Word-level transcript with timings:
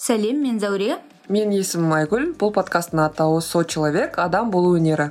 сәлем 0.00 0.38
мен 0.40 0.56
зәуре. 0.58 0.96
Менің 1.30 1.52
есімім 1.60 1.92
айгүл. 1.92 2.22
Бұл 2.40 2.54
подкасттың 2.56 3.02
атауы 3.04 3.42
со 3.44 3.60
человек 3.68 4.16
адам 4.18 4.48
болу 4.50 4.72
өнері 4.78 5.10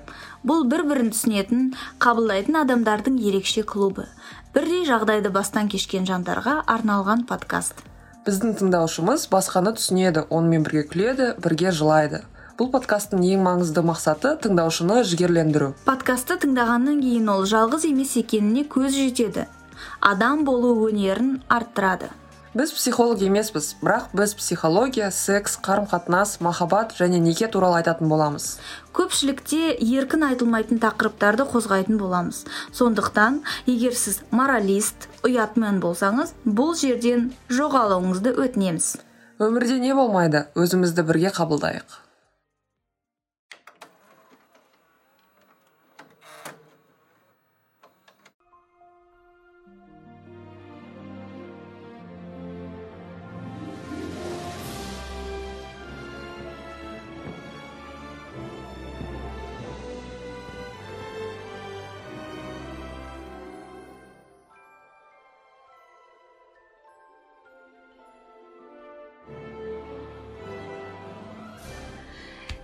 бұл 0.49 0.65
бір 0.71 0.81
бірін 0.89 1.11
түсінетін 1.13 1.69
қабылдайтын 2.01 2.57
адамдардың 2.63 3.19
ерекше 3.29 3.63
клубы. 3.63 4.07
Бірдей 4.55 4.83
жағдайды 4.89 5.29
бастан 5.29 5.69
кешкен 5.69 6.09
жандарға 6.09 6.63
арналған 6.65 7.25
подкаст. 7.29 7.83
Біздің 8.25 8.57
тыңдаушымыз 8.59 9.27
басқаны 9.31 9.75
түсінеді 9.77 10.25
онымен 10.29 10.65
бірге 10.65 10.83
күледі 10.89 11.29
бірге 11.43 11.71
жылайды. 11.71 12.23
Бұл 12.59 12.67
подкасттың 12.73 13.21
ең 13.23 13.43
маңызды 13.45 13.79
мақсаты 13.87 14.33
тыңдаушыны 14.43 14.99
жігерлендіру. 15.07 15.71
Подкастты 15.87 16.35
тыңдағаннан 16.43 16.99
кейін 16.99 17.29
ол 17.31 17.45
жалғыз 17.47 17.85
емес 17.87 18.17
екеніне 18.19 18.65
көз 18.67 18.97
жетеді. 18.97 19.45
Адам 20.03 20.43
болу 20.43 20.73
өнерін 20.89 21.37
арттырады. 21.47 22.09
Біз 22.51 22.73
психолог 22.75 23.21
емеспіз 23.23 23.77
бірақ 23.79 24.09
біз 24.17 24.33
психология 24.35 25.07
секс 25.13 25.55
қарым 25.55 25.85
қатынас 25.87 26.39
махаббат 26.43 26.95
және 26.97 27.21
неке 27.23 27.47
туралы 27.47 27.79
айтатын 27.79 28.09
боламыз. 28.11 28.57
Көпшілікте 28.91 29.77
еркін 29.79 30.25
айтылмайтын 30.31 30.81
тақырыптарды 30.83 31.45
қозғайтын 31.53 32.01
боламыз. 32.01 32.43
Сондықтан 32.73 33.39
егер 33.69 33.95
сіз 33.95 34.19
моралист 34.31 35.07
ұятмен 35.23 35.79
болсаңыз 35.79 36.35
бұл 36.43 36.75
жерден 36.75 37.29
жоғалуыңызды 37.53 38.35
өтінеміз. 38.35 38.91
Өмірде 39.39 39.79
не 39.79 39.93
болмайды? 39.95 40.47
Өзімізді 40.59 41.05
бірге 41.07 41.31
қабылдайық. 41.37 42.08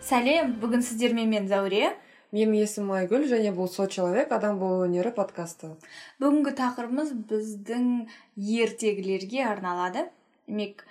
Сәлем 0.05 0.51
бүгін 0.61 0.83
сіздермен 0.85 1.31
мен 1.31 1.47
зәуре. 1.49 1.95
Менің 2.35 2.59
есімім 2.59 2.91
айгүл 2.99 3.25
және 3.29 3.53
бұл 3.55 3.69
со 3.71 3.87
человек 3.89 4.33
адам 4.35 4.59
болу 4.59 4.83
өнері 4.85 5.13
подкасты. 5.15 5.71
Бүгінгі 6.21 6.51
тақырыбымыз 6.59 7.13
біздің 7.29 7.87
ертегілерге 8.35 9.45
арналады. 9.47 10.05
Демек 10.45 10.83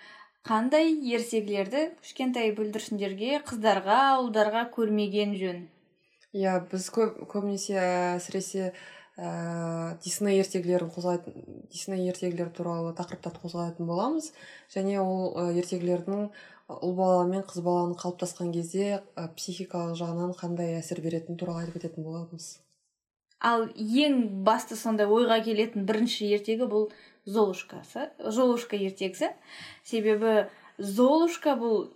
қандай 0.46 0.90
ертегілерді 1.14 1.84
кішкентай 2.02 2.50
бүлдіршіндерге 2.56 3.42
қыздарға 3.46 4.00
ұлдарға 4.24 4.66
көрмеген 4.74 5.36
жөн? 5.38 5.62
Иә 6.34 6.58
біз 6.72 6.88
көп 6.94 7.20
көбінесе 7.30 7.78
әсіресе 8.16 8.72
ә, 9.14 9.94
дисней 10.02 10.40
ертегілерін 10.42 10.90
қозғайтын 10.90 11.68
дисней 11.70 12.08
ертегілері 12.10 12.50
туралы 12.56 12.96
тақырыптарды 12.98 13.44
қозғайтын 13.44 13.86
боламыз. 13.86 14.32
Және 14.74 14.98
ол 14.98 15.52
ертегілердің 15.54 16.32
ұл 16.72 16.94
бала 16.96 17.24
мен 17.28 17.42
қыз 17.48 17.64
баланың 17.64 17.98
қалыптасқан 18.00 18.52
кезде 18.54 19.02
ә, 19.16 19.28
психикалық 19.36 19.98
жағынан 20.00 20.36
қандай 20.38 20.78
әсер 20.78 21.02
беретіні 21.04 21.36
туралы 21.40 21.64
айтып 21.64 21.80
кететін 21.80 22.06
боламыз 22.06 22.54
ал 23.44 23.66
ең 23.76 24.20
басты 24.46 24.76
сондай 24.80 25.06
ойға 25.10 25.42
келетін 25.44 25.84
бірінші 25.88 26.30
ертегі 26.36 26.68
бұл 26.70 26.88
золушкасы 27.26 28.10
золушка 28.18 28.76
ертегісі. 28.76 29.30
Себебі 29.84 30.46
золушка 30.78 31.56
бұл 31.60 31.90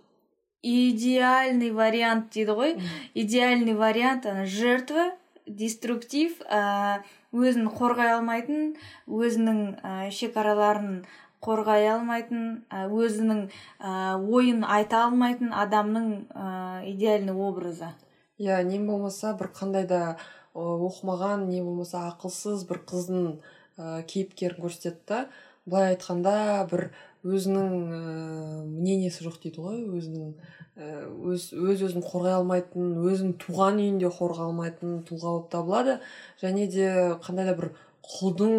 идеальный 0.61 1.71
вариант 1.71 2.29
дейді 2.33 2.57
ғой. 2.57 2.75
Идеальный 3.13 3.73
вариант 3.73 4.25
ана 4.25 4.45
жертва 4.45 5.11
деструктив 5.45 6.37
ә, 6.45 7.01
өзін 7.33 7.69
қорғай 7.73 8.13
алмайтын 8.17 8.75
өзінің 9.07 9.61
ә, 9.81 10.11
шекараларын 10.13 11.05
қорғай 11.45 11.87
алмайтын 11.93 12.63
өзінің 12.71 13.45
ойын 13.79 14.63
айта 14.67 15.05
алмайтын 15.07 15.53
адамның 15.55 16.09
идеальный 16.91 17.33
образы. 17.33 17.93
Иә 18.39 18.61
не 18.63 18.79
болмаса 18.79 19.33
бір 19.39 19.51
қандай 19.55 19.87
да 19.87 20.17
оқымаған 20.55 21.47
не 21.49 21.61
болмаса 21.63 22.07
ақылсыз 22.09 22.65
бір 22.69 22.81
қыздың 22.87 23.25
ә, 23.77 24.03
кейіпкерін 24.07 24.63
көрсетеді 24.63 24.99
да 25.07 25.19
былай 25.65 25.93
айтқанда 25.93 26.65
бір 26.71 26.89
өзінің 27.23 27.69
ә, 27.69 28.63
мнениесі 28.65 29.27
жоқ 29.27 29.41
дейді 29.43 29.63
ғой 29.65 29.83
өзінің 29.99 30.33
өз 30.79 31.49
өз 31.51 31.83
өзін 31.89 32.03
қорғай 32.05 32.37
алмайтын 32.37 32.95
өзінің 33.03 33.35
туған 33.41 33.81
үйінде 33.83 34.07
қорғай 34.15 34.47
алмайтын 34.47 35.01
тұлға 35.07 35.33
болып 35.33 35.49
табылады. 35.51 35.97
Және 36.39 36.67
де 36.71 36.87
қандай 37.19 37.49
да 37.49 37.55
бір 37.59 37.73
құлдың 38.09 38.53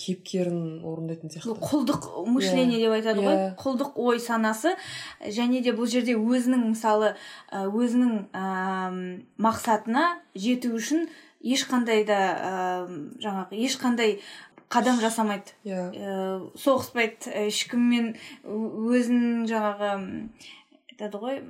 кейіпкерін 0.00 0.62
орындайтын 0.86 1.30
сияқты. 1.30 1.54
Құлдық 1.62 2.08
мышление 2.26 2.80
деп 2.80 2.94
айтады 2.96 3.22
ғой. 3.22 3.36
Yeah. 3.36 3.52
құлдық 3.60 3.98
ой 4.02 4.18
санасы. 4.22 4.74
Және 5.22 5.62
де 5.62 5.74
бұл 5.76 5.86
жерде 5.90 6.16
өзінің 6.18 6.64
мысалы 6.72 7.12
өзінің 7.54 8.16
ә, 8.34 8.46
мақсатына 9.38 10.06
жету 10.34 10.74
үшін 10.74 11.06
ешқандай 11.38 12.02
да 12.08 12.18
ә, 12.34 12.54
жаңағы 13.22 13.60
ешқандай 13.68 14.18
қадам 14.72 14.98
жасамайды. 14.98 15.54
Иә. 15.62 15.84
Yeah. 15.94 16.48
соғыспайды. 16.58 17.30
Ешкіммен 17.46 18.16
өзінің 18.42 19.46
жаңағы 19.46 19.92
айтады 20.90 21.22
ғой. 21.22 21.40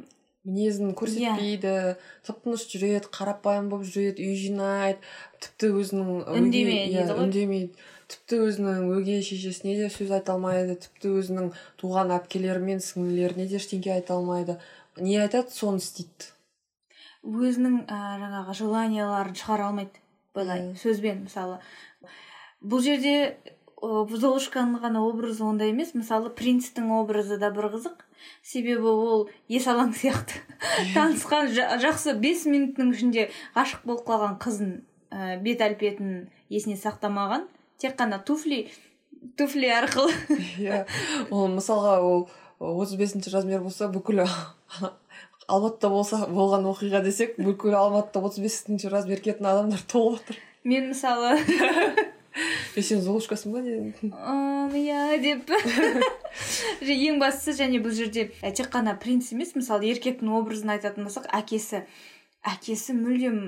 мінезін 0.46 0.92
көрсетпейді. 0.94 1.66
Yeah. 1.66 1.96
тып 2.26 2.44
тыныш 2.44 2.66
жүреді 2.70 3.10
қарапайым 3.14 3.70
болып 3.72 3.88
жүреді 3.90 4.22
үй 4.22 4.36
жинайды. 4.38 5.00
Тіпті 5.42 5.72
өзінің 5.80 6.10
үндемейді 6.36 7.02
иә 7.02 7.16
үндемейді 7.16 7.86
тіпті 8.10 8.38
өзінің 8.46 8.86
өгей 8.94 9.22
шешесіне 9.26 9.74
де 9.80 9.88
сөз 9.90 10.12
айта 10.14 10.36
алмайды 10.36 10.76
тіпті 10.84 11.12
өзінің 11.20 11.50
туған 11.80 12.12
әпкелері 12.14 12.62
мен 12.62 12.82
сіңлілеріне 12.84 13.48
де 13.50 13.58
ештеңке 13.58 13.96
айта 13.96 14.14
алмайды. 14.14 14.58
Не 14.96 15.18
айтады 15.24 15.50
соны 15.50 15.82
істейді. 15.82 16.30
Өзінің 17.26 17.82
ә, 17.90 17.98
жаңағы 18.22 18.54
желанияларын 18.60 19.34
шығара 19.34 19.70
алмайды 19.72 20.02
былай 20.36 20.70
сөзбен 20.78 21.24
мысалы. 21.26 21.58
Бұл 22.62 22.84
жерде 22.86 23.36
золушканың 23.82 24.80
ғана 24.84 25.02
образы 25.02 25.42
ондай 25.44 25.74
емес. 25.74 25.92
Мысалы 25.98 26.30
принцтің 26.30 26.92
образы 26.96 27.40
да 27.42 27.50
бір 27.50 27.72
қызық. 27.74 28.06
Себебі 28.42 28.86
ол 28.86 29.28
есалаң 29.50 29.92
сияқты. 29.98 30.38
Танысқан 30.94 31.50
жақсы 31.82 32.14
бес 32.22 32.46
минуттың 32.46 32.94
ішінде 32.94 33.30
ғашық 33.58 33.82
болып 33.84 34.06
қалған 34.06 34.38
қызын 34.40 34.76
ә, 35.10 35.36
бет 35.42 35.62
әлпетін 35.64 36.26
есіне 36.48 36.76
сақтамаған. 36.80 37.46
Тек 37.78 37.96
қана 37.98 38.18
туфли 38.24 38.66
туфли 39.36 39.70
арқылы. 39.72 40.12
Иә. 40.62 40.84
Ол 41.30 41.48
мысалға 41.56 41.98
ол 42.04 42.28
отыз 42.60 42.96
бесінші 43.00 43.32
размер 43.34 43.62
болса 43.64 43.88
бүкіл 43.92 44.24
алматыда 45.46 45.90
болса 45.92 46.22
болған 46.30 46.66
оқиға 46.70 47.02
десек 47.04 47.36
бүкіл 47.40 47.76
алматыда 47.78 48.24
отыз 48.28 48.42
бесінші 48.44 48.92
размер 48.92 49.22
киетін 49.24 49.50
адамдар 49.50 49.82
толып 49.90 50.20
отыр. 50.22 50.40
Мен 50.64 50.90
мысалы 50.90 51.36
е 52.76 52.82
сен 52.82 53.00
золушкасың 53.04 53.54
ба 53.54 53.62
иә 54.76 55.20
деп. 55.22 55.52
Ең 56.82 57.20
бастысы 57.22 57.56
және 57.62 57.80
бұл 57.84 57.94
жерде 57.96 58.28
тек 58.42 58.68
қана 58.72 58.96
принц 59.00 59.32
емес 59.32 59.54
мысалы 59.56 59.88
еркектің 59.92 60.34
образын 60.40 60.76
айтатын 60.76 61.08
болсақ 61.08 61.30
әкесі. 61.36 61.84
Әкесі 62.46 62.94
мүлдем 62.96 63.40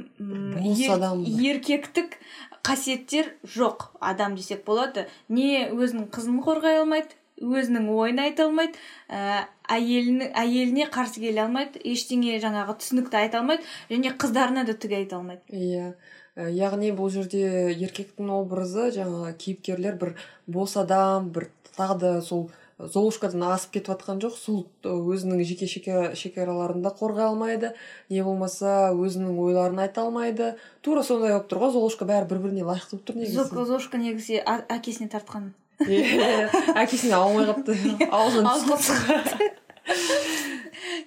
еркектік 1.49 2.19
қасиеттер 2.67 3.33
жоқ. 3.47 3.91
Адам 4.01 4.37
десек 4.37 4.65
болады. 4.67 5.07
Не 5.29 5.69
өзінің 5.71 6.11
қызын 6.13 6.43
қорғай 6.45 6.83
алмайды 6.83 7.17
өзінің 7.39 7.89
ойын 7.95 8.21
айта 8.23 8.49
алмайды 8.49 8.79
ә, 9.09 9.47
әйеліне 9.71 10.89
қарсы 10.91 11.23
келе 11.23 11.45
алмайды 11.45 11.81
ештеңе 11.87 12.39
жаңағы 12.43 12.79
түсінікті 12.83 13.21
айта 13.21 13.43
алмайды 13.43 13.67
және 13.91 14.15
қыздарына 14.19 14.65
да 14.67 14.75
түк 14.75 14.97
айта 14.99 15.21
алмайды. 15.21 15.43
Иә. 15.53 15.93
Ә, 16.35 16.49
яғни 16.55 16.91
бұл 16.95 17.13
жерде 17.15 17.71
еркектің 17.75 18.33
образы 18.35 18.91
жаңағы 18.99 19.35
кейіпкерлер 19.43 19.99
бір 20.01 20.15
бос 20.47 20.77
адам 20.81 21.31
бір 21.35 21.49
тағы 21.77 21.99
да 22.03 22.13
сол 22.23 22.49
золушкадан 22.79 23.43
асып 23.51 23.73
кетіп 23.75 23.91
жатқан 23.93 24.21
жоқ. 24.23 24.37
Сол 24.39 24.67
өзінің 24.87 25.43
жеке 25.45 25.67
шекараларын 25.67 26.83
да 26.83 26.93
қорғай 26.95 27.27
алмайды. 27.27 27.73
Не 28.11 28.23
болмаса 28.23 28.93
өзінің 28.95 29.39
ойларын 29.43 29.83
айта 29.83 30.05
алмайды. 30.07 30.55
Тура 30.83 31.03
сондай 31.03 31.35
болып 31.35 31.51
тұр 31.51 31.65
ғой. 31.65 31.73
Золушка 31.75 32.07
бәрі 32.09 32.31
бір 32.31 32.43
біріне 32.47 32.67
лайықты 32.69 32.95
болып 32.95 33.09
тұр 33.11 33.19
негізі. 33.19 33.49
Золушка 33.51 33.99
негізі 33.99 34.43
әкесіне 34.47 35.11
тартқан. 35.11 35.53
Әкесіне 35.83 37.19
алмай 37.19 37.47
қалыпты 37.51 38.09
аузынан 38.11 38.47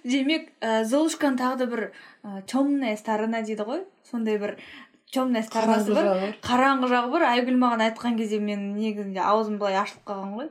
демек 0.04 0.48
ә, 0.62 0.84
золушканың 0.90 1.38
тағы 1.38 1.58
да 1.60 1.68
бір 1.70 1.84
темная 2.50 2.96
сторона 2.98 3.44
дейді 3.46 3.68
ғой. 3.68 3.84
Сондай 4.10 4.40
бір 4.42 4.56
темная 5.14 5.44
сторонасы 5.46 5.94
бар. 5.94 6.34
қараңғы 6.42 6.90
жағы 6.90 7.12
бар. 7.14 7.28
Айгүл 7.36 7.60
маған 7.62 7.86
айтқан 7.90 8.18
кезде 8.18 8.40
мен 8.42 8.72
негізінде 8.80 9.22
аузым 9.22 9.60
былай 9.62 9.78
ашылып 9.84 10.08
қалған 10.08 10.34
ғой. 10.40 10.50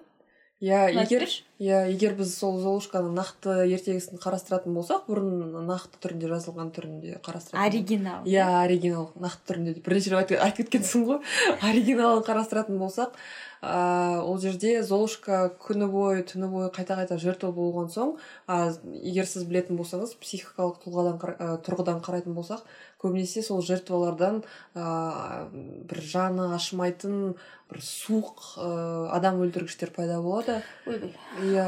Иә 0.61 0.81
егер 0.93 1.25
иә 1.61 1.79
егер 1.89 2.15
біз 2.19 2.35
сол 2.37 2.59
золушканың 2.61 3.15
нақты 3.17 3.55
ертегісін 3.73 4.21
қарастыратын 4.21 4.75
болсақ 4.77 5.07
бұрын 5.09 5.65
нақты 5.69 6.01
түрінде 6.05 6.29
жазылған 6.35 6.73
түрінде 6.77 7.21
қарастыратын 7.25 7.65
оригинал. 7.65 8.25
Иә 8.29 8.45
оригинал 8.65 9.11
нақты 9.17 9.53
түрінде 9.55 9.75
бірнеше 9.81 10.13
рет 10.13 10.35
айтып- 10.37 10.69
кеткенсің 10.69 11.07
ғой. 11.09 11.23
Оригиналын 11.71 12.25
қарастыратын 12.29 12.77
болсақ 12.81 13.17
ыыы 13.63 14.21
ол 14.25 14.39
жерде 14.41 14.83
золушка 14.83 15.51
күні 15.61 15.89
бойы 15.93 16.23
түні 16.25 16.49
бойы 16.49 16.71
қайта 16.73 16.97
қайта 16.97 17.19
жертва 17.21 17.51
болған 17.53 17.91
соң 17.93 18.15
а 18.49 18.73
егер 18.85 19.29
сіз 19.29 19.45
білетін 19.45 19.77
болсаңыз 19.77 20.15
психикалық 20.17 20.81
тұрғыдан 21.67 22.01
қарайтын 22.01 22.33
болсақ 22.33 22.65
көбінесе 23.01 23.43
сол 23.43 23.63
жертвалардан 23.65 24.43
ыыы 24.75 25.85
бір 25.91 26.03
жаны 26.13 26.51
ашымайтын 26.57 27.35
бір 27.71 27.81
суық 27.85 28.43
ыыы 28.61 29.09
адам 29.17 29.41
өлтіргіштер 29.45 29.95
пайда 29.97 30.21
болады. 30.25 30.61
Ойбай 30.87 31.15
иә 31.53 31.67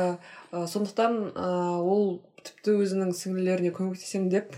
ә, 0.52 0.66
сондықтан 0.66 1.18
ә, 1.32 1.48
ол 1.80 2.20
тіпті 2.42 2.76
өзінің 2.82 3.14
сіңлілеріне 3.16 3.72
көмектесемін 3.76 4.28
деп 4.32 4.56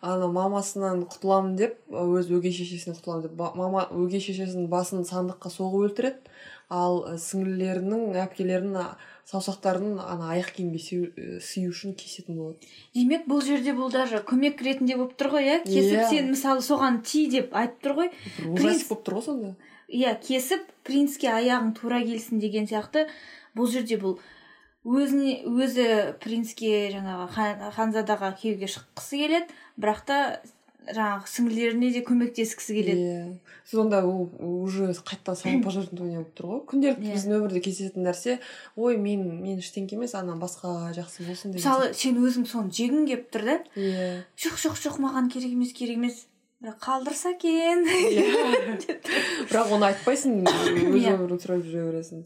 ана 0.00 0.30
мамасынан 0.32 1.04
құтыламын 1.10 1.56
деп 1.60 1.76
ә, 1.92 2.04
өз 2.18 2.30
өгей 2.32 2.54
шешесінен 2.56 2.96
құтыламын 2.98 3.28
деп 3.28 3.56
мама 3.60 3.86
өгей 3.92 4.22
шешесінің 4.24 4.70
басын 4.72 5.04
сандыққа 5.08 5.52
соғып 5.52 5.90
өлтіреді. 5.90 6.34
Ал 6.70 7.02
ә, 7.04 7.16
сіңлілерінің 7.20 8.16
әпкелерінің 8.24 8.78
а, 8.80 8.86
саусақтарын 9.30 9.98
ана 10.02 10.32
аяқ 10.34 10.50
киімге 10.56 10.80
ә, 10.80 11.40
сию 11.40 11.70
үшін 11.70 11.94
кесетін 11.94 12.36
болады. 12.40 12.66
Демек 12.94 13.26
бұл 13.30 13.42
жерде 13.46 13.72
бұл 13.76 13.92
даже 13.94 14.18
көмек 14.26 14.60
ретінде 14.62 14.96
болып 14.98 15.14
тұр 15.20 15.30
ғой 15.36 15.46
иә? 15.46 15.58
Кесіп 15.64 15.98
Иә. 16.00 16.08
сен 16.10 16.30
мысалы 16.34 16.60
соған 16.66 17.00
ти 17.06 17.28
деп 17.30 17.54
айтып 17.54 17.84
тұр 17.86 17.96
ғой. 18.00 18.10
Ужастик 18.50 18.88
болып 18.90 19.06
тұр 19.06 19.18
ғой 19.20 19.24
сонда. 19.28 19.54
Иә 19.88 20.16
кесіп 20.22 20.66
принцке 20.84 21.30
аяғың 21.30 21.72
тура 21.78 22.02
келсін 22.02 22.40
деген 22.42 22.66
сияқты. 22.66 23.06
Бұл 23.54 23.70
жерде 23.70 23.96
бұл 24.02 24.18
өзіне 24.86 25.42
өзі 25.44 25.86
принцке 26.22 26.88
жаңағы 26.94 27.26
хан- 27.34 27.64
ханзадаға 27.76 28.30
күйеуге 28.40 28.68
шыққысы 28.70 29.18
келеді 29.20 29.56
бірақ 29.76 30.04
та 30.08 30.18
жаңағы 30.96 31.28
сіңлілеріне 31.30 31.90
де 31.94 32.02
көмектескісі 32.06 32.74
келеді. 32.76 33.04
Иә. 33.04 33.54
Сонда 33.70 34.00
ол 34.06 34.30
уже 34.40 34.90
қайтадан 34.92 35.36
самопожертвование 35.38 36.18
болып 36.22 36.32
тұр 36.38 36.48
ғой. 36.50 36.60
Күнделікті 36.72 37.06
Иә. 37.06 37.14
біздің 37.14 37.36
өмірде 37.38 37.62
кездесетін 37.64 38.06
нәрсе 38.08 38.38
ой 38.76 38.96
мен 38.98 39.22
мен 39.42 39.60
ештеңке 39.62 39.96
емес 39.98 40.14
ана 40.18 40.34
басқа 40.40 40.90
жақсы 40.96 41.26
болсын 41.28 41.54
деген 41.54 41.60
мысалы 41.60 41.92
сен 41.94 42.18
өзің 42.18 42.48
соны 42.50 42.74
жегің 42.74 43.06
келіп 43.06 43.30
тұр 43.34 43.46
да? 43.46 43.56
Иә. 43.76 44.10
Жоқ 44.36 44.58
жоқ 44.66 44.80
жоқ 44.84 45.00
маған 45.06 45.30
керек 45.30 45.54
емес 45.54 45.72
керек 45.76 45.96
емес. 46.00 46.26
Бірақ 46.60 46.76
қалдырса 46.84 47.30
екен. 47.36 47.86
Иә. 47.88 48.98
бірақ 49.50 49.70
оны 49.76 49.92
айтпайсың 49.92 50.42
өз 50.44 51.00
Иә. 51.00 51.14
өмірің 51.16 51.40
сүріп 51.40 51.66
жүре 51.70 51.86
бересің 51.92 52.24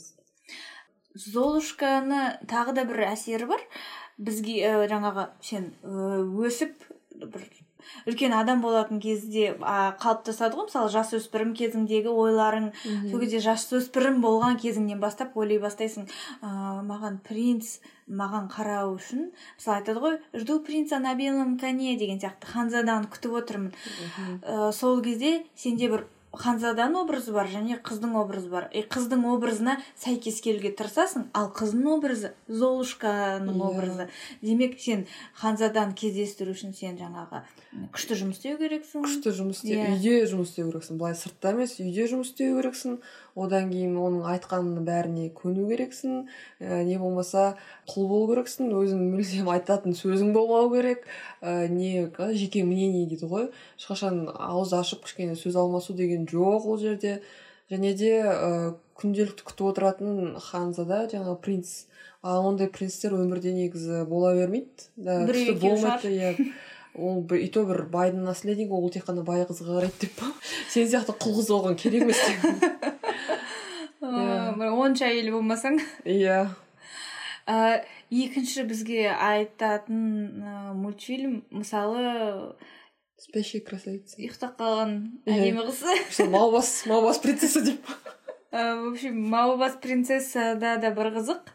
золушканы 1.14 2.38
тағы 2.50 2.74
да 2.74 2.84
бір 2.88 3.04
әсері 3.12 3.46
бар. 3.46 3.62
Бізге 4.18 4.56
ә, 4.66 4.72
жаңағы 4.90 5.28
сен 5.42 5.68
өсіп 5.84 6.74
бір 7.14 7.44
үлкен 8.06 8.32
адам 8.36 8.60
болатын 8.60 9.00
кезде 9.00 9.56
а, 9.60 9.92
қалыптасады 10.00 10.56
ғой. 10.58 10.66
мысалы 10.68 10.90
жасөспірім 10.94 11.54
кезіңдегі 11.58 12.10
ойларың 12.12 12.70
сол 13.10 13.20
кезде 13.20 13.40
жасөспірім 13.44 14.20
болған 14.24 14.58
кезіңнен 14.62 15.00
бастап 15.00 15.36
ойлай 15.36 15.58
бастайсың. 15.62 16.08
Ә, 16.42 16.48
маған 16.86 17.20
принц 17.26 17.78
маған 18.08 18.50
қарау 18.52 18.96
үшін 18.98 19.30
мысалы 19.56 19.78
айтады 19.80 20.00
ғой 20.00 20.18
жду 20.36 20.58
принца 20.60 20.98
на 20.98 21.14
белом 21.14 21.58
коне 21.58 21.96
деген 21.96 22.20
сияқты 22.20 22.50
ханзаданы 22.52 23.08
күтіп 23.12 23.38
отырмын. 23.40 23.72
Ә, 24.42 24.72
сол 24.72 25.00
кезде 25.02 25.44
сенде 25.56 25.88
бір 25.88 26.04
ханзаданың 26.34 26.98
образы 27.04 27.30
бар 27.30 27.46
және 27.46 27.76
қыздың 27.78 28.16
образы 28.18 28.48
бар. 28.50 28.64
И 28.74 28.82
қыздың 28.82 29.22
образына 29.30 29.76
сәйкес 30.02 30.40
келуге 30.42 30.72
тырысасың 30.74 31.28
ал 31.32 31.52
қыздың 31.54 31.86
образы 31.94 32.32
золушканың 32.48 33.54
Иә. 33.54 33.68
образы. 33.68 34.08
Демек 34.42 34.80
сен 34.80 35.06
ханзаданы 35.38 35.94
кездестіру 35.94 36.50
үшін 36.56 36.74
сен 36.74 36.98
жаңағы 36.98 37.44
күшті 37.94 38.16
жұмыс 38.18 38.38
істеу 38.38 38.58
керексің. 38.60 39.02
Күшті 39.04 39.32
жұмыс 39.34 39.60
істе 39.62 39.74
Иә. 39.74 39.86
үйде 39.94 40.26
жұмыс 40.30 40.50
істеу 40.52 40.68
керексің. 40.70 40.98
Былай 41.00 41.14
сыртта 41.18 41.50
емес 41.54 41.74
үйде 41.82 42.06
жұмыс 42.10 42.30
істеу 42.30 42.58
керексің. 42.58 42.98
Одан 43.34 43.70
кейін 43.72 43.96
оның 43.98 44.26
айтқанының 44.30 44.84
бәріне 44.86 45.30
көну 45.34 45.66
керексің. 45.70 46.26
Ә, 46.60 46.82
не 46.86 46.98
болмаса 46.98 47.56
құл 47.90 48.06
болу 48.10 48.28
керексің. 48.30 48.70
Өзің 48.78 49.02
мүлдем 49.14 49.50
айтатын 49.54 49.96
сөзің 49.98 50.32
болмау 50.36 50.70
керек. 50.74 51.06
Ә, 51.42 51.68
не 51.68 52.10
жеке 52.38 52.62
мнение 52.64 53.08
дейді 53.10 53.26
ғой. 53.26 53.50
Ешқашан 53.78 54.28
ауыз 54.30 54.72
ашып 54.72 55.04
кішкене 55.04 55.34
сөз 55.34 55.56
алмасу 55.56 55.94
деген 55.94 56.26
жоқ 56.30 56.68
ол 56.70 56.78
жерде. 56.78 57.22
Және 57.70 57.94
де 57.98 58.12
ә, 58.22 58.74
күнделікті 59.00 59.42
күтіп 59.50 59.66
отыратын 59.72 60.38
ханзада 60.38 61.08
жаңағы 61.10 61.40
принц. 61.42 61.86
А 62.22 62.38
ондай 62.40 62.70
принцтер 62.72 63.12
өмірде 63.12 63.50
негізі 63.52 64.04
бола 64.08 64.30
бермейді. 64.32 64.88
Да, 64.96 65.18
Иә 66.94 67.02
ол 67.02 67.22
бір 67.26 67.42
и 67.42 67.48
то 67.50 67.64
бір 67.66 67.84
байдың 67.90 68.22
наследнигі 68.24 68.70
ол 68.70 68.90
тек 68.90 69.04
қана 69.08 69.24
бай 69.26 69.42
қызға 69.48 69.80
қарайды 69.80 70.06
деп 70.06 70.12
па? 70.20 70.26
Сен 70.70 70.86
сияқты 70.86 71.14
құл 71.18 71.34
қыз 71.40 71.50
оған 71.50 71.74
керек 71.76 72.02
емес 72.06 72.20
деп 72.22 72.40
Ә, 74.04 74.52
бір 74.58 74.74
онша 74.76 75.06
әйел 75.08 75.30
болмасаң. 75.32 75.78
Иә. 76.04 76.50
Екінші 78.14 78.62
бізге 78.68 79.08
айтатын 79.10 80.44
мультфильм 80.76 81.42
мысалы 81.50 82.54
спящая 83.18 83.62
красавица. 83.64 84.18
ұйықтап 84.20 84.54
қалған 84.60 84.92
Иә. 85.26 85.38
әдемі 85.38 85.64
қыз. 85.70 86.28
Маубас 86.30 86.84
маубас 86.86 87.18
принцесса 87.18 87.60
деп 87.64 87.80
в 88.52 88.92
общем 88.92 89.18
маубас 89.30 89.74
принцессада 89.82 90.76
да 90.78 90.90
бір 90.94 91.10
қызық. 91.16 91.48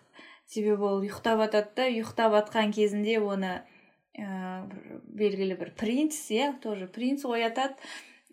Себебі 0.50 0.82
ол 0.84 1.04
ұйықтап 1.06 1.38
жатады 1.46 1.70
да 1.78 1.86
ұйықтап 1.88 2.34
жатқан 2.34 2.74
кезінде 2.74 3.20
оны 3.22 3.62
ә, 4.18 4.66
бір 4.70 5.02
белгілі 5.22 5.58
бір 5.60 5.74
принц 5.78 6.16
иә 6.32 6.54
тоже. 6.64 6.88
Принц 6.88 7.26
оятады 7.26 7.76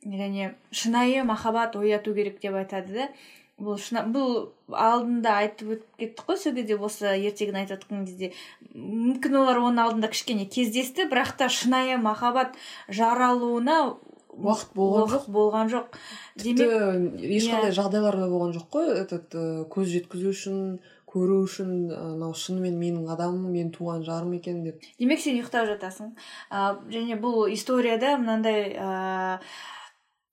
және 0.05 0.55
шынайы 0.71 1.25
махаббат 1.25 1.77
ояту 1.77 2.15
керек 2.15 2.41
деп 2.41 2.55
айтады 2.55 2.93
да? 2.95 3.09
Бұл 3.57 3.79
шына, 3.81 4.03
бұл 4.13 4.53
алдында 4.69 5.39
айтып 5.41 5.71
өтіп 5.73 6.01
кеттік 6.01 6.27
қой 6.29 6.37
сол 6.37 6.53
кезде 6.53 6.77
осы 6.77 7.09
ертегіні 7.17 7.63
айтып 7.63 7.79
жатқан 7.87 8.05
кезде. 8.05 8.33
Мүмкін 8.75 9.39
олар 9.41 9.63
оның 9.63 9.81
алдында 9.87 10.11
кішкене 10.13 10.45
кездесті 10.45 11.09
бірақ 11.09 11.39
та 11.41 11.49
шынайы 11.49 11.97
махаббат 11.97 12.53
жаралуына 12.93 13.97
уақыт 14.37 14.75
болған 14.77 15.09
жоқ. 15.09 15.25
болған 15.33 15.71
жоқ. 15.73 15.97
Демек 16.37 16.69
ешқандай 17.17 17.73
Иә. 17.73 17.79
жағдайлар 17.81 18.19
да 18.21 18.29
болған 18.29 18.53
жоқ 18.53 18.69
қой 18.69 18.93
этот 18.93 19.33
ә, 19.33 19.65
көз 19.73 19.89
жеткізу 19.89 20.35
үшін 20.37 20.79
көру 21.17 21.39
үшін 21.47 21.71
анау 21.97 22.35
шынымен 22.37 22.77
менің 22.77 23.09
адамым 23.15 23.49
менің 23.55 23.73
туған 23.73 24.05
жарым 24.05 24.35
екен 24.37 24.61
деп. 24.67 24.85
Демек 25.01 25.23
сен 25.25 25.39
ұйықтап 25.41 25.67
жатасың. 25.73 26.13
А, 26.51 26.77
және 26.93 27.17
бұл 27.23 27.49
историяда 27.55 28.19
мынандай 28.21 28.75
ә, 28.77 29.39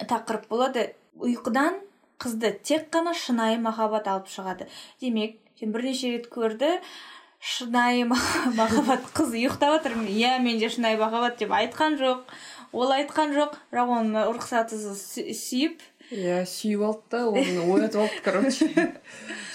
тақырып 0.04 0.50
болады. 0.52 0.90
Ұйқыдан 1.24 1.80
қызды 2.20 2.54
тек 2.64 2.90
қана 2.94 3.14
шынайы 3.16 3.60
махаббат 3.64 4.08
алып 4.12 4.28
шығады. 4.32 4.68
Демек 5.02 5.40
сен 5.60 5.72
бірнеше 5.72 6.12
рет 6.18 6.28
көрді 6.34 6.76
шынайы 7.44 8.06
мах- 8.08 8.48
махаббат 8.60 9.08
қыз 9.16 9.34
ұйықтап 9.36 9.78
жатыр 9.78 9.98
иә 10.08 10.38
менде 10.44 10.70
шынайы 10.72 10.98
махаббат 11.00 11.38
деп 11.40 11.52
айтқан 11.52 11.98
жоқ 12.00 12.24
ол 12.74 12.90
айтқан 12.96 13.36
жоқ. 13.36 13.58
Бірақ 13.72 13.92
оны 14.00 14.24
рұқсатсыз 14.34 14.88
сүй- 14.98 15.34
сүйіп 15.38 15.84
иә 16.14 16.40
сүйіп 16.50 16.86
алды 16.88 17.04
да 17.12 17.22
оны 17.30 17.66
оятып 17.66 18.02
алды 18.06 18.24
короче. 18.24 18.70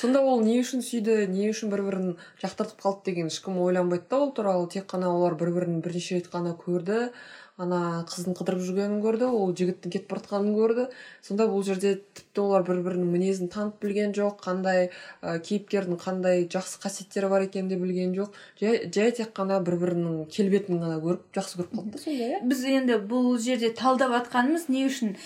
Сонда 0.01 0.23
ол 0.23 0.43
не 0.45 0.59
үшін 0.63 0.85
сүйді 0.85 1.27
не 1.31 1.49
үшін 1.51 1.73
бір 1.73 1.83
бірін 1.89 2.15
жақтыртып 2.43 2.85
қалды 2.85 3.11
деген 3.11 3.33
ешкім 3.33 3.59
ойланбайды 3.63 4.09
да 4.11 4.23
ол 4.23 4.33
туралы. 4.33 4.69
Тек 4.71 4.87
қана 4.91 5.11
олар 5.11 5.39
бір 5.39 5.55
бірін 5.57 5.83
бірнеше 5.83 6.19
рет 6.19 6.31
қана 6.33 6.55
көрді 6.59 7.11
ана 7.59 8.05
қыздың 8.07 8.37
қыдырып 8.39 8.61
жүргенін 8.63 9.01
көрді 9.03 9.29
ол 9.35 9.51
жігіттің 9.59 9.91
кетіп 9.91 10.13
бара 10.13 10.23
жатқанын 10.23 10.55
көрді. 10.55 10.85
Сонда 11.27 11.49
бұл 11.51 11.65
жерде 11.67 11.97
тіпті 12.15 12.45
олар 12.45 12.63
бір 12.69 12.85
бірінің 12.87 13.11
мінезін 13.11 13.51
танып 13.51 13.83
білген 13.83 14.15
жоқ 14.15 14.39
қандай 14.45 14.93
ә, 15.23 15.41
кейіпкердің 15.43 15.99
қандай 15.99 16.47
жақсы 16.47 16.79
қасиеттері 16.85 17.33
бар 17.33 17.49
екенін 17.49 17.73
де 17.73 17.81
білген 17.83 18.15
жоқ. 18.15 18.39
Жай, 18.63 18.87
тек 18.95 19.35
қана 19.35 19.59
бір 19.67 19.81
бірінің 19.83 20.29
келбетін 20.31 20.79
ғана 20.85 21.03
көріп 21.03 21.27
жақсы 21.35 21.59
көріп 21.59 21.75
қалды. 21.75 21.97
Да 21.97 22.05
сонда 22.05 22.31
иә. 22.31 22.43
Біз 22.47 22.65
енді 22.79 23.03
бұл 23.11 23.33
жерде 23.43 23.75
талдап 23.75 24.15
жатқанымыз 24.15 24.71
не 24.71 24.87
үшін 24.87 25.17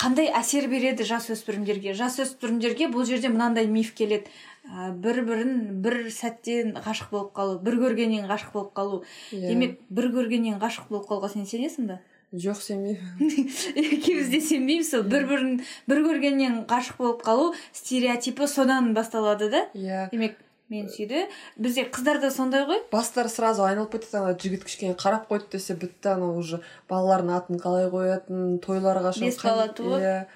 қандай 0.00 0.28
әсер 0.36 0.68
береді 0.68 1.06
жасөспірімдерге? 1.08 1.94
Жасөспірімдерге 1.96 2.90
бұл 2.92 3.06
жерде 3.08 3.30
мынандай 3.32 3.68
миф 3.70 3.94
келеді. 3.96 4.28
Ә, 4.66 4.90
бір 4.92 5.22
бірін 5.24 5.54
бір 5.84 6.10
сәттен 6.12 6.74
ғашық 6.84 7.12
болып 7.12 7.32
қалу 7.36 7.60
бір 7.62 7.78
көргеннен 7.84 8.26
ғашық 8.28 8.52
болып 8.52 8.74
қалу. 8.76 9.02
Иә. 9.32 9.48
демек 9.48 9.80
бір 9.88 10.10
көргеннен 10.16 10.60
ғашық 10.60 10.90
болып 10.90 11.08
қалуға 11.08 11.32
сен 11.32 11.46
сенесің 11.46 11.88
ба 11.92 12.00
жоқ 12.34 12.60
сенбеймін. 12.60 13.50
Екеуміз 13.76 14.28
де 14.28 14.40
сенбейміз 14.40 14.90
сол. 14.90 15.04
Бір 15.06 15.28
бірін 15.30 15.60
бір 15.88 16.02
көргеннен 16.08 16.64
ғашық 16.68 16.98
болып 16.98 17.22
қалу 17.24 17.52
стереотипі 17.72 18.48
содан 18.50 18.92
басталады 18.96 19.48
да? 19.52 19.62
Иә. 19.78 20.08
Демек 20.10 20.36
мені 20.70 20.88
сүйді. 20.90 21.26
Бізде 21.56 21.86
қыздарда 21.92 22.30
сондай 22.34 22.64
ғой. 22.66 22.80
Бастары 22.90 23.30
сразу 23.30 23.62
айналып 23.66 23.92
кетеді 23.94 24.18
ана 24.18 24.34
жігіт 24.34 24.64
кішкене 24.66 24.96
қарап 24.98 25.28
қойды 25.30 25.52
десе 25.54 25.76
бітті 25.78 26.14
анау 26.16 26.40
уже 26.40 26.60
балалардың 26.90 27.32
атын 27.36 27.60
қалай 27.62 27.86
қоятын 27.92 28.58
тойлары 28.64 29.04
қашан 29.06 29.28
бес 29.28 29.38
бала 29.42 29.68
туып 29.68 30.02
иә 30.02 30.26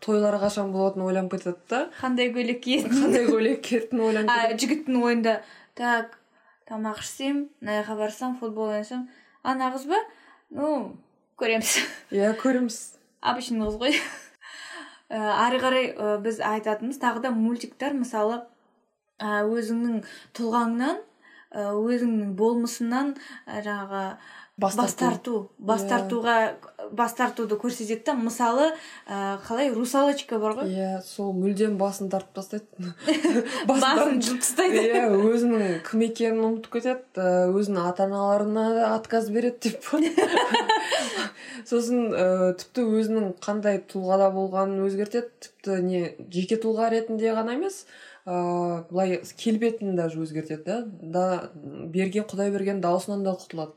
тойлары 0.00 0.38
қашан 0.40 0.70
болатынын 0.72 1.06
ойланып 1.10 1.34
кетеді 1.34 1.58
да 1.68 1.82
қандай 2.00 2.30
көйлек 2.32 2.62
киетін? 2.64 2.94
Қандай 3.02 3.26
көйлек 3.28 3.60
киетінін 3.66 4.06
ойланып 4.06 4.30
а 4.30 4.54
жігіттің 4.54 5.02
ойында 5.02 5.34
так 5.76 6.16
тамақ 6.70 7.02
ішсем 7.02 7.48
мына 7.60 7.82
жаққа 7.82 7.98
барсам 7.98 8.38
футбол 8.38 8.70
ойнасам 8.70 9.08
ана 9.42 9.72
қыз 9.74 9.88
ба? 9.90 9.98
Ну 10.50 10.96
көреміз 11.36 11.76
иә 12.14 12.32
көреміз. 12.40 12.78
Обычный 13.20 13.66
қыз 13.66 13.76
ғой. 13.76 13.98
Ә, 15.10 15.18
ары 15.18 15.58
қарай 15.60 15.90
біз 16.22 16.40
айтатынымыз 16.40 17.00
тағы 17.02 17.20
да 17.26 17.30
мультиктер 17.34 17.92
мысалы 17.92 18.44
өзіңнің 19.20 20.02
тұлғаңнан 20.36 21.00
өзіңнің 21.60 22.34
болмысыңнан 22.38 23.14
жаңағы 23.46 24.02
бас 24.60 24.94
тарту 24.94 25.50
бас 25.58 25.82
Иә. 25.84 25.88
тартуға 25.88 26.34
бас 26.92 27.14
тартуды 27.14 27.56
көрсетеді 27.60 28.04
да 28.06 28.14
мысалы 28.18 28.66
ә, 29.08 29.38
қалай 29.46 29.70
русалочка 29.72 30.38
бар 30.42 30.58
ғой. 30.58 30.70
Иә 30.70 31.00
сол 31.06 31.32
мүлдем 31.36 31.76
басын 31.80 32.10
тартып 32.12 32.40
тастайды. 32.40 32.66
Басын 33.70 34.20
жұлып 34.20 34.42
тастайды. 34.44 34.82
Иә 34.84 35.06
өзінің 35.14 35.80
кім 35.86 36.04
екенін 36.08 36.44
ұмытып 36.48 36.78
кетеді 36.78 37.26
өзінің 37.54 37.88
ата 37.88 38.06
аналарына 38.08 38.66
да 38.74 38.92
отказ 38.96 39.30
береді 39.30 39.70
деп. 39.70 39.90
Сосын 41.70 42.10
ә, 42.12 42.52
тіпті 42.58 42.86
өзінің 43.00 43.34
қандай 43.44 43.80
тұлғада 43.90 44.30
болғанын 44.34 44.86
өзгертеді. 44.88 45.30
Тіпті 45.46 45.80
не 45.84 46.04
жеке 46.32 46.56
тұлға 46.60 46.90
ретінде 46.94 47.34
ғана 47.36 47.54
емес 47.58 47.84
ә, 48.26 48.84
былай 48.90 49.20
келбетін 49.36 49.94
даже 49.96 50.20
өзгертеді 50.24 50.64
да. 50.64 50.80
Да 51.02 51.50
берген 51.54 52.26
құдай 52.30 52.50
берген 52.54 52.80
даусынан 52.80 53.24
да 53.24 53.36
құтылады. 53.36 53.76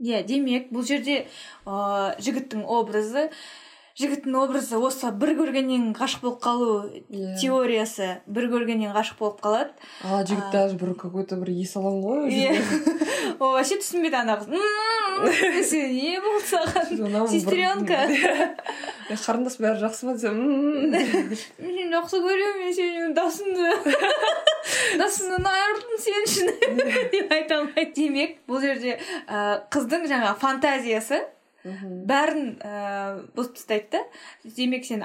Иә 0.00 0.22
демек 0.26 0.70
бұл 0.72 0.84
жерде 0.88 1.26
ә, 1.66 2.14
жігіттің 2.20 2.64
образы 2.66 3.28
жігіттің 4.00 4.36
образы 4.38 4.78
осы 4.80 5.10
бір 5.20 5.34
көргеннен 5.36 5.90
ғашық 5.98 6.22
болып 6.24 6.38
қалу 6.40 6.68
Иә. 7.10 7.34
теориясы 7.40 8.06
бір 8.30 8.46
көргеннен 8.52 8.94
ғашық 8.94 9.18
болып 9.18 9.42
қалады. 9.44 9.74
А 10.06 10.22
жігіт 10.24 10.52
даже 10.54 10.76
бір 10.80 10.94
какой 10.94 11.26
то 11.28 11.36
бір 11.36 11.50
есалаң 11.52 11.98
ғой 12.00 12.30
иә 12.32 12.54
ол 13.42 13.52
вообще 13.58 13.76
түсінбейді 13.82 14.16
ана 14.22 14.38
қыз. 14.40 14.48
«М-м-м, 14.54 15.52
десе 15.58 15.82
не 15.92 16.16
болды 16.22 16.46
саған 16.48 17.28
сестренка 17.28 17.98
қарындас 19.10 19.58
бәрі 19.60 19.82
жақсы 19.82 20.06
ма 20.08 20.14
десем 20.16 20.38
«М-м-м». 20.38 20.90
мен 20.94 21.76
сені 21.76 21.90
жақсы 21.92 22.22
көремін 22.24 22.62
мен 22.62 22.72
сенің 22.78 23.12
досыңды 23.18 23.68
досыңнан 25.00 25.50
айырылдым 25.50 25.98
сен 26.04 26.24
үшін 26.28 26.54
деп 27.12 27.32
айта 27.34 27.58
алмайды 27.60 27.92
демек 27.96 28.38
бұл 28.48 28.62
жерде 28.64 28.96
ә, 29.28 29.60
қыздың 29.74 30.06
жаңа 30.10 30.34
фантазиясы 30.40 31.20
бәрін 32.08 32.54
ә, 32.64 32.70
бұзып 33.36 33.58
тастайды 33.58 33.90
да. 33.92 34.00
Демек 34.56 34.86
сен 34.88 35.02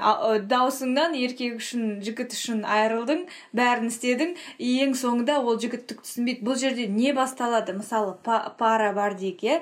даусыңнан 0.48 1.12
еркек 1.20 1.58
үшін 1.60 1.98
жігіт 2.00 2.32
үшін 2.32 2.62
айырылдың 2.64 3.26
бәрін 3.52 3.90
істедің. 3.92 4.32
Ең 4.56 4.94
соңында 4.96 5.36
ол 5.44 5.58
жігіт 5.60 5.84
түк 5.90 6.00
түсінбейді. 6.06 6.40
Бұл 6.48 6.56
жерде 6.56 6.86
не 6.88 7.12
басталады? 7.12 7.76
Мысалы 7.76 8.16
па- 8.24 8.54
пара 8.56 8.94
бар 8.96 9.18
дейік 9.20 9.44
иә? 9.44 9.58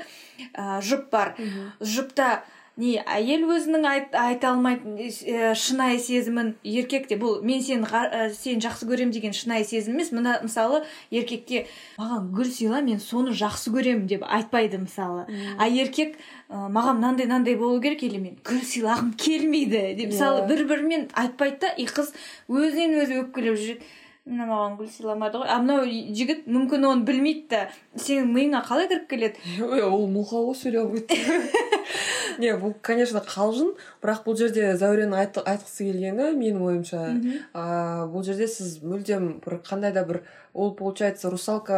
Ә, 0.54 0.78
жұп 0.86 1.10
бар. 1.10 1.34
Жұпта 1.82 2.44
не 2.80 2.96
әйел 3.06 3.44
өзінің 3.54 3.84
айт, 3.86 4.14
айта 4.18 4.50
алмайтын 4.50 4.96
ә, 4.98 5.52
шынайы 5.54 6.00
сезімін 6.02 6.54
еркекте 6.66 7.14
бұл 7.20 7.38
мен 7.46 7.62
сені 7.62 7.86
ә, 7.86 8.26
сені 8.34 8.64
жақсы 8.64 8.88
көремін 8.88 9.12
деген 9.14 9.34
шынайы 9.36 9.64
сезім 9.68 9.94
емес. 9.94 10.10
Мына 10.14 10.40
мысалы 10.42 10.82
еркекке 11.14 11.66
маған 12.00 12.32
гүл 12.34 12.50
сыйла 12.50 12.82
мен 12.82 12.98
соны 12.98 13.30
жақсы 13.30 13.70
көремін 13.74 14.08
деп 14.10 14.26
айтпайды 14.26 14.82
мысалы. 14.82 15.26
А 15.58 15.68
еркек 15.70 16.16
ә, 16.50 16.66
маған 16.66 16.98
мынандай 16.98 17.30
мынандай 17.30 17.56
болу 17.60 17.80
керек 17.80 18.02
или 18.02 18.18
мен 18.18 18.38
гүл 18.42 18.64
сыйлағым 18.66 19.14
келмейді 19.22 19.94
деп 20.00 20.10
мысалы 20.10 20.42
Иә. 20.42 20.48
бір 20.50 20.64
бірімен 20.72 21.10
айтпайды 21.14 21.60
да 21.62 21.74
и 21.78 21.86
қыз 21.86 22.10
өзінен 22.50 22.98
өзі 23.04 23.20
өкпелеп 23.22 23.54
жүреді 23.60 23.94
мына 24.24 24.46
маған 24.48 24.76
гүл 24.80 24.88
сыйламады 24.88 25.42
ғой. 25.42 25.50
А 25.52 25.60
мынау 25.60 25.84
жігіт 25.86 26.46
мүмкін 26.48 26.86
оны 26.90 27.04
білмейді 27.06 27.46
да 27.50 27.62
сенің 27.94 28.34
миыңа 28.34 28.64
қалай 28.66 28.88
кіріп 28.88 29.08
келеді? 29.10 29.48
Ой 29.62 29.84
ол 29.84 30.08
мылқау 30.08 30.48
ғой 30.48 30.56
сөйлей 30.58 30.80
алмайды 30.80 31.18
не 32.42 32.52
бұл 32.58 32.74
конечно 32.82 33.20
қалжың. 33.24 33.74
Бірақ 34.02 34.22
бұл 34.26 34.38
жерде 34.38 34.72
зәуренің 34.78 35.16
айт, 35.18 35.38
айтқысы 35.38 35.88
келгені 35.88 36.30
менің 36.38 36.64
ойымша. 36.68 37.02
Бұл 38.12 38.24
жерде 38.26 38.48
сіз 38.50 38.78
мүлдем 38.84 39.38
бір 39.44 39.60
қандай 39.66 39.92
да 39.94 40.04
бір 40.08 40.22
ол 40.54 40.74
получается 40.74 41.30
русалка 41.30 41.76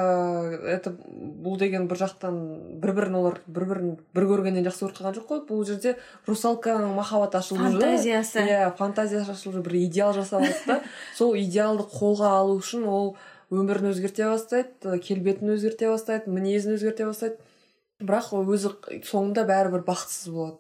это 0.69 0.93
бұл 0.93 1.57
деген 1.59 1.89
бір 1.89 2.03
жақтан 2.03 2.41
бір 2.83 2.93
бірін 2.99 3.19
олар 3.21 3.41
бір 3.47 3.65
бірін 3.71 3.95
бір 4.15 4.29
көргеннен 4.33 4.67
жақсы 4.69 4.85
көріп 4.85 4.99
қалған 5.01 5.17
жоқ 5.17 5.31
қой. 5.31 5.41
Бұл 5.49 5.65
жерде 5.69 5.97
русалканың 6.29 6.93
махаббаты 6.99 7.41
ашылып 7.41 7.63
жүр. 7.63 7.81
Фантазиясы. 7.81 8.45
Иә 8.45 8.69
фантазиясы 8.77 9.33
ашылып 9.33 9.59
жүр 9.59 9.67
бір 9.71 9.79
идеал 9.85 10.13
жасап 10.17 10.43
алды 10.43 10.61
да 10.69 10.81
сол 11.17 11.35
идеалды 11.41 11.89
қолға 11.97 12.37
алу 12.43 12.61
үшін 12.61 12.85
ол 12.85 13.17
өмірін 13.51 13.93
өзгерте 13.93 14.27
бастайды 14.29 14.99
келбетін 15.01 15.55
өзгерте 15.55 15.89
бастайды 15.89 16.31
мінезін 16.31 16.77
өзгерте 16.77 17.07
бастайды. 17.09 17.41
Бірақ 18.00 18.33
ол 18.37 18.53
өзі 18.53 18.73
соңында 19.07 19.47
бәрібір 19.49 19.85
бақытсыз 19.87 20.33
болады. 20.35 20.59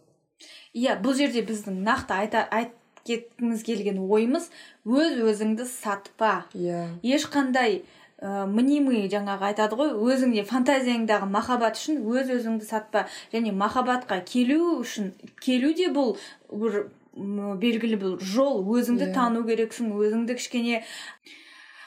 Иә 0.76 0.96
бұл 1.00 1.16
жерде 1.16 1.42
біздің 1.46 1.82
нақты 1.86 2.16
айта 2.16 2.42
айтып 2.52 2.82
кеткіміз 3.06 3.62
келген 3.66 4.00
ойымыз 4.02 4.48
өз 4.84 5.20
өзіңді 5.30 5.66
сатпа. 5.70 6.46
Иә. 6.56 6.88
Ешқандай 7.06 7.82
ә, 8.18 8.46
мнимый 8.50 9.06
жаңағы 9.12 9.50
айтады 9.52 9.78
ғой 9.78 9.94
өзіңде 9.94 10.44
фантазияңдағы 10.48 11.28
махаббат 11.30 11.78
үшін 11.78 12.02
өз 12.02 12.32
өзіңді 12.34 12.66
сатпа. 12.66 13.06
Және 13.32 13.54
махаббатқа 13.54 14.20
келу 14.26 14.80
үшін 14.82 15.12
келу 15.40 15.72
де 15.76 15.88
бұл 15.92 16.16
бір 16.50 16.88
белгілі 17.16 18.00
бір 18.00 18.18
жол. 18.20 18.64
Өзіңді 18.64 19.10
Иә. 19.10 19.14
тану 19.14 19.46
керексің 19.46 19.94
өзіңді 19.94 20.36
кішкене 20.36 20.82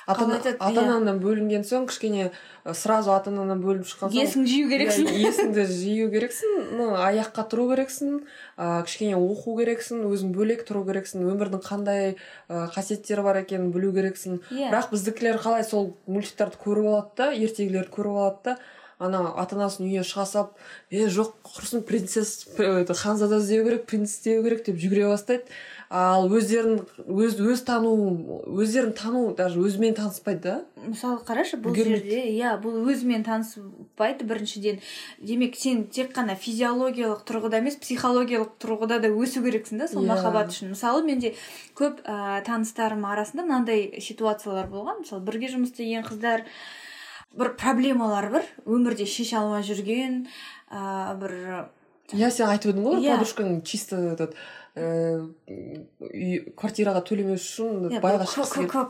ата 0.09 0.55
иә. 0.55 0.83
анаңнан 0.83 1.19
бөлінген 1.21 1.65
соң 1.67 1.85
кішкене 1.89 2.29
сразу 2.73 3.13
ата 3.13 3.29
анаңнан 3.31 3.61
бөлініп 3.63 3.89
шыққан 3.89 4.13
соң 4.13 4.23
есің 4.23 4.47
жию 4.49 4.69
керексің. 4.71 5.11
иә, 5.11 5.19
есіңді 5.29 5.65
жию 5.69 6.09
керексің 6.13 6.57
ну 6.79 6.89
аяққа 6.97 7.45
тұру 7.51 7.67
керексің 7.73 8.17
ә, 8.57 8.81
кішкене 8.87 9.19
оқу 9.19 9.55
керексің 9.59 10.03
өзің 10.09 10.33
бөлек 10.35 10.65
тұру 10.67 10.83
керексің 10.89 11.27
өмірдің 11.29 11.63
қандай 11.65 12.15
ә, 12.49 12.65
қасиеттері 12.73 13.23
бар 13.27 13.43
екенін 13.43 13.71
білу 13.75 13.93
керексің. 13.95 14.41
Иә. 14.49 14.73
Бірақ 14.73 14.91
біздікілер 14.95 15.39
қалай 15.43 15.63
сол 15.67 15.93
мультиктарды 16.07 16.59
көріп 16.65 16.91
алады 16.91 17.15
да 17.21 17.31
ертегілерді 17.33 17.93
көріп 17.93 18.19
алады 18.19 18.43
да 18.51 18.59
ана 18.99 19.21
ата 19.39 19.55
анасының 19.55 19.87
үйіне 19.87 20.03
шыға 20.07 20.25
салып 20.27 20.57
е 20.91 21.05
жоқ 21.07 21.37
құрсын 21.47 21.85
принцесс 21.87 22.49
ханзада 22.99 23.39
іздеу 23.39 23.63
керек 23.63 23.85
принц 23.87 24.11
іздеу 24.11 24.43
керек 24.43 24.65
деп 24.65 24.75
жүгіре 24.81 25.07
бастайды. 25.07 25.47
Ал 25.89 26.27
өздерін 26.29 26.83
өз 27.09 27.39
өз 27.41 27.63
тану 27.65 27.91
өздерін 28.45 28.91
тану 28.93 29.33
даже 29.33 29.57
өзімен 29.57 29.95
таныспайды 29.97 30.41
да? 30.43 30.55
Мысалы 30.85 31.17
қарашы 31.25 31.57
бұл 31.57 31.73
жерде 31.73 32.19
иә 32.29 32.51
бұл 32.61 32.83
өзімен 32.91 33.23
таныспайды 33.25 34.27
біріншіден. 34.29 34.77
Демек 35.17 35.57
сен 35.57 35.87
тек 35.89 36.11
қана 36.13 36.35
физиологиялық 36.37 37.23
тұрғыда 37.25 37.57
емес 37.63 37.79
психологиялық 37.81 38.51
тұрғыда 38.61 38.99
да 39.01 39.09
өсу 39.09 39.41
керексің 39.41 39.81
да 39.81 39.87
сол 39.89 40.03
Иә. 40.05 40.11
махаббат 40.13 40.53
үшін. 40.53 40.75
Мысалы 40.75 41.01
менде 41.07 41.33
көп 41.73 42.03
ә, 42.05 42.43
таныстарым 42.45 43.03
арасында 43.09 43.47
мынандай 43.49 43.97
ситуациялар 43.99 44.69
болған. 44.69 45.01
Мысалы 45.01 45.25
бірге 45.25 45.49
жұмыс 45.55 45.73
істеген 45.73 46.05
қыздар 46.05 46.45
бір 47.33 47.55
проблемалар 47.57 48.29
бар. 48.29 48.45
Өмірде 48.69 49.09
шеше 49.09 49.41
алмай 49.41 49.65
жүрген 49.65 50.27
ә, 50.69 51.17
бір 51.17 51.33
иә 52.13 52.29
сен 52.33 52.49
айтып 52.49 52.73
едің 52.73 52.85
ғой 52.85 53.03
Иә. 53.03 53.17
подружкаң 53.17 53.61
чисто 53.65 53.97
этот 54.13 54.33
үй 54.77 56.39
квартираға 56.59 57.01
төлемес 57.07 57.45
үшін 57.45 57.99
байға 58.03 58.27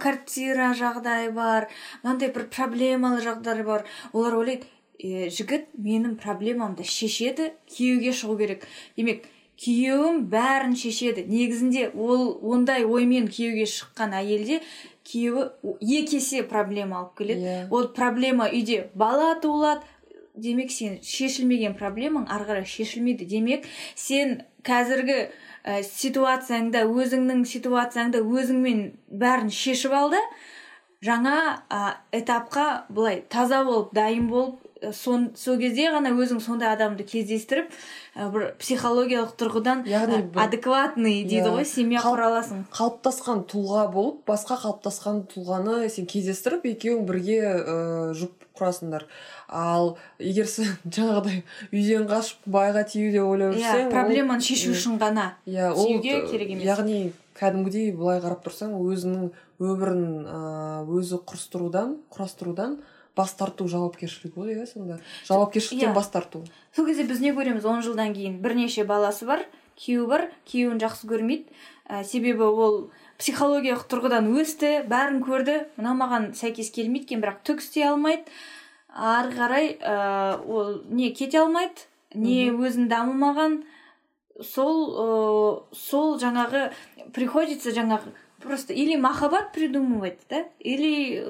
квартира 0.02 0.74
жағдайы 0.78 1.32
бар 1.36 1.70
мынандай 2.04 2.34
бір 2.36 2.50
проблемалы 2.52 3.24
жағдайлар 3.26 3.66
бар. 3.66 3.88
Олар 4.14 4.40
ойлайды 4.42 4.68
«Е, 5.00 5.30
жігіт 5.32 5.70
менің 5.80 6.18
проблемамды 6.20 6.84
шешеді 6.84 7.54
күйеуге 7.72 8.12
шығу 8.12 8.34
керек 8.42 8.66
демек 8.98 9.24
күйеуім 9.60 10.26
бәрін 10.32 10.76
шешеді. 10.80 11.26
Негізінде 11.28 11.90
ол 11.96 12.34
ондай 12.54 12.86
оймен 12.88 13.28
күйеуге 13.32 13.68
шыққан 13.68 14.16
әйелде 14.20 14.62
күйеуі 15.08 15.48
екі 16.00 16.20
есе 16.20 16.44
проблема 16.48 17.02
алып 17.02 17.16
келеді. 17.20 17.48
Иә. 17.48 17.68
ол 17.72 17.90
проблема 17.96 18.50
үйде 18.52 18.90
бала 18.96 19.36
туылады. 19.42 19.88
Демек 20.36 20.72
сен 20.72 21.00
шешілмеген 21.04 21.76
проблемаң 21.76 22.30
ары 22.32 22.48
қарай 22.48 22.68
шешілмейді. 22.68 23.26
Демек 23.28 23.66
сен 23.96 24.42
қазіргі 24.64 25.30
ә, 25.63 25.82
ситуацияңда 25.84 26.86
өзіңнің 26.88 27.44
ситуацияңда 27.50 28.24
өзіңмен 28.24 28.82
бәрін 29.10 29.51
шешіп 29.54 29.96
ал 29.96 30.10
да 30.13 30.24
жаңа 31.06 31.36
ә, 31.70 31.84
этапқа 32.16 32.86
былай 32.89 33.24
таза 33.30 33.63
болып 33.68 33.94
дайын 33.96 34.28
болып 34.32 34.70
сон 34.96 35.30
сол 35.36 35.58
кезде 35.60 35.89
ғана 35.92 36.12
өзің 36.16 36.39
сондай 36.44 36.72
адамды 36.74 37.04
кездестіріп 37.08 37.72
бір 38.34 38.46
психологиялық 38.62 39.34
тұрғыдан 39.39 39.84
яғни 39.89 40.22
адекватный 40.39 41.24
дейді 41.28 41.51
ғой 41.56 41.68
семья 41.68 42.04
құра 42.06 42.30
аласың 42.32 42.63
қалыптасқан 42.75 43.44
тұлға 43.51 43.88
болып 43.94 44.22
басқа 44.30 44.60
қалыптасқан 44.63 45.25
тұлғаны 45.34 45.89
сен 45.92 46.08
кездестіріп 46.10 46.68
екеуің 46.74 47.06
бірге 47.10 47.39
ыыы 47.44 48.13
жұп 48.22 48.38
құрасыңдар. 48.60 49.08
Ал 49.48 49.96
егер 50.20 50.48
сен 50.51 50.70
жаңағыдай 50.96 51.42
үйден 51.72 52.06
қашып 52.12 52.46
байға 52.46 52.86
тию 52.92 53.12
деп 53.16 53.25
ойлап 53.25 53.56
иә, 53.56 53.63
жүрсең 53.63 53.88
иә 53.88 53.89
проблеманы 53.96 54.46
шешу 54.46 54.75
үшін 54.75 55.00
ғана 55.01 55.32
иә 55.48 55.72
ол 55.74 56.00
керек 56.04 56.54
емес. 56.54 56.66
яғни 56.68 57.01
кәдімгідей 57.39 57.92
былай 57.96 58.20
қарап 58.22 58.44
тұрсаң 58.44 58.75
өзінің 58.78 59.30
өмірін 59.63 60.06
өзі 61.00 61.22
құрастырудан 61.24 61.98
құрастырудан 62.12 62.80
бас 63.16 63.34
тарту 63.36 63.68
жауапкершілігі 63.68 64.36
ғой 64.36 64.54
иә 64.56 64.68
сонда. 64.70 65.00
Жауапкершіліктен 65.28 65.92
иә. 65.92 65.96
бас 65.96 66.10
тарту. 66.12 66.44
Сол 66.75 66.88
кезде 66.88 67.04
біз 67.04 67.20
не 67.24 67.34
көреміз? 67.36 67.66
Он 67.68 67.82
жылдан 67.84 68.13
кейін 68.16 68.39
бірнеше 68.44 68.86
баласы 68.88 69.28
бар 69.28 69.44
күйеуі 69.80 70.08
бар 70.08 70.28
күйеуін 70.48 70.80
жақсы 70.84 71.10
көрмейді. 71.10 71.51
Ә, 71.89 72.04
себебі 72.04 72.48
ол 72.48 72.92
психологиялық 73.20 73.84
тұрғыдан 73.92 74.30
өсті 74.40 74.72
бәрін 74.90 75.20
көрді. 75.26 75.58
Мынау 75.78 75.98
маған 76.00 76.30
сәйкес 76.40 76.72
келмейді 76.76 77.10
екен 77.10 77.24
бірақ 77.24 77.42
түк 77.48 77.64
істей 77.64 77.86
алмайды. 77.90 78.32
Ары 78.90 79.34
қарай 79.36 79.76
ә, 79.78 80.40
ол 80.40 80.80
не 80.90 81.12
кете 81.14 81.42
алмайды 81.44 81.86
не 82.16 82.50
өзін 82.50 82.88
дамымаған. 82.90 83.60
Сол 84.40 84.80
ә, 84.88 85.08
сол 85.76 86.16
жаңағы 86.22 86.70
приходится 87.14 87.76
жаңағы 87.76 88.16
просто 88.40 88.74
или 88.74 88.96
махаббат 88.96 89.52
придумывать 89.52 90.20
да 90.30 90.46
или 90.60 91.26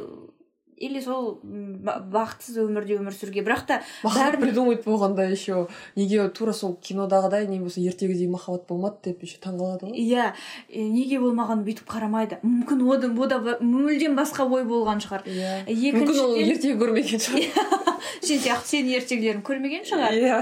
или 0.79 1.01
сол 1.03 1.39
бақытсыз 1.43 2.57
өмірде 2.63 2.98
өмір 3.00 3.15
сүруге 3.15 3.43
бірақ 3.43 3.65
та 3.67 3.79
махаббат 4.03 4.39
придумать 4.39 4.86
болғанда 4.86 5.27
еще 5.29 5.67
неге 5.95 6.29
тура 6.29 6.53
сол 6.53 6.77
кинодағыдай 6.81 7.48
не 7.48 7.59
болса 7.59 7.81
ертегідей 7.81 8.27
махаббат 8.27 8.67
болмады 8.69 9.12
деп 9.12 9.24
еще 9.24 9.38
таңқалады 9.43 9.91
ғой. 9.91 10.00
Иә 10.00 10.33
неге 10.74 11.19
болмаған 11.19 11.65
бүйтіп 11.67 11.89
қарамайды. 11.91 12.39
Мүмкін 12.43 12.86
ода 12.88 13.12
ода 13.12 13.57
мүлдем 13.59 14.15
басқа 14.19 14.48
ой 14.48 14.63
болған 14.63 15.03
шығар. 15.03 15.27
Иә. 15.27 15.65
Мүмкін 15.67 16.24
ол 16.24 16.38
ертегі 16.39 16.77
көрмеген 16.79 17.24
шығар. 17.27 17.67
Сен 18.25 18.39
сияқты 18.39 18.75
сенің 18.75 18.95
ертегілерін 19.00 19.43
көрмеген 19.45 19.86
шығар. 19.88 20.15
Иә. 20.15 20.39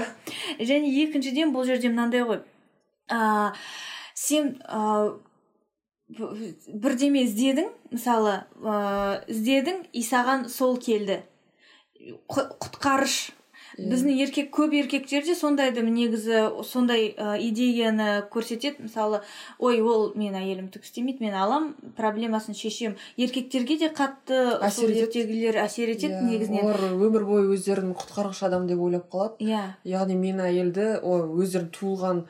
Және 0.58 0.90
екіншіден 1.04 1.52
бұл 1.54 1.66
жерде 1.66 1.90
мынандай 1.90 2.24
ғой. 2.26 2.42
Ыыы 3.10 3.52
сен 4.18 4.56
ыыы 4.66 5.18
бірдеме 6.08 7.24
іздедің 7.26 7.72
мысалы 7.92 8.38
ыыы 8.62 9.18
іздедің 9.28 9.82
и 9.92 10.04
саған 10.04 10.48
сол 10.52 10.78
келді. 10.80 11.20
Құтқарыш. 12.28 13.18
Yeah. 13.78 13.92
біздің 13.92 14.14
еркек 14.24 14.48
көп 14.50 14.72
еркектер 14.74 15.22
де 15.22 15.34
сондайды. 15.38 15.84
Негізі 15.86 16.48
сондай 16.66 17.12
ә, 17.14 17.36
идеяны 17.38 18.24
көрсетеді. 18.32 18.88
Мысалы 18.88 19.20
ой 19.62 19.78
ол 19.84 20.08
мен 20.18 20.34
әйелім 20.34 20.66
түк 20.74 20.88
істемейді 20.88 21.22
мен 21.22 21.36
алам 21.38 21.68
проблемасын 21.98 22.56
шешем 22.58 22.96
еркектерге 23.16 23.78
де 23.78 23.92
қатты 23.94 24.40
әсер 24.66 24.90
ертегілер 24.90 25.60
әсер 25.62 25.92
етеді 25.94 26.16
yeah, 26.16 26.26
негізінен. 26.26 26.66
олар 26.66 26.96
өмір 26.96 27.28
бойы 27.28 27.54
өздерін 27.54 27.94
құтқарғыш 27.94 28.42
адам 28.48 28.66
деп 28.66 28.82
ойлап 28.82 29.06
қалады. 29.12 29.38
Иә. 29.44 29.54
Yeah. 29.54 29.70
яғни 29.84 30.18
мен 30.18 30.42
әйелді 30.42 30.98
ой 30.98 31.28
өздерін 31.44 31.70
туылған 31.70 32.24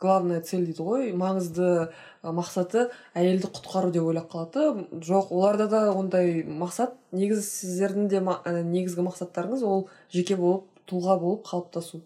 главная 0.00 0.40
цель 0.40 0.66
дейді 0.66 0.84
ғой 0.84 1.12
маңызды 1.16 1.90
мақсаты 2.22 2.88
әйелді 3.18 3.50
құтқару 3.56 3.90
деп 3.94 4.06
ойлап 4.10 4.30
қалады. 4.32 4.86
Жоқ 5.00 5.32
оларда 5.32 5.68
да 5.72 5.82
ондай 5.92 6.42
мақсат 6.44 6.94
негізі 7.12 7.42
сіздердің 7.46 8.08
де 8.12 8.20
негізгі 8.68 9.06
мақсаттарыңыз 9.08 9.64
ол 9.66 9.88
жеке 10.12 10.36
болып 10.36 10.68
тұлға 10.88 11.18
болып 11.20 11.46
қалыптасу. 11.48 12.02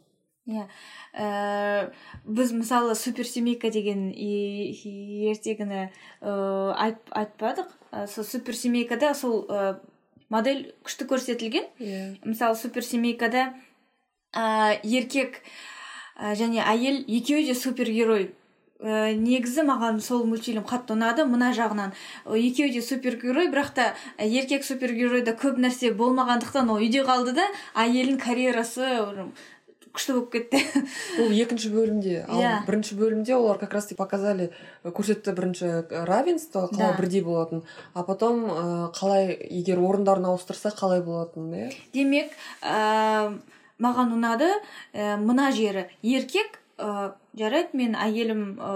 Иә 0.47 0.69
ә, 1.17 1.91
біз 2.25 2.53
мысалы 2.55 2.95
суперсемейка 2.95 3.71
деген 3.75 4.13
ертегіні 4.15 5.89
ә, 6.23 6.33
айтпадық. 7.11 7.73
Ә, 7.91 8.07
сол 8.07 8.25
суперсемейкада 8.25 9.15
сол 9.19 9.47
ә, 9.51 9.81
модель 10.31 10.75
күшті 10.87 11.09
көрсетілген. 11.11 11.67
Иә. 11.81 12.03
Мысалы 12.23 12.55
суперсемейкада 12.61 13.55
ә, 14.37 14.79
еркек 14.85 15.43
ә, 16.19 16.35
және 16.35 16.65
әйел 16.65 17.03
екеуі 17.07 17.47
де 17.47 17.55
супергерой 17.55 18.31
ә, 18.81 19.15
негізі 19.17 19.65
маған 19.69 20.00
сол 20.05 20.25
мультфильм 20.29 20.65
қатты 20.69 20.97
ұнады 20.97 21.26
мына 21.29 21.52
жағынан 21.57 21.93
екеуі 22.26 22.73
де 22.76 22.83
супергерой 22.85 23.50
бірақ 23.52 23.75
та 23.76 23.91
еркек 24.19 24.65
супергеройда 24.65 25.37
көп 25.37 25.61
нәрсе 25.63 25.93
болмағандықтан 25.97 26.73
ол 26.73 26.81
үйде 26.81 27.05
қалды 27.09 27.37
да 27.37 27.47
әйелдің 27.75 28.21
карьерасы 28.21 29.31
күшті 29.97 30.17
болып 30.17 30.31
кетті 30.35 30.61
ол 31.25 31.33
екінші 31.33 31.71
бөлімде 31.73 32.19
ал 32.29 32.41
yeah. 32.41 32.61
Иә. 32.61 32.67
бірінші 32.69 32.99
бөлімде 33.00 33.37
олар 33.37 33.59
как 33.59 33.73
раз 33.75 33.89
показали 33.97 34.50
көрсетті 34.85 35.33
бірінші 35.33 35.73
равенство 36.05 36.69
қалай 36.69 36.93
да. 36.93 36.97
бірдей 37.00 37.23
болатын 37.25 37.63
а 37.95 38.05
потом 38.05 38.45
ә, 38.45 38.93
қалай 38.93 39.33
егер 39.49 39.81
орындарын 39.81 40.29
ауыстырса 40.33 40.73
қалай 40.76 41.02
болатын 41.02 41.49
иә 41.52 41.73
демек 41.95 42.33
ә, 42.61 43.39
маған 43.82 44.15
ұнады. 44.17 44.52
Ә, 44.95 45.17
мына 45.21 45.50
жері 45.52 45.89
еркек 46.02 46.60
ә, 46.78 47.12
жарайды 47.36 47.76
мен 47.76 47.95
әйелім 47.97 48.43
ә, 48.56 48.71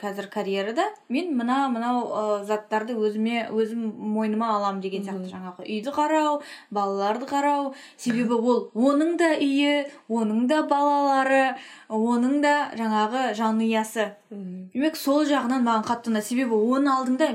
қазір 0.00 0.28
карьерада. 0.32 0.86
Мен 1.12 1.34
мына 1.36 1.66
мынау 1.72 2.02
ә, 2.08 2.22
заттарды 2.48 2.96
өзіме 2.96 3.46
өзім 3.52 3.86
мойныма 4.16 4.48
алам 4.56 4.80
деген 4.80 5.04
сияқты 5.04 5.30
жаңағы 5.32 5.64
үйді 5.64 5.92
қарау 5.96 6.40
балаларды 6.70 7.28
қарау. 7.28 7.74
Себебі 8.00 8.36
ол 8.40 8.62
оның 8.74 9.16
да 9.20 9.32
үйі 9.36 9.86
оның 10.08 10.46
да 10.48 10.62
балалары 10.68 11.56
оның 11.88 12.40
да 12.44 12.54
жаңағы 12.76 13.32
жанұясы. 13.36 14.10
Демек 14.30 14.96
сол 14.96 15.24
жағынан 15.28 15.64
маған 15.64 15.86
қатты 15.88 16.12
ұнады. 16.12 16.26
Себебі 16.28 16.56
оның 16.56 16.92
алдында 16.96 17.30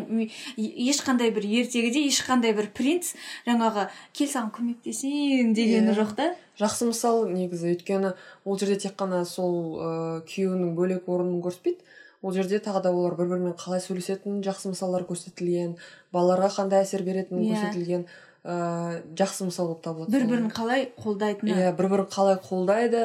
ешқандай 0.57 1.34
бір 1.34 1.45
ертегіде 1.62 2.05
ешқандай 2.10 2.53
бір 2.57 2.69
принц 2.73 3.13
жаңағы 3.47 3.89
кел 4.17 4.29
саған 4.34 4.53
көмектесейін 4.57 5.53
дегені 5.57 5.97
жоқ 5.97 6.15
та. 6.17 6.34
Жақсы 6.59 6.89
мысал 6.89 7.25
негізі 7.29 7.71
өйткені 7.75 8.13
ол 8.45 8.59
жерде 8.59 8.79
тек 8.87 8.97
қана 8.99 9.23
сол 9.25 9.77
ыыы 9.77 10.23
күйеуінің 10.27 10.73
бөлек 10.77 11.07
орнын 11.09 11.39
көрсетпейді 11.43 11.85
ол 12.21 12.33
жерде 12.35 12.59
тағы 12.59 12.83
да 12.85 12.91
олар 12.91 13.15
бір 13.19 13.31
бірімен 13.33 13.55
қалай 13.59 13.81
сөйлесетінін 13.83 14.43
жақсы 14.45 14.73
мысалдар 14.73 15.07
көрсетілген 15.09 15.77
балаларға 16.13 16.51
қандай 16.57 16.85
әсер 16.85 17.05
беретіні 17.07 17.47
yeah. 17.47 17.55
Иә. 17.55 17.71
көрсетілген 17.71 18.05
ыыы 18.43 19.01
жақсы 19.17 19.45
мысал 19.47 19.71
болып 19.71 19.83
табылады 19.85 20.11
бір 20.17 20.27
бірін 20.29 20.51
қалай 20.53 20.87
қолдайтыны 20.97 21.55
иә 21.55 21.73
бір 21.77 21.89
бірін 21.93 22.07
қалай 22.09 22.39
қолдайды 22.41 23.03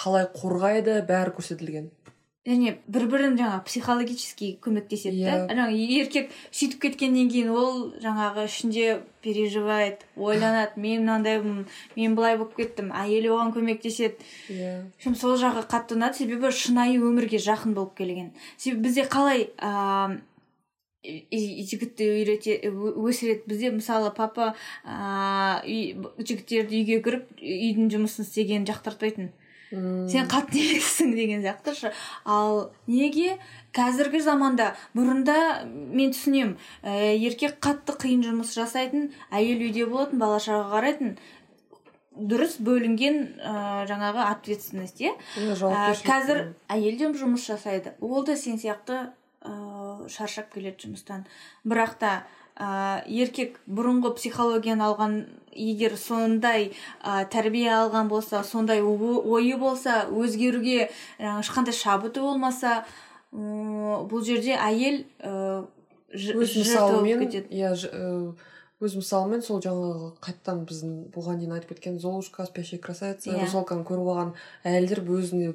қалай 0.00 0.28
қорғайды 0.32 1.00
бәрі 1.08 1.34
көрсетілген 1.36 1.90
және 2.50 2.74
бір 2.90 3.06
бірін 3.10 3.36
жаңа 3.38 3.60
психологически 3.66 4.50
көмектеседі 4.64 5.22
да. 5.22 5.34
Yeah. 5.36 5.44
жаңағы 5.54 5.84
еркек 6.00 6.30
сөйтіп 6.50 6.80
кеткеннен 6.84 7.30
кейін 7.30 7.50
ол 7.54 7.82
жаңағы 8.02 8.46
ішінде 8.48 9.00
переживает 9.22 10.06
ойланады. 10.16 10.72
Мен 10.84 11.04
мынандаймын 11.04 11.66
мен 11.96 12.16
былай 12.18 12.38
болып 12.40 12.56
кеттім 12.58 12.90
әйелі 12.96 13.30
оған 13.36 13.52
көмектеседі. 13.56 14.18
Иә. 14.48 14.72
Yeah. 15.00 15.14
сол 15.14 15.36
жағы 15.40 15.66
қатты 15.70 15.98
ұнады. 15.98 16.18
Себебі 16.18 16.50
шынайы 16.50 16.98
өмірге 16.98 17.38
жақын 17.42 17.76
болып 17.76 17.94
келген. 18.00 18.32
Себебі 18.56 18.88
бізде 18.88 19.06
қалай 19.10 19.50
ыыы 19.56 20.20
жігітті 21.02 22.06
үйрете 22.12 22.56
өсіреді. 22.68 23.46
Бізде 23.46 23.70
мысалы 23.76 24.10
папа 24.16 24.54
ыыы 24.84 25.94
жігіттерді 26.18 26.82
үйге 26.82 27.00
кіріп 27.04 27.30
үйдің 27.40 27.92
жұмысын 27.94 28.26
істегенін 28.26 28.68
жақтыртпайтын 28.68 29.30
сен 29.70 30.26
қатты 30.30 30.58
емессің 30.64 31.12
деген 31.14 31.42
сияқты 31.44 31.92
ал 32.24 32.70
неге 32.90 33.36
қазіргі 33.76 34.20
заманда 34.24 34.72
бұрында 34.96 35.36
мен 35.66 36.10
түсінем 36.14 36.56
ә, 36.82 37.14
еркек 37.14 37.60
қатты 37.62 37.94
қиын 38.02 38.24
жұмыс 38.26 38.54
жасайтын 38.58 39.12
әйел 39.30 39.62
үйде 39.68 39.86
болатын 39.86 40.18
бала 40.18 40.40
шаға 40.42 40.72
қарайтын 40.74 41.14
дұрыс 42.18 42.58
бөлінген 42.66 43.20
ә, 43.38 43.54
жаңағы 43.88 44.26
ответственность 44.26 45.00
иә? 45.00 45.14
Ә, 45.38 45.94
қазір 46.02 46.42
әйел 46.68 46.98
де 46.98 47.12
жұмыс 47.22 47.46
жасайды. 47.46 47.94
Ол 48.00 48.24
да 48.26 48.36
сен 48.36 48.58
сияқты 48.58 49.06
шаршап 49.42 50.52
келеді 50.52 50.86
жұмыстан 50.86 51.24
бірақ 51.64 51.94
та 52.00 52.12
ә, 52.56 53.02
еркек 53.08 53.58
бұрынғы 53.66 54.14
психологияны 54.18 54.84
алған 54.84 55.14
егер 55.54 55.96
сондай 55.96 56.72
ә, 57.02 57.24
тәрбие 57.32 57.70
алған 57.72 58.08
болса 58.12 58.42
сондай 58.44 58.82
ойы 58.82 59.56
болса 59.56 60.04
өзгеруге 60.10 60.90
ешқандай 61.18 61.74
шабыты 61.74 62.20
болмаса 62.20 62.84
бұл 63.32 64.24
жерде 64.26 64.56
әйел 64.58 65.04
өз 66.10 66.56
мысалымен 66.58 67.28
иә 67.30 67.74
өз 68.80 68.96
мысалымен 68.96 69.42
сол 69.44 69.60
жаңағы 69.60 70.14
қайтадан 70.24 70.64
біздің 70.68 70.92
бұған 71.14 71.42
дейін 71.42 71.52
айтып 71.58 71.74
кеткен 71.74 71.98
золушка 72.00 72.46
спящая 72.48 72.80
красавица 72.80 73.30
Иә. 73.30 73.44
русалканы 73.44 73.84
көріп 73.84 74.08
алған 74.08 74.30
әйелдер 74.64 75.02
өзіне 75.04 75.52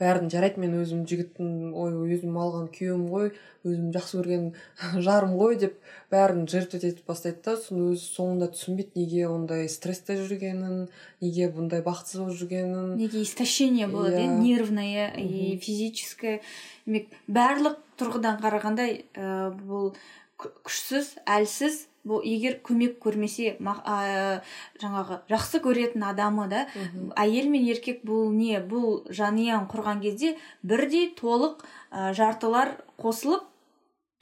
бәрін 0.00 0.26
жарайды 0.32 0.60
мен 0.60 0.74
өзім 0.82 1.04
жігіттің 1.08 1.72
ой 1.72 1.94
өзім 2.16 2.34
алған 2.36 2.66
күйеуім 2.74 3.04
ғой 3.08 3.30
өзім 3.66 3.86
жақсы 3.94 4.18
көрген 4.20 4.44
жарым 5.06 5.32
ғой 5.40 5.56
деп 5.62 5.78
бәрін 6.12 6.44
жертвовать 6.52 6.84
етіп 6.90 7.08
бастайды 7.08 7.40
да 7.46 7.54
соны 7.62 7.94
өзі 7.94 8.04
соңында 8.12 8.50
түсінбейді 8.52 9.00
неге 9.00 9.24
ондай 9.30 9.68
стрессте 9.72 10.18
жүргенін 10.20 10.86
неге 11.24 11.48
бұндай 11.56 11.80
бақытсыз 11.86 12.20
болып 12.20 12.36
жүргенін. 12.42 12.92
Неге 13.00 13.22
истощение 13.24 13.88
болады 13.88 14.20
Иә. 14.20 14.28
иә. 14.28 14.38
нервное 14.38 15.08
и 15.16 15.56
физическое. 15.58 16.40
Демек 16.86 17.08
барлық 17.26 17.80
тұрғыдан 17.98 18.38
қарағанда 18.44 18.84
ә, 19.16 19.50
бұл 19.64 19.94
кү- 20.38 20.52
күшсіз 20.68 21.14
әлсіз 21.26 21.86
бұл 22.06 22.22
егер 22.26 22.60
көмек 22.64 22.98
көрмесе 23.02 23.56
ә, 23.58 24.40
жаңағы 24.82 25.20
жақсы 25.30 25.60
көретін 25.64 26.06
адамы 26.06 26.46
да 26.52 26.64
әйел 27.18 27.50
мен 27.50 27.66
еркек 27.66 28.04
бұл 28.06 28.30
не? 28.34 28.60
Бұл 28.60 29.02
жанұяны 29.10 29.68
құрған 29.72 30.02
кезде 30.04 30.36
бірдей 30.62 31.10
толық 31.18 31.64
ә, 31.90 32.12
жартылар 32.16 32.76
қосылып 33.02 33.46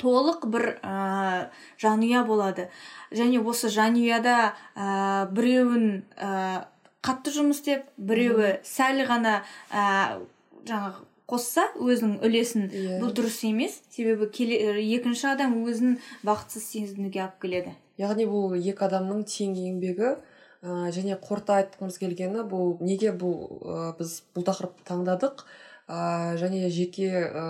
толық 0.01 0.47
бір 0.51 0.69
ә, 0.83 1.51
жанұя 1.81 2.25
болады. 2.27 2.69
Және 3.15 3.41
осы 3.45 3.71
жанұяда 3.73 4.37
ә, 4.75 5.27
біреуін 5.31 6.05
ә, 6.17 6.67
қатты 7.05 7.35
жұмыс 7.37 7.61
істеп 7.61 7.91
біреуі 7.97 8.59
сәл 8.67 9.05
ғана 9.09 9.43
ә, 9.71 10.21
жаңағы 10.67 11.05
қосса 11.31 11.65
өзінің 11.81 12.19
үлесін 12.27 12.67
Иә. 12.69 12.99
бұл 13.01 13.13
дұрыс 13.17 13.41
емес. 13.49 13.81
Себебі 13.91 14.29
келе, 14.33 14.59
екінші 14.97 15.31
адам 15.33 15.57
өзін 15.65 15.99
бақытсыз 16.27 16.67
сезінуге 16.69 17.23
алып 17.25 17.41
келеді. 17.45 17.75
Яғни 17.99 18.27
бұл 18.29 18.57
екі 18.59 18.85
адамның 18.89 19.25
тең 19.31 19.55
еңбегі 19.57 20.11
ә, 20.11 20.91
және 20.93 21.17
қорыта 21.23 21.61
айтқымыз 21.63 21.99
келгені 22.03 22.45
бұл 22.51 22.77
неге 22.85 23.13
бұл 23.17 23.61
ә, 23.63 23.93
біз 23.99 24.19
бұл 24.35 24.45
тақырыпты 24.49 24.85
таңдадық? 24.91 25.47
Ә, 25.85 26.37
және 26.41 26.69
жеке 26.73 27.11
ә, 27.29 27.45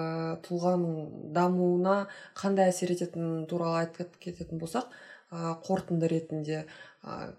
тұлғаның 0.47 1.33
дамуына 1.35 2.07
қандай 2.35 2.71
әсер 2.73 2.91
ететіні 2.95 3.47
туралы 3.51 3.85
айтып 3.85 4.17
кететін 4.23 4.59
болсақ 4.59 4.91
ә, 5.31 5.55
қорытынды 5.67 6.11
ретінде 6.11 6.65
ә, 7.03 7.31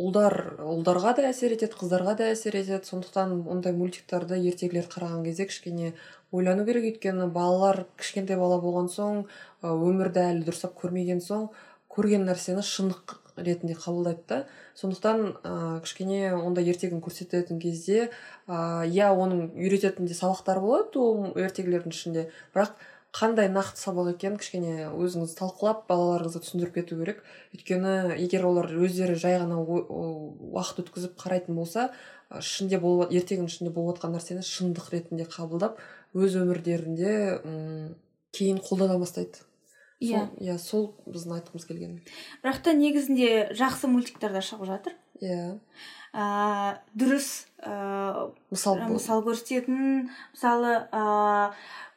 ұлдар 0.00 0.34
ұлдарға 0.64 1.14
да 1.18 1.26
әсер 1.30 1.54
етеді 1.54 1.78
қыздарға 1.78 2.16
да 2.18 2.30
әсер 2.32 2.56
етеді. 2.58 2.82
Сондықтан 2.88 3.34
ондай 3.50 3.74
мультиктарды 3.76 4.38
ертегілерді 4.40 4.90
қараған 4.90 5.24
кезде 5.26 5.46
кішкене 5.50 5.92
ойлану 6.32 6.64
керек. 6.66 6.88
Өйткені 6.90 7.28
балалар 7.32 7.84
кішкентай 8.00 8.38
бала 8.40 8.58
болған 8.62 8.90
соң 8.90 9.24
өмірді 9.62 10.24
әлі 10.24 10.48
дұрыстап 10.48 10.74
көрмеген 10.80 11.22
соң 11.22 11.50
көрген 11.94 12.26
нәрсені 12.26 12.64
шындық 12.66 13.20
ретінде 13.36 13.74
қабылдайды 13.74 14.22
да. 14.28 14.40
Сондықтан 14.78 15.22
ә, 15.42 15.80
кішкене 15.82 16.34
ондай 16.34 16.66
ертегіні 16.70 17.02
көрсететін 17.02 17.58
кезде 17.62 18.10
иә 18.48 19.10
оның 19.10 19.54
үйрететін 19.54 20.06
де 20.06 20.14
сабақтары 20.14 20.62
болады 20.62 20.98
ол 20.98 21.38
ертегілердің 21.38 21.94
ішінде. 21.94 22.28
Бірақ 22.54 22.74
қандай 23.14 23.48
нақты 23.52 23.78
сабақ 23.78 24.10
екенін 24.14 24.38
кішкене 24.42 24.88
өзіңіз 24.90 25.36
талқылап 25.38 25.84
балаларыңызға 25.90 26.42
түсіндіріп 26.42 26.74
кету 26.80 26.98
керек. 26.98 27.22
Өйткені 27.54 28.16
егер 28.18 28.46
олар 28.48 28.66
өздері 28.74 29.14
жай 29.14 29.38
ғана 29.38 29.60
уақыт 29.62 30.82
өткізіп 30.82 31.14
қарайтын 31.22 31.54
болса 31.54 31.88
ішінде 32.34 32.80
болып 32.82 33.14
ертегінің 33.14 33.50
ішінде 33.50 33.70
болып 33.70 34.00
жатқан 34.00 34.16
нәрсені 34.16 34.42
шындық 34.48 34.90
ретінде 34.96 35.28
қабылдап 35.30 35.78
өз 36.14 36.34
өмірлерінде 36.42 37.14
кейін 38.34 38.58
қолдана 38.66 38.98
бастайды. 38.98 39.44
Иә. 40.02 40.26
иә 40.42 40.58
сол 40.58 40.90
біздің 41.06 41.38
айтқымыз 41.38 41.64
келген. 41.68 42.00
Бірақ 42.42 42.58
та 42.66 42.74
негізінде 42.74 43.54
жақсы 43.56 43.88
мультиктер 43.88 44.34
де 44.34 44.42
шығып 44.42 44.66
жатыр. 44.68 44.96
Иә. 45.22 45.60
Ә, 46.12 46.82
дұрыс 46.98 47.46
ә, 47.62 48.30
мысал 48.50 48.76
бол- 48.78 48.98
мысал 48.98 49.22
көрсететін 49.24 50.10
мысалы 50.34 50.88
ә, 50.90 51.52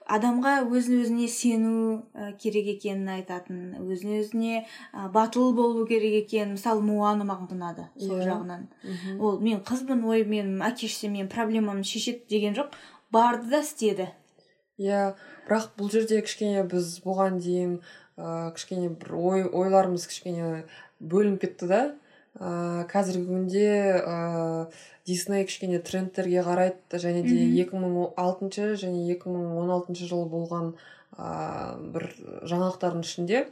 адамға 0.08 0.54
өзін 0.72 1.02
өзіне 1.04 1.28
сену 1.28 2.04
ә, 2.16 2.32
керек 2.40 2.68
екенін 2.78 3.10
айтатын 3.18 3.76
өзін 3.84 4.14
өзіне 4.22 4.62
ә, 4.94 5.10
батыл 5.12 5.54
болу 5.58 5.86
керек 5.90 6.16
екенін 6.24 6.56
мысалы 6.56 6.82
муана 6.86 7.28
маған 7.28 7.52
ұнады 7.58 7.88
сол 8.00 8.16
Иә. 8.18 8.30
жағынан 8.30 8.68
Мгм. 8.84 9.20
ол 9.22 9.40
мен 9.44 9.60
қызбын 9.68 10.06
ой 10.08 10.24
менің 10.24 10.64
әке 10.70 10.88
шешем 10.88 11.14
менің 11.18 11.30
проблемамды 11.34 11.84
шешеді 11.88 12.24
деген 12.30 12.56
жоқ 12.56 12.72
барды 13.12 13.50
да 13.52 13.60
істеді 13.66 14.10
иә 14.80 15.16
бірақ 15.48 15.72
бұл 15.78 15.92
жерде 15.92 16.22
кішкене 16.22 16.64
біз 16.72 17.00
бұған 17.04 17.40
дейін 17.44 17.80
ә, 18.18 18.52
кішкене 18.56 18.90
бір 18.90 19.16
ой 19.16 19.44
ойларымыз 19.48 20.08
кішкене 20.08 20.66
бөлініп 21.00 21.42
кетті 21.42 21.68
да 21.68 21.82
ә, 22.40 22.86
қазіргі 22.92 23.26
күнде 23.28 23.68
ә, 24.02 24.68
дисней 25.08 25.46
кішкене 25.46 25.80
трендтерге 25.80 26.44
қарайды 26.46 27.02
және 27.02 27.24
де 27.24 27.38
Мгм. 27.66 28.14
2006 28.16 28.76
және 28.78 29.06
2016 29.18 30.06
жылы 30.06 30.30
болған 30.30 30.74
ә, 31.18 31.78
бір 31.94 32.12
жаңалықтардың 32.46 33.06
ішінде 33.06 33.48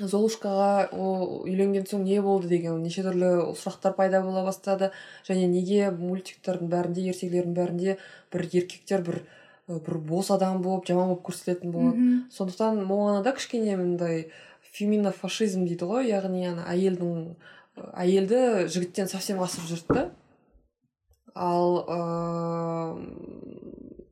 золушкаға 0.00 0.88
ол 0.96 1.42
үйленген 1.44 1.84
соң 1.88 2.04
не 2.04 2.20
болды 2.24 2.48
деген 2.48 2.80
неше 2.82 3.02
түрлі 3.04 3.52
сұрақтар 3.58 3.94
пайда 3.96 4.22
бола 4.24 4.44
бастады 4.46 4.90
және 5.28 5.48
неге 5.48 5.90
мультиктердің 5.90 6.70
бәрінде 6.72 7.04
ертегілердің 7.12 7.56
бәрінде 7.56 7.96
бір 8.32 8.46
еркектер 8.52 9.04
бір 9.04 9.22
бір 9.68 9.98
бос 9.98 10.30
адам 10.34 10.62
болып 10.62 10.88
жаман 10.88 11.12
болып 11.12 11.26
көрсетілетін 11.28 11.74
болады 11.74 12.08
сондықтан 12.36 12.82
моанада 12.84 13.34
кішкене 13.36 13.76
мындай 13.76 14.30
феминофашизм 14.72 15.66
дейді 15.66 15.88
ғой 15.90 16.08
яғни 16.10 16.46
ана 16.48 16.66
әйелдің 16.72 17.34
әйелді 17.94 18.68
жігіттен 18.70 19.08
совсем 19.08 19.42
асып 19.44 19.64
жүрді. 19.70 19.94
Да 19.94 20.10
ал 21.34 21.84
ыыы 21.86 23.06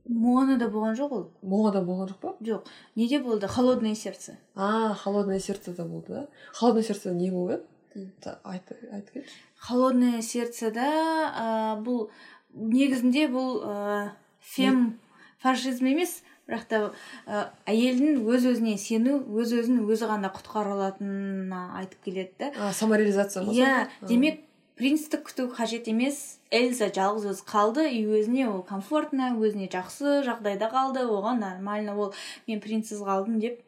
моанада 0.09 0.68
болған 0.72 0.94
жоқ 0.98 1.12
ол? 1.12 1.24
Моада 1.42 1.83
болған 1.85 2.09
жоқ 2.12 2.20
па? 2.22 2.35
Жоқ. 2.40 2.68
Неде 2.96 3.18
болды? 3.20 3.48
Холодное 3.48 3.94
сердце. 3.94 4.38
А 4.54 4.94
холодное 4.94 5.40
сердцеда 5.40 5.85
болды 5.85 6.12
да? 6.12 6.28
Холодное 6.54 6.83
сердцеда 6.83 7.14
не 7.14 7.31
болып 7.31 7.66
еді 7.98 8.35
айтып 8.44 9.12
кетші 9.12 9.37
холодное 9.59 10.22
сердцеда 10.22 10.87
ә, 10.87 11.46
бұл 11.83 12.09
негізінде 12.54 13.26
бұл 13.33 13.62
ә, 13.64 14.11
фем 14.38 14.98
фашизм 15.42 15.90
емес 15.90 16.20
бірақ 16.48 16.64
та 16.68 16.80
ә, 17.28 17.44
әйелдің 17.68 18.24
өз 18.24 18.48
өзіне 18.54 18.76
сену 18.80 19.20
өз 19.37 19.52
өзін 19.61 19.82
өзі 19.84 20.08
ғана 20.08 20.32
құтқара 20.32 20.74
алатынына 20.76 21.62
айтып 21.82 22.08
келеді 22.08 22.32
да. 22.40 22.72
Самореализация 22.72 23.44
ма 23.44 23.52
иә 23.52 23.72
демек 24.08 24.40
принцті 24.78 25.18
күту 25.26 25.48
қажет 25.52 25.88
емес. 25.90 26.38
Эльза 26.54 26.88
жалғыз 26.94 27.26
өзі 27.34 27.44
қалды 27.48 27.84
и 27.90 28.04
өзіне 28.06 28.46
ол 28.48 28.62
комфортно 28.64 29.34
өзіне 29.37 29.68
жақсы 29.72 30.22
жағдайда 30.24 30.70
қалды 30.72 31.02
оған 31.04 31.42
нормально 31.42 31.96
ол 31.98 32.14
мен 32.46 32.62
принцсіз 32.64 33.02
қалдым 33.04 33.40
деп 33.42 33.61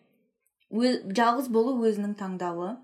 жалғыз 0.70 1.48
болу 1.50 1.74
өзінің 1.82 2.14
таңдауы. 2.18 2.76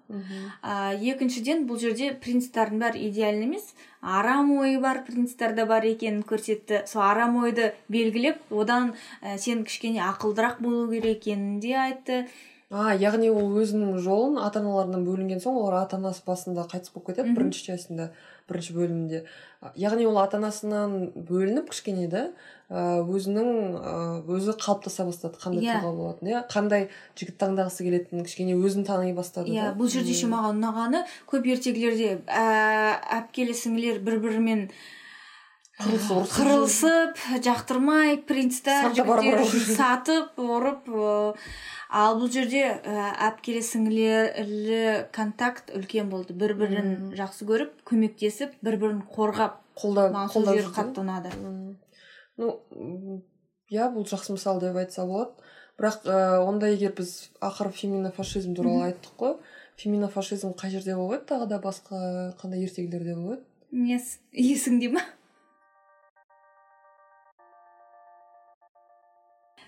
А, 0.63 0.95
екіншіден 0.95 1.67
бұл 1.69 1.79
жерде 1.79 2.11
принцтардың 2.23 2.83
бәрі 2.83 3.05
идеальный 3.09 3.47
емес. 3.47 3.75
Арам 4.03 4.51
ойы 4.59 4.81
бар 4.81 5.05
принцтер 5.07 5.55
де 5.55 5.65
бар 5.65 5.87
екенін 5.87 6.25
көрсетті. 6.27 6.83
Сол 6.87 7.03
арам 7.03 7.37
ойды 7.45 7.75
белгілеп 7.89 8.43
одан 8.51 8.95
ә, 9.23 9.39
сен 9.39 9.65
кішкене 9.65 10.03
ақылдырақ 10.03 10.61
болу 10.61 10.91
керек 10.91 11.23
екенін 11.23 11.61
де 11.61 11.77
айтты. 11.79 12.27
А 12.71 12.97
яғни 12.99 13.29
ол 13.31 13.55
өзінің 13.63 14.01
жолын 14.03 14.41
ата 14.43 14.59
аналарынан 14.59 15.05
бөлінген 15.07 15.39
соң 15.39 15.61
олар 15.61 15.85
ата 15.85 16.01
анасы 16.01 16.25
басында 16.27 16.67
қайтыс 16.67 16.91
болып 16.91 17.13
кетеді 17.13 17.37
бірінші 17.37 17.63
частында 17.69 18.09
бірінші 18.49 18.73
бөлімінде 18.79 19.25
А, 19.65 19.71
яғни 19.75 20.05
ол 20.07 20.19
ата 20.21 20.37
анасынан 20.37 21.13
бөлініп 21.17 21.71
кішкене 21.73 22.07
да 22.13 22.27
өзінің 22.71 24.27
өзі 24.29 24.53
қалыптаса 24.61 25.07
бастады 25.09 25.41
қандай 25.41 25.65
Иә. 25.65 25.79
тұлға 25.81 25.93
болатынын 25.97 26.33
иә 26.35 26.43
қандай 26.53 26.85
жігіт 27.17 27.39
таңдағысы 27.41 27.87
келетінін 27.87 28.27
кішкене 28.29 28.55
өзін 28.61 28.85
тани 28.87 29.15
бастады 29.17 29.49
иә 29.51 29.71
да 29.71 29.79
бұл 29.81 29.89
жерде 29.89 30.13
ше 30.13 30.29
Мм. 30.29 30.37
маған 30.37 30.61
ұнағаны 30.61 31.01
көп 31.33 31.49
ертегілерде 31.57 32.11
ә, 32.29 33.01
әпкелі 33.23 33.57
сіңлілер 33.57 34.03
бір 34.05 34.21
бірімен 34.27 34.69
Қырылысып, 35.77 37.19
жақтырмай 37.45 38.17
принцтер 38.25 38.87
Сатып 38.87 39.11
жігіттер 39.11 39.43
ұрып. 39.43 39.75
сатып 39.77 40.39
ұрып 40.41 40.87
ал 41.91 42.17
бұл 42.21 42.31
жерде 42.33 42.63
ә, 42.83 43.13
әпкелі 43.29 43.63
сіңлілі 43.63 44.81
контакт 45.15 45.71
үлкен 45.77 46.09
болды. 46.11 46.35
Бір 46.35 46.55
бірін 46.59 46.89
Мм. 46.93 47.13
жақсы 47.19 47.47
көріп 47.49 47.77
көмектесіп 47.87 48.57
бір 48.63 48.77
бірін 48.83 49.03
қорғап 49.15 49.61
қолдап 49.79 50.13
маған 50.15 50.33
сол 50.33 50.43
қолдап 50.43 50.55
жері 50.57 50.67
жүрді. 50.67 50.77
қатты 50.81 51.05
ұнады 51.05 51.31
ну 52.37 53.23
иә 53.71 53.89
бұл 53.95 54.07
жақсы 54.07 54.33
мысал 54.37 54.61
деп 54.61 54.77
айтса 54.77 55.07
болады. 55.07 55.33
Бірақ 55.77 56.07
ә, 56.09 56.39
онда 56.41 56.69
егер 56.73 56.93
біз 56.97 57.31
ақыры 57.45 57.71
феминофашизм 57.77 58.55
туралы 58.57 58.91
айттық 58.91 59.17
қой 59.21 59.35
феминофашизм 59.77 60.55
қай 60.57 60.71
жерде 60.73 60.95
болып 60.97 61.21
еді? 61.21 61.27
Тағы 61.35 61.49
да 61.51 61.59
басқа 61.61 62.33
қандай 62.41 62.65
ертегілерде 62.65 63.15
болып 63.15 63.43
еді? 63.73 63.93
Ес- 63.95 64.19
есіңде 64.33 64.89
ма 64.95 65.03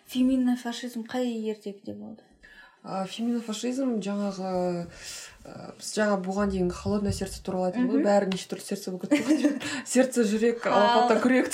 феминный 0.09 0.57
фашизм 0.57 1.05
қай 1.09 1.31
ертегіде 1.53 1.95
болды 1.95 2.25
а 2.89 3.05
феминофашизм 3.11 3.99
жаңағы 4.05 4.51
ә, 5.45 5.55
біз 5.77 5.89
жаңа 5.99 6.19
бұған 6.23 6.53
дейін 6.55 6.71
холодное 6.73 7.13
сердце 7.13 7.43
туралы 7.45 7.69
айттық 7.69 7.91
ғой 7.91 8.05
бәрі 8.07 8.31
неше 8.31 8.49
түрлі 8.53 8.65
сердце 8.65 8.93
болып 8.95 9.11
кетті. 9.11 9.19
Ғой 9.27 9.59
сердце 9.93 10.25
жүрек 10.29 10.67
алапатта 10.71 11.19
күрек 11.21 11.51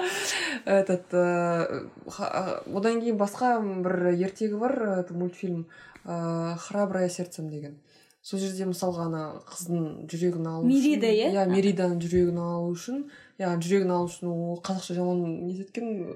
этот 0.78 1.12
одан 1.12 3.02
кейін 3.02 3.18
басқа 3.20 3.56
бір 3.84 4.14
ертегі 4.14 4.60
бар 4.62 4.78
это 5.02 5.14
мультфильм 5.18 5.66
ыыы 6.04 6.56
храброе 6.62 7.08
сердцем 7.10 7.50
деген. 7.50 7.76
Сол 8.22 8.38
жерде 8.38 8.68
мысалға 8.70 9.08
ана 9.08 9.22
қыздың 9.50 10.06
жүрегін 10.10 10.46
алу 10.46 10.66
мерида 10.68 11.10
иә? 11.10 11.30
иә 11.34 11.46
мериданың 11.50 11.98
жүрегін 12.02 12.38
алу 12.38 12.72
үшін 12.76 13.04
яғни 13.42 13.66
жүрегін 13.66 13.94
алу 13.96 14.10
үшін 14.10 14.30
ол 14.30 14.60
қазақша 14.62 14.94
жаман 14.98 15.22
нететкен 15.48 16.06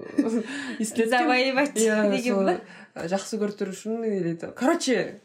завоевать 1.11 1.73
деген 1.75 2.45
ба? 2.47 2.59
жақсы 2.95 3.41
көріп 3.41 3.59
тұру 3.59 3.75
үшін 3.75 4.07
или 4.07 4.37
короче 4.55 5.19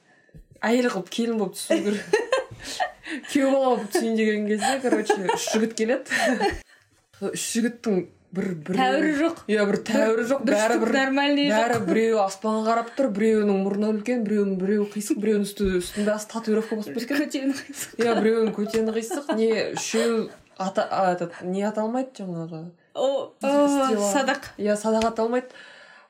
әйел 0.62 0.90
қылып 0.90 1.12
келін 1.14 1.38
болып 1.38 1.55
түсу 1.59 1.79
керек 1.87 2.18
күйеу 3.31 3.53
бала 3.53 3.77
болып 3.77 3.92
түсейін 3.92 4.16
деген 4.18 4.47
кезде 4.49 4.81
короче 4.83 5.16
үш 5.35 5.47
жігіт 5.53 5.75
келеді. 5.79 6.21
Үш 7.33 7.42
жігіттің 7.55 7.99
бір 8.33 8.47
бір 8.64 8.79
тәуірі 8.79 9.12
жоқ. 9.21 9.40
Иә 9.51 9.64
бір 9.68 9.79
тәуірі 9.87 10.25
жоқ. 10.31 10.45
бәрі 10.49 10.79
бір 10.83 10.92
нормальный 10.97 11.51
бәрі 11.53 11.81
біреуі 11.88 12.21
аспанға 12.25 12.62
қарап 12.71 12.92
тұр 12.97 13.11
біреуінің 13.16 13.59
мұрны 13.66 13.90
үлкен 13.92 14.23
біреуінің 14.27 14.57
біреуі 14.62 14.88
қисық 14.95 15.21
біреуінің 15.21 15.49
үсті 15.49 15.68
үстінде 15.81 16.16
татуировка 16.33 16.79
басып 16.81 16.97
кеткен 16.97 17.21
көтені 17.27 17.59
қисық. 17.59 17.99
Иә 18.01 18.16
біреуінің 18.21 18.55
көтені 18.57 18.97
қисық 18.97 19.35
не 19.37 19.51
үшеуі 19.77 20.31
ата 20.59 20.88
этот 21.12 21.42
не 21.45 21.62
аталмайды 21.68 22.23
жаңағы? 22.23 22.64
О 22.95 23.33
садақ. 23.42 24.53
Иә 24.57 24.77
садақ 24.81 25.12
аталмайды. 25.12 25.53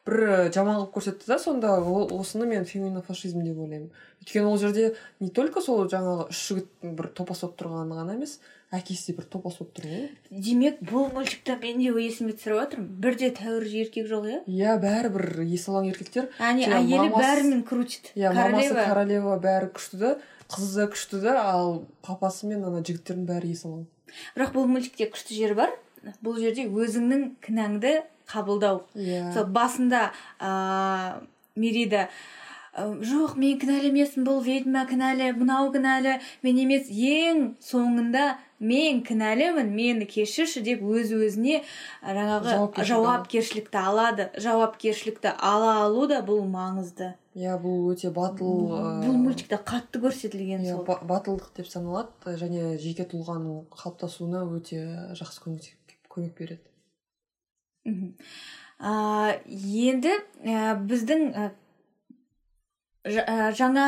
Бір 0.02 0.50
жаман 0.50 0.80
қылып 0.80 0.96
көрсетті 0.96 1.28
да 1.30 1.38
сонда 1.38 1.76
ол 1.78 2.08
осыны 2.18 2.46
мен 2.46 2.64
феминофашизм 2.66 3.44
деп 3.44 3.58
ойлаймын. 3.62 3.92
Өйткені 4.22 4.50
ол 4.50 4.58
жерде 4.58 4.96
не 5.20 5.30
только 5.30 5.62
сол 5.62 5.86
жаңағы 5.86 6.26
үш 6.32 6.40
жігіттің 6.48 6.96
бір 6.98 7.12
топас 7.14 7.44
болып 7.44 7.60
тұрғаны 7.60 7.94
ғана 8.00 8.16
емес 8.18 8.40
әкесі 8.72 9.12
де 9.12 9.16
бір 9.18 9.26
топас 9.32 9.58
болып 9.60 9.72
тұр 9.76 9.88
ғой. 9.90 10.04
Демек 10.30 10.80
бұл 10.88 11.10
мультикте 11.14 11.56
мен 11.60 11.80
де 11.82 11.92
есіме 12.02 12.34
түсіріп 12.36 12.60
жатырмын 12.60 12.90
бірде 13.04 13.30
тәуір 13.36 13.66
еркек 13.82 14.08
жоқ 14.10 14.28
иә? 14.28 14.38
Иә 14.48 14.76
бәрі 14.82 15.12
бір 15.16 15.26
есалаң 15.44 15.90
еркектер. 15.92 16.30
Әне 16.40 16.68
әйелі 16.72 17.12
бәрімен 17.12 17.64
крутит. 17.68 18.12
Иә 18.16 18.32
мамасы 18.36 18.74
королева. 18.74 19.38
бәрі 19.42 19.72
күшті 19.76 20.00
да 20.00 20.12
қызы 20.48 20.82
да 20.82 20.86
күшті 20.92 21.20
да 21.20 21.36
ал 21.42 21.84
папасы 22.02 22.46
мен 22.48 22.64
ана 22.64 22.80
жігіттердің 22.80 23.28
бәрі 23.28 23.52
есалаң 23.52 23.84
бірақ 24.36 24.54
бұл 24.56 24.68
мультикте 24.68 25.08
күшті 25.12 25.36
жері 25.36 25.56
бар. 25.56 25.74
Бұл 26.24 26.40
жерде 26.42 26.66
өзіңнің 26.66 27.28
кінәңді 27.44 27.92
қабылдау. 28.28 28.82
Иә. 28.96 29.32
Сол 29.34 29.46
басында 29.54 30.10
ыыы 30.40 31.22
мерида 31.56 32.08
жоқ 32.72 33.34
мен 33.36 33.58
кінәлі 33.60 33.90
емеспін 33.90 34.24
бұл 34.24 34.40
ведьма 34.44 34.86
кінәлі 34.88 35.32
мынау 35.36 35.68
кінәлі. 35.74 36.16
Мен 36.42 36.60
емес 36.62 36.88
ең 36.88 37.42
соңында 37.60 38.38
мен 38.62 39.02
кінәлімін 39.04 39.68
мені 39.74 40.06
кешірші 40.08 40.62
деп 40.64 40.80
өз 40.80 41.12
өзіне 41.12 41.60
жаңағы 42.00 42.86
жауапкершілікті 42.88 43.82
алады 43.82 44.30
жауапкершілікті 44.40 45.34
ала 45.36 45.74
алу 45.84 46.06
да 46.08 46.22
бұл 46.24 46.46
маңызды. 46.48 47.12
Иә 47.36 47.58
бұл 47.60 47.92
өте 47.92 48.12
батыл 48.12 48.72
бұл 49.02 49.20
мультикте 49.20 49.60
қатты 49.60 50.00
көрсетілген 50.00 50.64
иә 50.64 50.76
сол. 50.76 50.84
батылдық 50.84 51.52
деп 51.56 51.68
саналады 51.68 52.36
және 52.40 52.78
жеке 52.80 53.04
тұлғаның 53.08 53.66
қалыптасуына 53.72 54.44
өте 54.48 55.12
жақсы 55.18 55.44
көмек 56.12 56.36
береді. 56.38 56.64
Мхм. 57.84 58.12
Енді 58.82 60.12
ә, 60.42 60.74
біздің 60.82 61.20
ә, 61.34 61.50
жаңа 63.04 63.86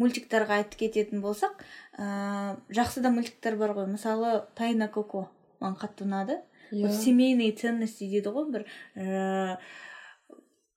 мультиктарға 0.00 0.60
айтып 0.62 0.80
кететін 0.86 1.20
болсақ 1.22 1.60
ә, 1.98 2.56
жақсы 2.74 3.02
да 3.04 3.10
мультиктер 3.14 3.56
бар 3.56 3.76
ғой. 3.76 3.86
Мысалы 3.92 4.44
тайна 4.58 4.88
коко 4.88 5.28
маған 5.60 5.76
қатты 5.78 6.06
ұнады. 6.08 6.40
Иә. 6.72 6.90
Семейные 6.90 7.52
ценности 7.52 8.08
дейді 8.08 8.32
ғой 8.34 8.48
бір 8.50 8.64
ә... 8.96 9.58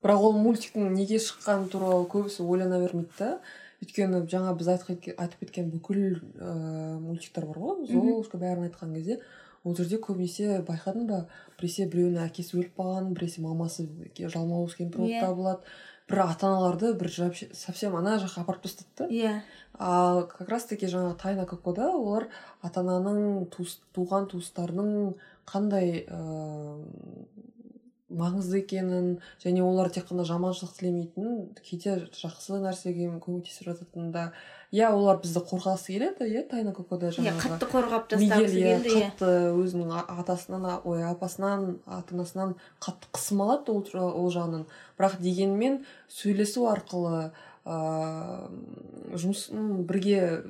бірақ 0.03 0.27
ол 0.27 0.37
мультиктің 0.37 0.91
неге 0.93 1.17
шыққаны 1.17 1.71
туралы 1.71 2.05
көбісі 2.11 2.45
ойлана 2.45 2.77
бермейді 2.83 3.17
да. 3.17 3.39
Өйткені 3.81 4.21
жаңа 4.29 4.53
біз 4.57 4.69
айтып 4.75 5.39
кеткен 5.39 5.71
бүкіл 5.73 6.19
ыыы 6.19 6.99
мультиктер 7.01 7.47
бар 7.49 7.57
ғой. 7.63 7.87
Золушка 7.89 8.37
бәрін 8.37 8.67
айтқан 8.67 8.93
кезде 8.93 9.19
ол 9.63 9.75
жерде 9.75 9.97
көбінесе 9.97 10.61
байқадың 10.67 11.07
ба? 11.09 11.25
Біресе 11.57 11.87
біреуінің 11.89 12.27
әкесі 12.27 12.59
өліп 12.59 12.77
қалған 12.77 13.13
біресе 13.17 13.41
мамасы 13.41 13.87
жалмауыз 14.17 14.77
кемпір 14.77 15.05
болып 15.05 15.21
табылады 15.23 15.61
бір 16.07 16.21
ата 16.23 16.47
аналарды 16.47 16.93
бір 16.97 17.11
совсем 17.53 17.95
ана 17.99 18.17
жаққа 18.21 18.45
апарып 18.45 18.67
тастады 18.67 18.89
да 18.97 19.07
иә. 19.11 19.33
Ал 19.77 20.23
как 20.27 20.49
раз 20.49 20.65
таки 20.65 20.87
жаңағы 20.87 21.17
тайна 21.21 21.45
кокода 21.45 21.91
олар 21.91 22.29
ата 22.61 22.81
ананың 22.81 23.49
туған 23.51 24.29
туыстарының 24.31 25.15
қандай 25.45 26.05
ыыы 26.07 27.27
маңызды 28.07 28.61
екенін 28.61 29.17
және 29.43 29.63
олар 29.65 29.89
тек 29.91 30.05
қана 30.07 30.23
жаманшылық 30.27 30.77
тілемейтінін 30.77 31.49
кейде 31.59 31.97
жақсы 32.15 32.59
нәрсеге 32.63 33.09
көмектесіп 33.23 33.67
жататынын 33.67 34.13
да. 34.13 34.29
Иә 34.71 34.89
олар 34.91 35.19
бізді 35.23 35.41
қорғағысы 35.47 35.93
келеді 35.93 36.27
иә 36.27 36.45
тайна 36.47 36.71
кокода 36.75 37.09
иә 37.09 37.17
жаңағы 37.17 37.51
қатты 37.51 37.69
қорғап 37.71 38.07
тастағысы 38.11 38.63
келді 38.63 38.93
иә. 38.93 39.09
қатты 39.11 39.29
өзінің 39.59 39.91
атасынан 40.19 40.65
ой 40.83 41.03
апасынан 41.07 41.79
ата 41.85 42.15
анасынан 42.15 42.55
қатты 42.83 43.11
қысым 43.15 43.43
алады 43.43 43.71
ол, 43.71 43.83
ол 43.93 44.31
жағынан. 44.31 44.65
Бірақ 44.99 45.19
дегенмен 45.23 45.85
сөйлесу 46.07 46.67
арқылы 46.71 47.31
ыыы 47.67 49.15
жұмыс 49.15 49.47
бірге 49.87 50.43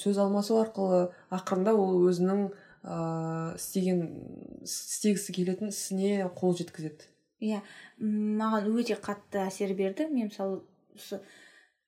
сөз 0.00 0.16
алмасу 0.22 0.60
арқылы 0.60 1.08
ақырында 1.32 1.76
ол 1.76 2.06
өзінің 2.08 2.48
ыыы 2.86 3.56
істеген 3.58 4.02
істегісі 4.62 5.34
келетін 5.34 5.72
ісіне 5.74 6.28
қол 6.38 6.54
жеткізеді. 6.58 7.08
Иә 7.42 7.60
маған 7.98 8.70
өте 8.78 8.96
қатты 8.96 9.42
әсер 9.46 9.74
берді. 9.74 10.06
Мен 10.12 10.30
мысалы 10.30 10.62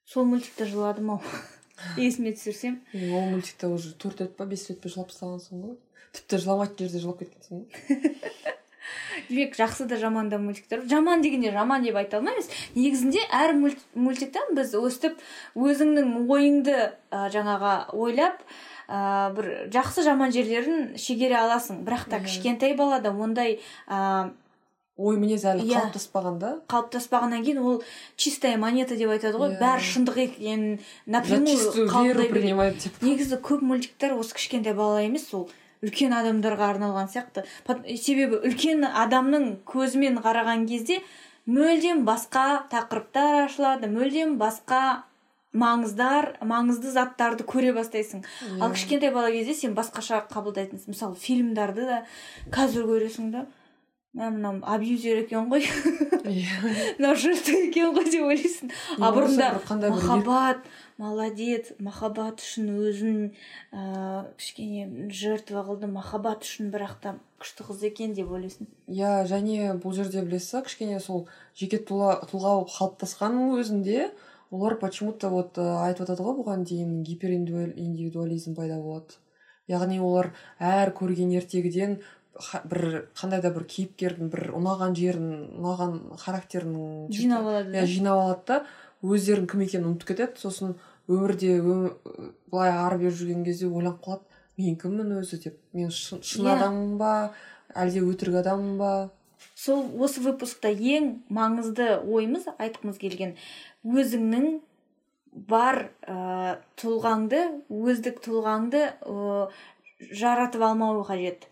сол 0.05 0.27
мультикте 0.27 0.67
жыладым 0.67 1.15
ау. 1.17 1.23
Есіме 1.97 2.35
түсірсем. 2.35 2.81
Ол 2.95 3.31
мультикте 3.31 3.71
уже 3.71 3.95
төрт 3.95 4.21
рет 4.25 4.37
па 4.37 4.47
бес 4.47 4.69
рет 4.71 4.83
па 4.83 4.91
жылап 4.91 5.13
тастағансың 5.13 5.63
ғой. 5.63 5.77
Тіпті 6.17 6.43
жыламайтын 6.43 6.87
жерде 6.87 7.03
жылап 7.05 7.23
кеткенсің 7.23 7.63
ғой. 7.63 8.57
Демек 9.29 9.57
жақсы 9.59 9.87
да 9.87 9.99
жаман 10.01 10.29
да 10.29 10.39
мультиктер. 10.39 10.83
Жаман 10.89 11.23
дегенде 11.23 11.53
жаман 11.53 11.85
деп 11.85 11.97
айта 12.01 12.19
алмаймыз. 12.19 12.49
Негізінде 12.75 13.21
әр 13.35 13.55
мультиктен 13.59 14.55
біз 14.57 14.73
өстіп 14.79 15.19
өзіңнің 15.55 16.25
ойыңды 16.25 16.77
ә, 17.13 17.29
жаңаға 17.35 17.75
ойлап 17.93 18.41
ә, 18.89 19.31
бір 19.37 19.71
жақсы 19.75 20.03
жаман 20.07 20.33
жерлерін 20.33 20.97
шегере 20.99 21.37
аласың. 21.39 21.85
Бірақ 21.87 22.09
та 22.11 22.21
кішкентай 22.25 22.75
балада 22.75 23.13
ондай 23.13 23.61
ә, 23.87 24.31
ой 24.99 25.17
мінез 25.21 25.45
әлі 25.47 25.63
Иә. 25.69 25.85
қалыптаспаған 25.85 26.39
да. 26.43 26.51
қалыптаспағаннан 26.73 27.45
кейін 27.47 27.61
ол 27.63 27.83
чистая 28.17 28.59
монета 28.59 28.97
деп 28.97 29.13
айтады 29.15 29.39
ғой. 29.39 29.55
Иә. 29.55 29.61
бәрі 29.61 29.87
шындық 29.93 30.19
екенін 30.25 30.81
напрямую 31.07 31.55
негізі 33.05 33.39
көп 33.39 33.63
мультиктер 33.63 34.17
осы 34.19 34.35
кішкентай 34.35 34.75
бала 34.75 35.05
емес 35.05 35.29
ол 35.35 35.49
үлкен 35.87 36.11
адамдарға 36.19 36.73
арналған 36.75 37.13
сияқты. 37.13 37.45
Себебі 37.95 38.41
үлкен 38.43 38.83
адамның 38.89 39.61
көзімен 39.69 40.19
қараған 40.25 40.67
кезде 40.67 41.03
мүлдем 41.47 42.03
басқа 42.09 42.65
тақырыптар 42.73 43.45
ашылады 43.47 43.87
мүлдем 43.93 44.35
басқа 44.41 45.05
маңыздар 45.57 46.35
маңызды 46.45 46.91
заттарды 46.93 47.47
көре 47.49 47.73
бастайсың. 47.77 48.25
Ал 48.61 48.75
кішкентай 48.75 49.13
бала 49.15 49.31
кезде 49.33 49.55
сен 49.55 49.77
басқаша 49.77 50.25
қабылдайтынсың. 50.33 50.93
Мысалы 50.93 51.17
фильмдарды 51.17 51.87
да 51.89 52.03
қазір 52.53 52.89
көресің 52.91 53.33
да. 53.33 53.47
Мә 54.17 54.31
мынау 54.33 54.61
абьюзер 54.65 55.23
екен 55.23 55.51
ғой. 55.53 55.65
Иә. 56.25 56.59
мынау 56.99 57.17
жыртық 57.17 57.69
екен 57.69 57.93
ғой 57.97 58.09
деп 58.09 58.25
ойлайсың. 58.25 58.71
А 58.99 59.11
бұрында 59.15 59.51
махаббат 59.93 60.65
молодец 60.99 61.73
махаббат 61.79 62.41
үшін 62.43 62.71
өзін 62.89 63.19
ыыы 63.71 64.23
кішкене 64.41 65.11
жертва 65.15 65.63
қылды 65.69 65.91
махаббат 65.93 66.49
үшін 66.49 66.73
бірақ 66.73 66.97
та 67.05 67.15
күшті 67.39 67.69
қыз 67.69 67.85
екен 67.89 68.17
деп 68.17 68.33
ойлайсың. 68.33 68.67
Иә 68.89 69.29
және 69.29 69.77
бұл 69.79 69.95
жерде 69.95 70.25
білесіз 70.25 70.65
кішкене 70.67 70.99
сол 71.05 71.29
жеке 71.55 71.79
тұлға 71.79 72.25
болып 72.33 72.73
қалыптасқанның 72.75 73.61
өзінде 73.61 74.09
олар 74.51 74.79
почему 74.79 75.13
то 75.13 75.29
вот 75.31 75.59
ә, 75.59 75.67
айтып 75.85 76.07
жатады 76.07 76.25
ғой 76.25 76.37
бұған 76.43 76.65
дейін 76.69 77.03
гипериндивидуализм 77.05 78.55
пайда 78.57 78.79
болады 78.81 79.19
яғни 79.69 80.01
олар 80.01 80.33
әр 80.59 80.93
көрген 80.97 81.35
ертегіден 81.37 81.99
бір 82.71 83.09
қандай 83.19 83.43
да 83.43 83.51
бір 83.51 83.65
кейіпкердің 83.69 84.31
бір 84.33 84.53
ұнаған 84.57 84.95
жерін 84.97 85.31
ұнаған 85.59 85.97
характерінің 86.23 87.11
жинап 87.13 87.45
алады 87.51 87.75
иә 87.77 87.87
жинап 87.91 88.23
алады 88.23 88.47
да 88.47 88.61
өздерінің 89.03 89.51
кім 89.51 89.61
екенін 89.67 89.89
ұмытып 89.93 90.09
кетеді. 90.11 90.41
Сосын 90.43 90.73
өмірде 91.09 91.53
өмір, 91.61 91.93
былай 92.51 92.73
ары 92.75 92.99
бері 93.05 93.15
жүрген 93.15 93.45
кезде 93.47 93.69
ойланып 93.69 94.01
қалады 94.03 94.25
мен 94.59 94.75
кіммін 94.81 95.13
өзі? 95.21 95.39
деп. 95.45 95.59
Мен 95.73 95.91
шын, 95.91 96.23
шын 96.23 96.47
Иә. 96.47 96.57
адаммын 96.57 96.97
ба? 96.99 97.13
әлде 97.79 98.03
өтірік 98.03 98.41
адаммын 98.41 98.79
ба? 98.79 99.11
Сол 99.55 99.85
осы 100.03 100.23
выпускта 100.25 100.71
ең 100.71 101.11
маңызды 101.31 101.99
ойымыз 102.03 102.49
айтқымыз 102.57 103.01
келген 103.03 103.37
өзіңнің 103.85 104.61
бар 105.49 105.89
ә, 106.03 106.59
тұлғаңды 106.81 107.43
өздік 107.69 108.23
тұлғаңды 108.25 108.85
ә, 108.89 109.49
жаратып 109.99 110.63
алмау 110.63 111.03
қажет. 111.07 111.47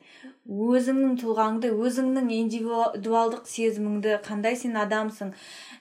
Өзіңнің 0.47 1.17
тұлғаңды 1.21 1.73
өзіңнің 1.75 2.29
индивидуалдық 2.37 3.47
сезіміңді 3.51 4.21
қандай 4.27 4.57
сен 4.59 4.77
адамсың? 4.79 5.33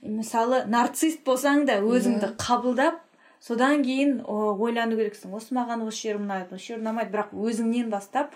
Мысалы 0.01 0.63
нарцист 0.69 1.21
болсаң 1.25 1.65
да 1.69 1.77
өзіңді 1.85 2.33
қабылдап 2.41 3.01
содан 3.45 3.83
кейін 3.85 4.23
ойлану 4.25 4.97
керексің. 4.97 5.35
Осы 5.37 5.53
маған 5.57 5.85
осы 5.85 6.07
жері 6.07 6.23
ұнайды 6.23 6.57
осы 6.57 6.71
жері 6.71 6.81
ұнамайды 6.81 7.13
бірақ 7.13 7.35
өзіңнен 7.37 7.91
бастап 7.93 8.33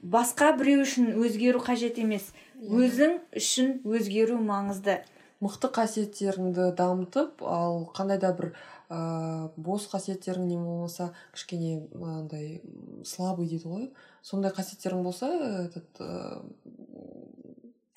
басқа 0.00 0.52
біреу 0.58 0.84
үшін 0.84 1.10
өзгеру 1.18 1.62
қажет 1.64 1.98
емес. 1.98 2.30
Өзің 2.62 3.18
үшін 3.36 3.74
өзгеру 3.84 4.38
маңызды. 4.42 5.00
Мықты 5.44 5.68
қасиеттеріңді 5.74 6.70
дамытып 6.78 7.42
ал 7.44 7.84
қандай 7.96 8.20
да 8.22 8.30
бір 8.36 8.52
ә, 8.88 9.50
бос 9.56 9.88
қасиеттерің 9.90 10.46
не 10.48 10.56
болмаса 10.56 11.10
кішкене 11.34 11.82
андай 12.00 12.62
слабый 13.04 13.48
дейді 13.50 13.68
ғой. 13.68 13.88
Сондай 14.22 14.54
қасиеттерің 14.54 15.02
болса 15.04 15.28
этот 15.66 16.00
ә, 16.00 16.40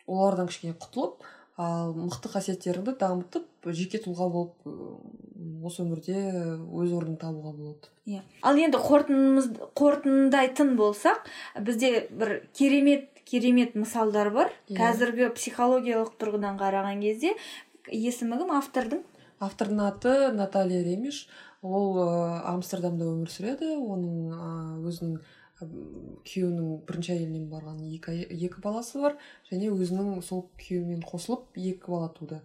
олардан 0.07 0.47
кішкене 0.51 0.75
құтылып 0.75 1.23
ал 1.57 1.93
мықты 1.97 2.29
қасиеттеріңді 2.33 2.97
дамытып 2.99 3.71
жеке 3.73 4.01
тұлға 4.03 4.27
болып 4.33 4.67
осы 5.65 5.83
өмірде 5.83 6.17
өз 6.17 6.93
орнын 6.93 7.17
табуға 7.21 7.53
болады. 7.55 7.89
Иә. 8.07 8.21
Ал 8.45 8.57
енді 8.59 8.77
қорытындайтын 8.77 10.75
болсақ 10.79 11.27
бізде 11.65 12.07
бір 12.11 12.41
керемет 12.57 13.09
керемет 13.27 13.75
мысалдар 13.75 14.31
бар. 14.31 14.51
Yeah. 14.67 14.73
Иә. 14.73 14.79
қазіргі 14.81 15.29
психологиялық 15.35 16.15
тұрғыдан 16.19 16.59
қараған 16.61 17.03
кезде 17.03 17.35
есімі 17.91 18.39
кім 18.41 18.53
автордың. 18.57 19.03
Автордың 19.43 19.83
аты 19.85 20.13
наталья 20.33 20.83
ремеш. 20.83 21.27
Ол 21.61 21.97
ә, 21.99 22.07
амстердамда 22.53 23.05
өмір 23.05 23.31
сүреді. 23.33 23.75
Оның 23.77 24.31
ә, 24.31 24.51
өзінің 24.87 25.19
күйеуінің 25.57 26.83
бірінші 26.85 27.13
әйелінен 27.15 27.47
барған 27.49 27.79
екі, 27.89 28.13
екі 28.29 28.61
баласы 28.61 28.99
бар. 29.01 29.15
Және 29.49 29.71
өзінің 29.73 30.21
сол 30.25 30.43
күйеуімен 30.61 31.01
қосылып 31.07 31.57
екі 31.57 31.89
бала 31.89 32.11
туды. 32.13 32.41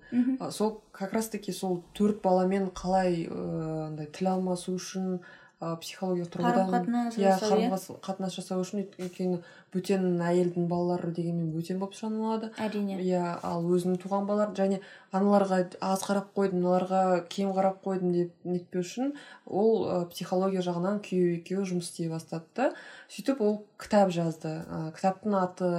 Сол 0.51 0.81
как 0.93 1.13
раз 1.13 1.29
таки 1.29 1.53
сол 1.53 1.83
төрт 1.95 2.23
баламен 2.25 2.71
қалай 2.73 3.27
андай 3.29 4.09
тіл 4.09 4.33
алмасу 4.33 4.79
үшін 4.81 5.21
ә, 5.63 5.77
психологиялық 5.79 6.31
тұрғыдан 6.35 7.13
иә 7.15 7.37
қарым 7.39 7.75
қатынас 8.03 8.35
жасау 8.35 8.65
үшін 8.65 8.83
өйткені 8.99 9.39
бөтен 9.73 10.19
әйелдің 10.21 10.67
балалары 10.69 11.13
дегенмен 11.15 11.53
бөтен 11.55 11.79
болып 11.81 11.95
саналады. 11.97 12.51
Әрине. 12.61 12.99
Иә 13.01 13.37
ал 13.47 13.65
өзінің 13.65 14.01
туған 14.03 14.27
балалары 14.29 14.57
және 14.59 14.81
аналарға 15.15 15.63
аз 15.81 16.03
қарап 16.05 16.33
қойдым 16.37 16.61
мыналарға 16.61 17.03
кем 17.33 17.55
қарап 17.57 17.81
қойдым 17.87 18.13
деп 18.17 18.33
нетпеу 18.45 18.83
үшін 18.83 19.15
ол 19.47 19.87
ә, 19.87 20.01
психология 20.13 20.65
жағынан 20.67 21.01
күйеуі 21.07 21.39
екеуі 21.39 21.69
жұмыс 21.71 21.89
істей 21.89 22.11
бастады 22.13 22.45
да 22.57 22.73
сөйтіп 23.09 23.41
ол 23.41 23.63
кітап 23.81 24.13
жазды. 24.13 24.59
Ә, 24.67 24.91
кітаптың 24.99 25.39
аты 25.41 25.71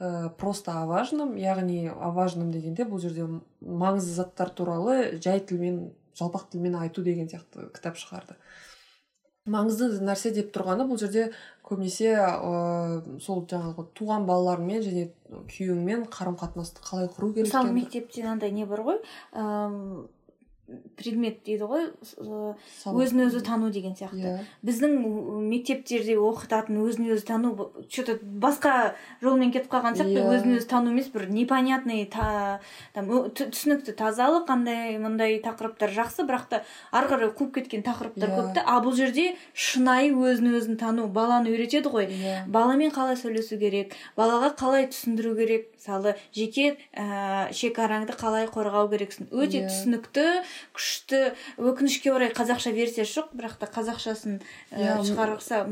ә, 0.00 0.30
просто 0.40 0.80
о 0.82 0.86
важном 0.86 1.36
яғни 1.38 1.92
о 1.92 2.10
важном 2.16 2.50
дегенде 2.50 2.88
бұл 2.88 3.02
жерде 3.02 3.28
маңызды 3.60 4.18
заттар 4.18 4.50
туралы 4.50 5.18
жай 5.22 5.40
тілмен 5.40 5.92
жалпақ 6.18 6.50
тілмен 6.52 6.74
айту 6.82 7.02
деген 7.06 7.30
сияқты 7.30 7.70
кітап 7.74 7.98
шығарды. 7.98 8.34
Маңызды 9.50 9.90
нәрсе 10.04 10.32
деп 10.36 10.52
тұрғаны 10.54 10.86
бұл 10.88 11.00
жерде 11.00 11.28
көбінесе 11.68 12.14
ә, 12.16 13.18
сол 13.24 13.44
жаңағы 13.50 13.86
туған 13.98 14.26
балалармен 14.28 14.84
және 14.84 15.08
күйеуіңмен 15.52 16.06
қарым 16.12 16.38
қатынасты 16.40 16.84
қалай 16.84 17.10
құру 17.12 17.32
керек 17.34 17.48
мысалы 17.50 17.74
мектепте 17.76 18.24
мынандай 18.24 18.52
не 18.56 18.64
бар 18.68 18.84
ғой? 18.86 19.02
Предмет 20.98 21.40
дейді 21.46 21.64
ғой 21.64 21.86
өзін 22.20 23.22
өзі 23.24 23.40
тану 23.46 23.70
деген 23.72 23.94
сияқты 23.96 24.18
yeah. 24.20 24.40
Иә. 24.42 24.46
біздің 24.68 24.96
мектептерде 25.48 26.18
оқытатын 26.20 26.76
өзін 26.82 27.08
өзі 27.14 27.24
тану 27.24 27.52
че 27.88 28.04
то 28.04 28.18
басқа 28.20 28.92
жолмен 29.22 29.52
кетіп 29.54 29.70
қалған 29.72 29.96
сияқты 29.96 30.18
yeah. 30.18 30.28
Иә. 30.28 30.34
өзін 30.36 30.58
өзі 30.58 30.68
тану 30.68 30.92
емес 30.92 31.08
бір 31.14 31.28
непонятный 31.32 32.04
та, 32.12 32.60
там 32.92 33.08
түсінікті 33.08 33.94
тазалық 33.96 34.44
қандай 34.50 34.98
мындай 35.00 35.38
тақырыптар 35.40 35.94
жақсы 35.96 36.28
бірақ 36.28 36.48
та 36.52 36.62
ары 36.92 37.08
қарай 37.14 37.32
қуып 37.32 37.54
кеткен 37.56 37.86
тақырыптар 37.86 38.28
yeah. 38.28 38.36
көп 38.36 38.52
та 38.58 38.66
ал 38.68 38.84
бұл 38.84 38.96
жерде 38.98 39.30
шынайы 39.54 40.12
өзін 40.12 40.52
өзін 40.58 40.76
тану 40.76 41.08
баланы 41.08 41.48
үйретеді 41.54 41.88
ғой 41.94 42.10
yeah. 42.10 42.44
Иә. 42.44 42.46
баламен 42.52 42.92
қалай 42.92 43.16
сөйлесу 43.16 43.56
керек 43.56 43.96
балаға 44.20 44.52
қалай 44.58 44.90
түсіндіру 44.92 45.32
керек 45.38 45.72
мысалы 45.78 46.14
жеке 46.34 46.76
ә, 46.92 47.48
шекараңды 47.54 48.16
қалай 48.18 48.48
қорғау 48.50 48.90
керексің? 48.90 49.30
Өте 49.30 49.62
yeah. 49.62 49.70
түсінікті 49.70 50.26
күшті 50.76 51.22
өкінішке 51.56 52.12
орай 52.12 52.32
қазақша 52.34 52.74
версиясы 52.74 53.20
жоқ 53.20 53.32
бірақ 53.38 53.58
та 53.62 53.70
қазақшасын 53.70 54.40
ә, 54.74 54.98
шығарса 55.06 55.64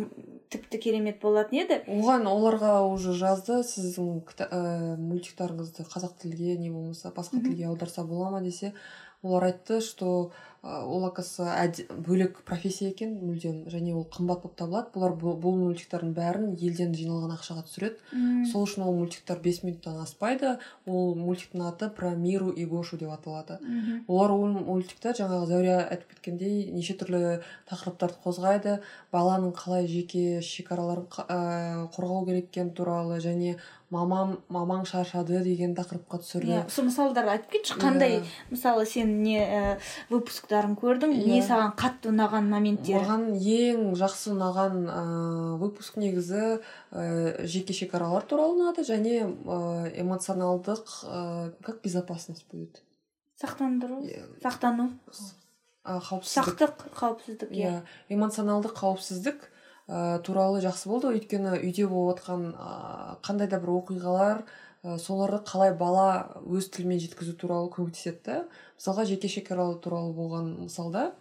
тіпті 0.53 0.79
керемет 0.79 1.19
болатын 1.21 1.65
еді. 1.65 1.81
Оған 1.91 2.29
оларға 2.31 2.79
уже 2.87 3.17
жазды 3.19 3.61
сіздің 3.67 4.23
ә, 4.47 4.61
мультиктарыңызды 5.01 5.87
қазақ 5.91 6.15
тілге 6.23 6.57
не 6.61 6.71
болмаса 6.71 7.11
басқа 7.11 7.43
тілге 7.43 7.67
аударса 7.67 8.05
бола 8.07 8.31
ма 8.31 8.41
десе 8.45 8.73
олар 9.23 9.51
айтты 9.53 9.81
что 9.81 10.33
ол 10.67 11.05
оказывается 11.05 11.85
бөлек 11.91 12.43
профессия 12.43 12.91
екен 12.91 13.13
мүлдем 13.21 13.67
және 13.71 13.95
ол 13.95 14.07
қымбат 14.11 14.43
болып 14.43 14.57
табылады. 14.59 14.91
Бұлар 14.95 15.13
бұл 15.15 15.59
мультиктардың 15.61 16.13
бәрін 16.17 16.57
елден 16.59 16.95
жиналған 16.97 17.37
ақшаға 17.37 17.63
түсіреді. 17.69 18.01
Сол 18.51 18.67
үшін 18.67 18.87
ол 18.87 18.97
мультиктар 18.97 19.39
бес 19.43 19.63
минуттан 19.63 20.01
аспайды. 20.03 20.57
Ол 20.87 21.15
мультиктің 21.15 21.63
аты 21.69 21.91
про 21.91 22.15
миру 22.17 22.51
и 22.51 22.65
гошу 22.67 22.99
деп 22.99 23.13
аталады. 23.15 23.61
Олар 24.09 24.35
ол 24.35 24.47
мультикта 24.49 25.15
жаңағы 25.15 25.47
зәуре 25.53 25.77
айтып 25.85 26.17
кеткендей 26.17 26.73
неше 26.73 26.99
түрлі 26.99 27.41
тақырыптарды 27.71 28.19
қозғайды. 28.25 28.79
Баланың 29.13 29.55
қалай 29.55 29.87
жеке 29.87 30.41
шекараларын 30.43 31.07
қорғау 31.95 32.27
керек 32.27 32.51
екені 32.51 32.75
туралы 32.75 33.21
және 33.21 33.57
мамам 33.95 34.33
мамаң 34.51 34.83
шаршады 34.89 35.39
деген 35.45 35.75
тақырыпқа 35.79 36.19
түсірді 36.23 36.51
иә 36.51 36.63
сол 36.73 36.89
мысалдарды 36.89 37.31
айтып 37.37 37.53
кетші 37.55 37.77
қандай 37.79 38.17
yeah. 38.17 38.33
мысалы 38.51 38.87
сен 38.91 39.13
не 39.23 39.39
ә, 39.39 39.77
выпусктарын 40.11 40.75
көрдің 40.81 41.15
yeah. 41.15 41.29
не 41.31 41.39
саған 41.47 41.77
қатты 41.79 42.11
ұнаған 42.11 42.51
моменттер 42.51 42.99
маған 42.99 43.29
ең 43.39 43.95
жақсы 44.01 44.33
ұнаған 44.35 44.77
ә, 44.91 45.05
выпуск 45.63 46.01
негізі 46.03 46.59
ә, 46.91 47.47
жеке 47.47 47.77
шекаралар 47.79 48.27
туралы 48.27 48.59
ұнады 48.59 48.83
және 48.89 49.23
ә, 49.23 49.61
эмоционалдық 50.03 50.85
ә, 51.07 51.53
как 51.63 51.83
безопасность 51.87 52.47
будет 52.51 52.83
сақтандыру 53.39 54.03
сақтану 54.43 54.91
қауіпсіздік 55.87 56.59
сақтық 56.59 56.89
қауіпсіздік 56.99 57.55
иә 57.55 57.71
yeah. 57.71 57.85
эмоционалдық 58.11 58.75
қауіпсіздік 58.83 59.53
ә, 59.89 60.19
туралы 60.27 60.63
жақсы 60.65 60.89
болды. 60.91 61.13
Өйткені 61.17 61.57
үйде 61.59 61.87
болып 61.91 62.21
жатқан 62.21 62.49
ә, 62.55 63.19
қандай 63.27 63.51
да 63.51 63.61
бір 63.63 63.75
оқиғалар 63.79 64.43
ә, 64.83 64.99
соларды 64.99 65.43
қалай 65.49 65.75
бала 65.77 66.41
өз 66.45 66.71
тілімен 66.75 67.01
жеткізу 67.03 67.37
туралы 67.39 67.71
көмектеседі 67.75 68.23
да. 68.27 68.41
Мысалға 68.79 69.07
жеке 69.09 69.31
шекаралар 69.33 69.79
туралы 69.83 70.13
болған 70.17 70.53
мысалда 70.67 71.13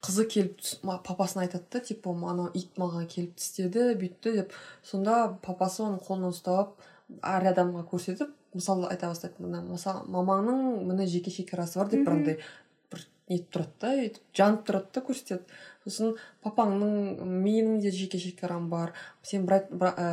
қызы 0.00 0.24
келіп 0.32 0.62
папасына 1.04 1.44
айтады 1.44 1.66
да 1.72 1.80
типа 1.84 2.14
анау 2.14 2.48
ит 2.54 2.78
маған 2.80 3.04
келіп 3.10 3.34
тістеді 3.36 3.90
бүйтті 4.00 4.32
деп. 4.38 4.54
Сонда 4.82 5.36
папасы 5.44 5.82
оның 5.84 6.00
қолынан 6.06 6.32
ұстап 6.32 6.78
әр 7.20 7.50
адамға 7.52 7.84
көрсетіп 7.90 8.32
мысал 8.54 8.86
айта 8.88 9.10
бастайды 9.10 9.42
мына 9.44 9.60
мысалы 9.66 10.06
мамаңның 10.10 10.86
міне 10.88 11.06
жеке 11.06 11.30
шекарасы 11.34 11.78
бар 11.78 11.90
деп 11.92 12.06
бір 12.06 12.14
андай 12.14 12.38
бір 12.90 13.04
нетіп 13.30 13.52
тұрады 13.54 13.76
да 13.84 13.92
өйтіп 14.06 14.40
жанып 14.40 14.64
тұрады 14.70 14.90
да 14.94 15.04
көрсетеді. 15.06 15.60
Сосын 15.84 16.12
папаңның 16.44 17.22
менің 17.44 17.78
де 17.80 17.90
жеке 17.94 18.18
шекарам 18.20 18.68
бар 18.72 18.92
сен 19.24 19.46
брат 19.48 19.70
ә, 19.72 20.08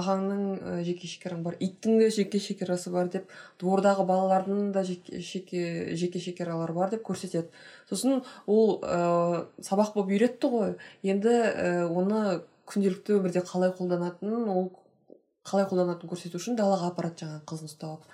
ағаңның 0.00 0.80
жеке 0.86 1.10
шекараң 1.10 1.42
бар 1.44 1.58
иттің 1.60 2.00
де 2.00 2.08
жеке 2.14 2.40
шекарасы 2.40 2.92
бар 2.94 3.10
деп 3.12 3.28
двордағы 3.60 4.06
балалардың 4.08 4.72
да 4.72 4.84
жеке, 4.84 5.94
жеке 5.94 6.22
шекаралары 6.24 6.72
бар 6.72 6.94
деп 6.94 7.04
көрсетеді. 7.04 7.52
Сосын 7.90 8.22
ол 8.46 8.80
ә, 8.80 9.44
сабақ 9.60 9.94
болып 9.94 10.14
үйретті 10.16 10.50
ғой. 10.54 10.76
Енді 11.04 11.36
ә, 11.52 11.70
оны 11.88 12.40
күнделікті 12.70 13.18
өмірде 13.18 13.44
қалай 13.44 13.74
қолданатынын 13.76 14.48
ол 14.48 14.70
қалай 15.44 15.68
қолданатынын 15.68 16.10
көрсету 16.14 16.40
үшін 16.40 16.56
далаға 16.56 16.88
апарады 16.94 17.26
жаңағы 17.26 17.44
қызын 17.50 17.68
ұстап. 17.68 17.90
алып 17.90 18.12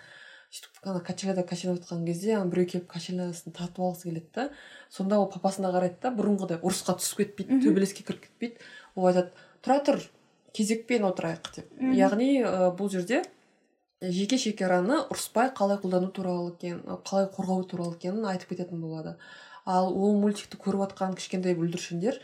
сөйтіп 0.50 0.86
ана 0.90 1.00
качеляда 1.06 1.44
качелеп 1.46 1.78
жатқан 1.78 2.04
кезде 2.06 2.34
ана 2.34 2.50
біреу 2.50 2.66
келіп 2.72 2.88
качелясын 2.90 3.54
тартып 3.54 3.84
алғысы 3.86 4.08
келеді 4.08 4.30
да. 4.34 4.46
Сонда 4.90 5.20
ол 5.22 5.28
папасына 5.30 5.70
қарайды 5.70 6.00
да 6.02 6.10
бұрынғыдай 6.16 6.58
ұрысқа 6.58 6.96
түсіп 6.98 7.22
кетпейді 7.22 7.60
төбелеске 7.62 8.02
кіріп 8.06 8.24
кетпейді 8.24 8.58
ол 8.96 9.06
айтады 9.10 9.30
тұра 9.62 9.78
тұр 9.86 10.00
кезекпен 10.56 11.06
отырайық 11.06 11.52
деп. 11.54 11.70
Яғни 11.94 12.42
ә, 12.42 12.72
бұл 12.74 12.90
жерде 12.90 13.22
жеке 14.02 14.40
шекараны 14.40 15.04
ұрыспай 15.12 15.52
қалай 15.54 15.78
қолдану 15.78 16.10
туралы 16.10 16.54
екен 16.56 16.82
қалай 17.06 17.30
қорғау 17.30 17.66
туралы 17.70 17.94
екенін 17.98 18.26
айтып 18.32 18.56
кететін 18.56 18.82
болады. 18.82 19.16
Ал 19.66 19.92
ол 19.92 20.16
мультикті 20.18 20.58
көріп 20.58 20.88
жатқан 20.88 21.14
кішкентай 21.14 21.54
бүлдіршіндер 21.54 22.18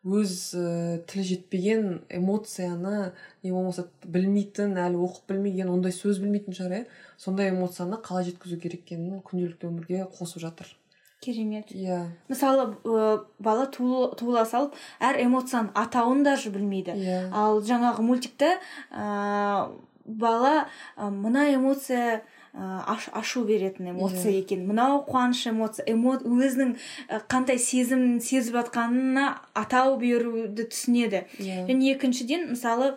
өз 0.00 0.54
ә, 0.56 1.00
тілі 1.04 1.24
жетпеген 1.28 1.86
эмоцияны 2.08 3.12
не 3.44 3.52
болмаса 3.52 3.84
білмейтін 4.04 4.78
әлі 4.80 5.00
оқып 5.04 5.34
білмеген 5.34 5.68
ондай 5.68 5.92
сөз 5.92 6.22
білмейтін 6.22 6.56
шығар 6.56 6.76
иә. 6.78 6.84
Сондай 7.20 7.52
эмоцияны 7.52 8.00
қалай 8.00 8.24
жеткізу 8.30 8.56
керек 8.62 8.86
екенін 8.86 9.20
күнделікті 9.20 9.68
өмірге 9.68 10.06
қосып 10.08 10.40
жатыр. 10.46 10.72
Керемет. 11.20 11.68
Иә. 11.76 12.06
Мысалы 12.32 12.78
ә, 12.80 13.20
бала 13.38 13.66
туыла 13.68 14.46
салып 14.48 14.72
әр 15.04 15.20
эмоцияның 15.20 15.74
атауын 15.76 16.24
даже 16.24 16.48
білмейді. 16.48 16.96
Иә. 16.96 17.26
Ал 17.36 17.60
жаңағы 17.60 18.00
мультикте 18.00 18.54
ә, 18.88 19.68
бала 20.06 20.54
ә, 20.96 21.10
мына 21.12 21.50
эмоция 21.52 22.22
аш, 22.54 23.08
ашу 23.12 23.44
беретін 23.44 23.92
эмоция 23.92 24.32
екен. 24.38 24.66
Мынау 24.66 25.04
қуаныш 25.06 25.46
эмоция 25.50 25.86
эмо, 25.90 26.16
өзінің 26.18 26.74
ә, 27.08 27.20
қандай 27.30 27.58
сезім 27.62 28.18
сезіп 28.20 28.58
жатқанына 28.58 29.36
атау 29.54 29.96
беруді 30.00 30.66
түсінеді. 30.70 31.24
Иә. 31.38 31.66
Және 31.70 31.94
екіншіден 31.94 32.50
мысалы 32.54 32.96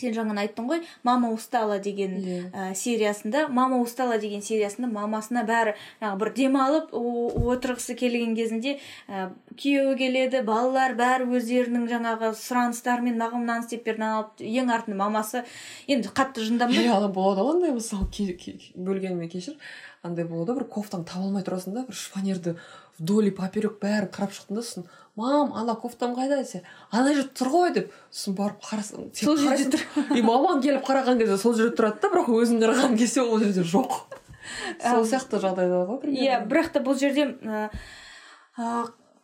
сен 0.00 0.14
жаңа 0.16 0.32
айттың 0.40 0.68
ғой 0.70 0.80
мама 1.04 1.28
устала 1.34 1.76
деген 1.82 2.14
ә, 2.48 2.72
сериясында. 2.74 3.44
Мама 3.52 3.76
устала 3.82 4.16
деген 4.18 4.40
сериясында 4.40 4.88
мамасына 4.88 5.42
бәрі 5.44 5.74
жаңағы 6.00 6.20
бір 6.22 6.30
демалып 6.38 6.94
отырғысы 6.96 7.96
келген 8.00 8.32
кезінде 8.38 8.78
ә, 9.06 9.28
күйеуі 9.52 9.98
келеді 10.00 10.40
балалар 10.48 10.96
бәрі 10.96 11.28
өздерінің 11.36 11.84
жаңағы 11.92 12.32
сұраныстарымен 12.40 13.20
маған 13.20 13.44
мынаны 13.44 13.66
істеп 13.66 13.84
бер 13.84 14.00
мынаны 14.00 14.22
алып 14.22 14.44
ең 14.48 14.72
артында 14.78 15.00
мамасы 15.02 15.44
енді 15.86 16.14
қатты 16.16 16.48
жындамайды 16.48 16.88
иә 16.88 17.12
болады 17.12 17.44
ғой 17.44 17.58
андай 17.58 17.76
мысалы 17.76 18.08
бөлгеніме 18.74 19.28
кешір. 19.28 19.60
Андай 20.02 20.24
болады 20.24 20.56
бір 20.56 20.64
кофтаңды 20.72 21.12
таба 21.12 21.28
алмай 21.28 21.44
тұрасың 21.46 21.76
да 21.76 21.84
бір 21.86 21.94
шифонерді 21.94 22.56
вдоль 22.98 23.28
и 23.28 23.36
поперек 23.36 23.76
бәрін 23.82 24.10
қарап 24.10 24.32
шықтың 24.34 24.58
да 24.58 24.64
сосын 24.64 24.88
мам 25.16 25.52
ана 25.52 25.74
кофтам 25.76 26.14
қайда 26.16 26.38
десе 26.40 26.62
ана 26.90 27.12
жерде 27.12 27.30
тұр 27.36 27.50
ғой 27.52 27.72
деп 27.76 27.92
сосын 28.10 28.36
барып 28.38 28.62
қарасың 28.64 29.10
сен 29.12 29.28
Сол 29.28 29.36
жерде 29.36 29.76
қарайсың, 29.76 30.16
и 30.16 30.24
мамаң 30.24 30.62
келіп 30.64 30.86
қараған 30.88 31.20
кезде 31.20 31.38
сол 31.38 31.54
жерде 31.58 31.76
тұрады 31.76 32.00
да 32.00 32.12
бірақ 32.14 32.32
өзің 32.32 32.62
қараған 32.64 32.96
кезде 32.98 33.20
ол 33.22 33.38
жерде 33.42 33.64
жоқ. 33.74 33.98
Сол 34.80 35.04
сияқты 35.06 35.42
жағдайлар 35.42 35.90
ғой 35.90 36.16
иә 36.16 36.40
бірақ 36.48 36.72
та 36.72 36.80
бұл 36.84 36.96
жерде 36.98 37.28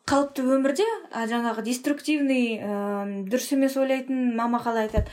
қалыпты 0.09 0.41
өмірде 0.41 0.85
а, 1.13 1.27
жаңағы 1.29 1.63
деструктивный 1.67 2.57
ә, 2.65 3.25
дұрыс 3.29 3.51
емес 3.53 3.75
ойлайтын 3.77 4.31
мама 4.39 4.61
қалай 4.65 4.87
айтады. 4.89 5.11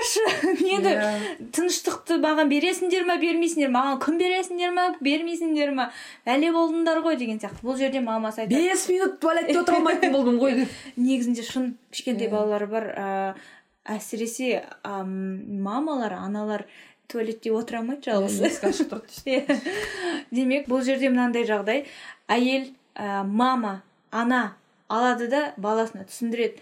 Жоғалыңдаршы 0.00 0.64
неді 0.64 0.92
Иә. 0.94 1.10
тыныштықты 1.54 2.16
маған 2.22 2.48
бересіңдер 2.50 3.04
ма 3.08 3.16
бермейсіңдер 3.20 3.70
маған 3.74 3.98
күн 4.02 4.18
бересіңдер 4.20 4.72
ма 4.74 4.84
бермейсіңдер 5.00 5.72
ма? 5.76 5.88
Бәле 6.26 6.50
болдыңдар 6.54 7.00
ғой 7.04 7.16
деген 7.20 7.40
сияқты. 7.40 7.62
Бұл 7.64 7.78
жерде 7.78 8.00
мамасы 8.00 8.42
айтады. 8.44 8.60
Бес 8.60 8.86
минут 8.88 9.18
туалетте 9.20 9.58
отыра 9.60 9.80
алмайтын 9.80 10.12
болдым 10.12 10.38
ғой 10.40 10.56
деп. 10.62 10.68
Негізінде 10.96 11.42
шын 11.46 11.72
кішкентай 11.92 12.28
Иә. 12.28 12.30
балалар 12.34 12.66
бар 12.70 12.88
ә, 12.94 13.08
әсіресе 13.96 14.64
ам, 14.82 15.60
мамалар 15.62 16.16
аналар 16.20 16.66
туалетте 17.10 17.52
отыра 17.52 17.82
алмайды 17.82 18.10
жалғыз. 18.10 18.40
Иә. 19.26 19.44
демек 20.30 20.68
бұл 20.70 20.84
жерде 20.86 21.10
мынандай 21.12 21.46
жағдай. 21.48 21.86
Әйел 22.30 22.70
ә, 22.96 23.22
мама 23.24 23.82
ана 24.10 24.54
алады 24.90 25.28
да 25.30 25.50
баласына 25.56 26.06
түсіндіреді. 26.08 26.58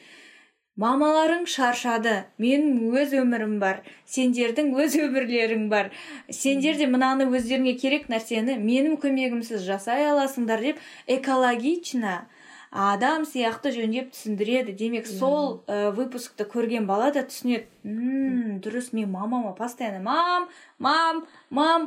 Мамаларың 0.78 1.44
шаршады 1.50 2.12
менің 2.38 2.92
өз 2.94 3.12
өмірім 3.18 3.56
бар 3.62 3.80
сендердің 4.06 4.70
өз 4.78 4.94
өмірлерің 5.02 5.68
бар. 5.72 5.90
Сендер 6.30 6.78
де 6.78 6.86
мынаны 6.86 7.26
өздеріңе 7.28 7.74
керек 7.80 8.06
нәрсені 8.12 8.54
менің 8.62 8.98
көмегімсіз 9.02 9.64
жасай 9.66 10.06
аласыңдар 10.12 10.62
деп 10.62 10.78
экологично 11.06 12.20
адам 12.70 13.22
сияқты 13.24 13.70
жөндеп 13.72 14.10
түсіндіреді. 14.12 14.74
Демек 14.76 15.06
сол 15.08 15.62
ә, 15.66 15.88
выпускты 15.96 16.44
көрген 16.44 16.84
бала 16.86 17.10
да 17.10 17.22
түсінеді. 17.24 17.64
«М, 17.88 18.58
дұрыс 18.60 18.90
мен 18.92 19.08
мамама 19.10 19.54
постоянно 19.56 20.02
мам 20.04 20.48
мам 20.78 21.24
мам 21.50 21.86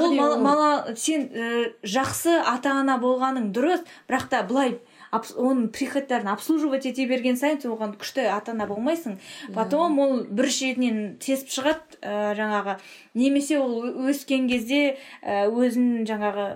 ол 0.00 0.12
мала- 0.18 0.38
мала 0.42 0.94
сен 0.96 1.28
ә, 1.30 1.72
жақсы 1.86 2.34
ата 2.42 2.72
ана 2.80 2.98
болғаның 2.98 3.52
дұрыс 3.54 3.84
бірақ 4.10 4.28
та 4.28 4.42
былай 4.42 4.80
оның 5.12 5.68
прихотьтарын 5.72 6.28
обслуживать 6.28 6.86
ете 6.86 7.06
берген 7.06 7.36
сайын 7.36 7.60
сен 7.60 7.72
оған 7.74 7.96
күшті 8.00 8.26
ата 8.32 8.52
ана 8.52 8.66
болмайсың. 8.66 9.18
Потом 9.54 9.98
ол 9.98 10.24
бір 10.24 10.50
шетінен 10.50 11.16
тесіп 11.22 11.48
шығады 11.52 12.00
ә, 12.02 12.34
жаңағы. 12.38 12.78
Немесе 13.14 13.58
ол 13.58 14.08
өскен 14.10 14.48
кезде 14.48 14.96
ә, 15.22 15.46
өзін 15.50 16.04
жаңағы 16.08 16.48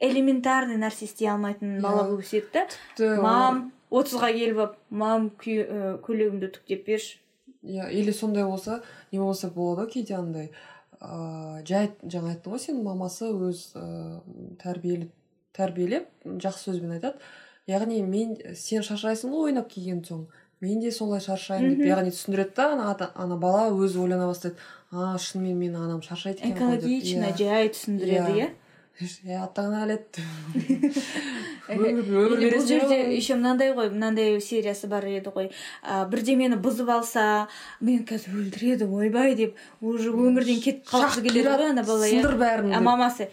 элементарный 0.00 0.76
нәрсе 0.76 1.06
істей 1.06 1.30
алмайтын 1.30 1.80
бала 1.80 2.02
Иә. 2.02 2.08
болып 2.10 2.24
өседі 2.24 2.52
да. 2.52 2.66
Тіпті 2.96 3.20
мам 3.22 3.72
отызға 3.90 4.32
келіп 4.34 4.58
алып 4.58 4.76
мам 4.90 5.30
ә, 5.46 5.98
көйлегімді 6.04 6.52
түктеп 6.58 6.86
берші. 6.86 7.18
Иә 7.66 7.90
или 7.90 8.12
сондай 8.12 8.44
болса 8.44 8.82
не 9.12 9.18
болмаса 9.18 9.48
болады 9.50 9.86
ғой 9.86 9.92
кейде 9.92 10.14
андай. 10.14 10.50
Ыыы 11.00 11.62
жай 11.66 11.90
жаңа 12.02 12.34
айттың 12.34 12.52
ғой 12.54 12.60
сен 12.60 12.82
мамасы 12.84 13.30
өз 13.30 13.72
ыыы 13.76 14.56
тәрбиелеп 14.62 15.10
тәрбиелеп 15.56 16.06
жақсы 16.24 16.70
сөзбен 16.70 16.96
айтады. 16.98 17.18
Яғни 17.68 18.02
мен 18.06 18.36
сен 18.56 18.82
шаршайсың 18.86 19.30
ғой 19.32 19.50
ойнап 19.50 19.68
келген 19.72 20.02
соң. 20.06 20.26
Мен 20.60 20.80
де 20.80 20.90
солай 20.90 21.20
шаршаймын 21.20 21.76
деп 21.76 21.86
яғни 21.90 22.12
түсіндіреді 22.14 22.54
да 22.56 22.68
ана 22.72 22.90
ата- 22.94 23.10
ана 23.14 23.36
бала 23.36 23.66
өзі 23.70 23.98
ойлана 24.06 24.26
бастайды. 24.30 24.56
А 24.92 25.16
шынымен 25.18 25.58
менің 25.60 25.76
анам 25.84 26.02
шаршайды 26.02 26.38
екен 26.40 26.56
экологично 26.56 27.26
Иә. 27.32 27.36
жай 27.36 27.68
түсіндіреді 27.68 28.30
Иә. 28.32 28.36
иә? 28.36 28.48
Или 31.68 32.00
бұл 32.08 32.62
жерде 32.66 32.96
еще 33.16 33.34
мынандай 33.36 33.72
ғой 33.76 33.90
мынандай 33.92 34.38
сериясы 34.40 34.86
бар 34.88 35.04
еді 35.10 35.32
ғой. 35.34 35.50
А, 35.82 36.04
бірдемені 36.08 36.56
бұзып 36.62 36.88
алса 36.94 37.48
мен 37.80 38.04
қазір 38.08 38.38
өлтіреді 38.40 38.88
ойбай 38.88 39.34
деп 39.36 39.56
уже 39.82 40.12
өмірден 40.14 40.62
кетіп 40.62 40.86
қалғысы 40.88 41.24
келеді 41.26 41.48
ғой 41.50 41.70
ана 41.74 41.82
бала 41.84 42.06
иә? 42.06 42.14
сындыр 42.14 42.38
бәрін 42.40 42.72
мамасы 42.86 43.28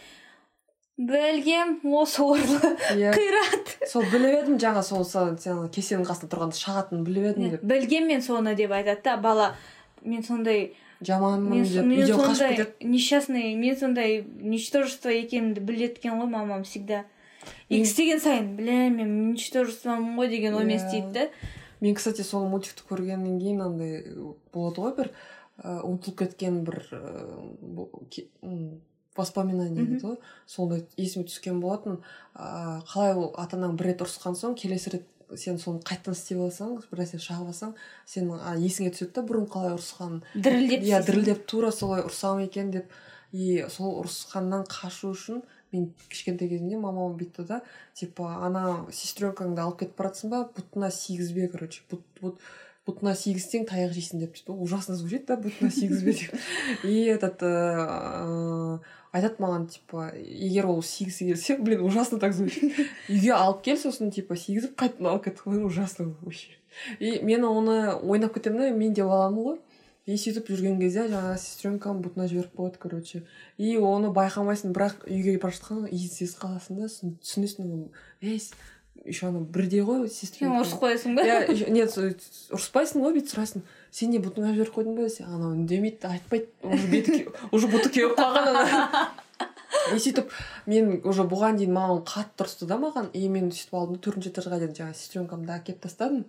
білгем 0.97 1.79
осы 1.83 2.21
орлы 2.21 2.59
Иә. 2.93 3.13
қират. 3.15 3.71
Сол 3.89 4.03
біліп 4.11 4.43
едім 4.43 4.57
жаңа 4.61 4.83
сол 4.85 5.03
сен 5.05 5.37
сен 5.41 5.63
кесенің 5.73 6.05
қасында 6.05 6.29
тұрғанда 6.29 6.59
шағатынын 6.59 7.03
біліп 7.07 7.25
едім 7.33 7.49
деп. 7.55 7.63
білгем 7.63 8.07
мен 8.07 8.21
соны 8.21 8.53
деп 8.55 8.71
айтады 8.71 9.01
да 9.03 9.17
бала 9.17 9.55
мен 10.03 10.23
сондай 10.23 10.75
жаманмын 11.01 11.63
деп 11.63 11.83
үйден 11.83 12.21
қашып 12.21 12.49
кетеді. 12.55 12.87
несчастный 12.87 13.55
мен 13.55 13.75
сондай 13.75 14.23
ничтожество 14.39 15.09
екенімді 15.09 15.61
біледі 15.61 15.97
екен 15.97 16.19
ғой 16.21 16.29
мамам 16.29 16.63
всегда. 16.63 17.03
И 17.69 17.81
істеген 17.81 18.19
сайын 18.21 18.55
бля 18.55 18.89
мен 18.93 19.33
ничтожествомын 19.33 20.15
ғой 20.19 20.29
деген 20.29 20.53
оймен 20.55 20.77
Иә. 20.77 20.85
істейді 20.85 21.11
да. 21.13 21.29
Мен 21.81 21.95
кстати 21.95 22.21
сол 22.21 22.47
мультикті 22.47 22.83
көргеннен 22.87 23.39
кейін 23.41 23.61
андай 23.65 24.05
болады 24.53 24.77
ғой 24.79 24.95
бір 24.95 25.09
ұмытылып 25.57 26.17
кеткен 26.21 26.63
бір 26.63 26.79
воспоминание 29.17 29.85
дейді 29.85 30.01
ғой. 30.05 30.17
Сондай 30.47 30.85
есіме 30.97 31.25
түскен 31.29 31.59
болатын. 31.61 32.01
Ә, 32.35 32.81
қалай 32.89 33.15
ол 33.15 33.33
ата 33.37 33.57
анаң 33.57 33.77
бір 33.77 33.91
рет 33.91 34.03
ұрысқан 34.05 34.37
соң 34.39 34.57
келесі 34.59 34.97
рет 34.97 35.09
сен 35.37 35.57
соны 35.57 35.81
қайтадан 35.85 36.17
істеп 36.17 36.41
алсаң 36.43 36.75
бір 36.91 37.01
нәрсені 37.03 37.23
шағып 37.23 37.49
алсаң 37.53 37.73
сенің 38.09 38.41
а, 38.41 38.53
есіңе 38.59 38.91
түседі 38.93 39.15
да 39.15 39.23
бұрын 39.29 39.47
қалай 39.49 39.73
ұрысқанын 39.77 40.21
дірілдеп 40.35 40.85
иә 40.89 41.01
дірілдеп 41.07 41.45
тура 41.49 41.71
солай 41.71 42.03
ұрсам 42.05 42.43
екен 42.43 42.71
деп. 42.73 42.91
И 43.33 43.63
сол 43.73 43.95
ұрысқаннан 44.03 44.67
қашу 44.69 45.13
үшін 45.15 45.41
мен 45.73 45.87
кішкентай 46.11 46.51
кезімде 46.51 46.77
мамам 46.77 47.15
бүйтті 47.17 47.47
да 47.49 47.61
типа 47.97 48.27
ана 48.45 48.83
сестренкаңды 48.93 49.63
алып 49.63 49.79
кетіп 49.79 49.97
баратсың 49.97 50.29
ба? 50.29 50.43
Бұтына 50.53 50.91
сигізбе 50.93 51.47
короче. 51.49 51.81
Бұт, 51.89 52.03
бұт, 52.21 52.43
бұтына 52.87 53.13
сигізсең 53.15 53.63
таяқ 53.69 53.93
жейсің 53.95 54.23
деп 54.23 54.33
дейді 54.35 54.55
ужасно 54.65 54.95
звучит 54.99 55.25
да 55.29 55.37
бұтына 55.39 55.71
сигізбе 55.71 56.13
деп. 56.19 56.33
И 56.83 57.05
этот 57.07 57.43
ыыы, 57.43 58.79
айтады 59.15 59.39
маған 59.39 59.67
типа 59.71 60.09
егер 60.17 60.67
ол 60.67 60.81
сигізі 60.83 61.29
келсе 61.31 61.57
блин 61.57 61.85
ужасно 61.87 62.19
так 62.19 62.33
звучит. 62.33 62.75
Үйге 63.09 63.31
алып 63.37 63.63
кел 63.63 63.79
сосын 63.79 64.11
типа 64.11 64.35
сигізіп 64.35 64.75
қайтадан 64.75 65.13
алып 65.13 65.29
кет 65.29 65.45
ужасно 65.45 66.13
вообще. 66.21 66.57
И 66.99 67.19
мен 67.23 67.45
оны 67.45 67.95
ойнап 67.95 68.33
кетемін 68.33 68.59
да 68.59 68.71
мен 68.75 68.93
де 68.93 69.07
баламын 69.07 69.47
ғой. 69.47 69.57
И 70.03 70.17
сөйтіп 70.19 70.49
жүрген 70.51 70.81
кезде 70.81 71.05
жаңағы 71.07 71.37
сестренкам 71.39 72.01
бұтына 72.03 72.27
жіберіп 72.27 72.57
қояды 72.59 72.79
короче. 72.83 73.21
И 73.55 73.77
оны 73.79 74.09
байқамайсың 74.11 74.73
бірақ 74.75 75.05
үйге 75.07 75.37
бара 75.39 75.55
жатқанда 75.55 75.87
иісін 75.87 76.17
сезіп 76.17 76.41
қаласың 76.41 76.81
да 76.81 76.89
сосын 76.91 77.13
түсінесің 77.23 77.69
ей 78.19 78.41
еще 79.05 79.27
ана 79.27 79.39
бірде 79.39 79.81
ғой 79.83 80.07
сен 80.07 80.15
сестренкам 80.15 80.61
ұрысып 80.61 80.83
қоясың 80.83 81.17
ба 81.17 81.25
иә 81.27 81.69
нет 81.73 81.97
ұрыспайсың 81.97 83.03
ғой 83.03 83.17
бүйтіп 83.17 83.33
сұрайсың 83.33 83.65
сен 83.91 84.13
не 84.13 84.21
бұтыңа 84.23 84.53
жіберіп 84.53 84.77
қойдың 84.77 84.95
ба 84.99 85.09
десе 85.09 85.25
анау 85.27 85.51
үндемейді 85.57 86.07
айтпайды 86.07 86.47
уже 86.63 86.87
беті 86.93 87.19
уже 87.51 87.71
бұты 87.73 87.91
кеуіп 87.97 88.15
қалған 88.19 88.53
ана 88.53 89.11
и 89.91 89.99
сөйтіп 89.99 90.31
мен 90.69 91.01
уже 91.07 91.25
бұған 91.29 91.57
дейін 91.59 91.73
мамам 91.75 92.01
қатты 92.07 92.45
ұрысты 92.45 92.67
да 92.69 92.77
маған. 92.81 93.09
И 93.17 93.27
мен 93.31 93.49
сөйтіп 93.51 93.75
алдым 93.77 93.97
да 93.97 94.03
төртінші 94.05 94.31
этажға 94.31 94.59
дейін 94.61 94.75
жаңағы 94.77 94.99
сестренкамды 94.99 95.53
әкеліп 95.55 95.81
тастадым. 95.83 96.23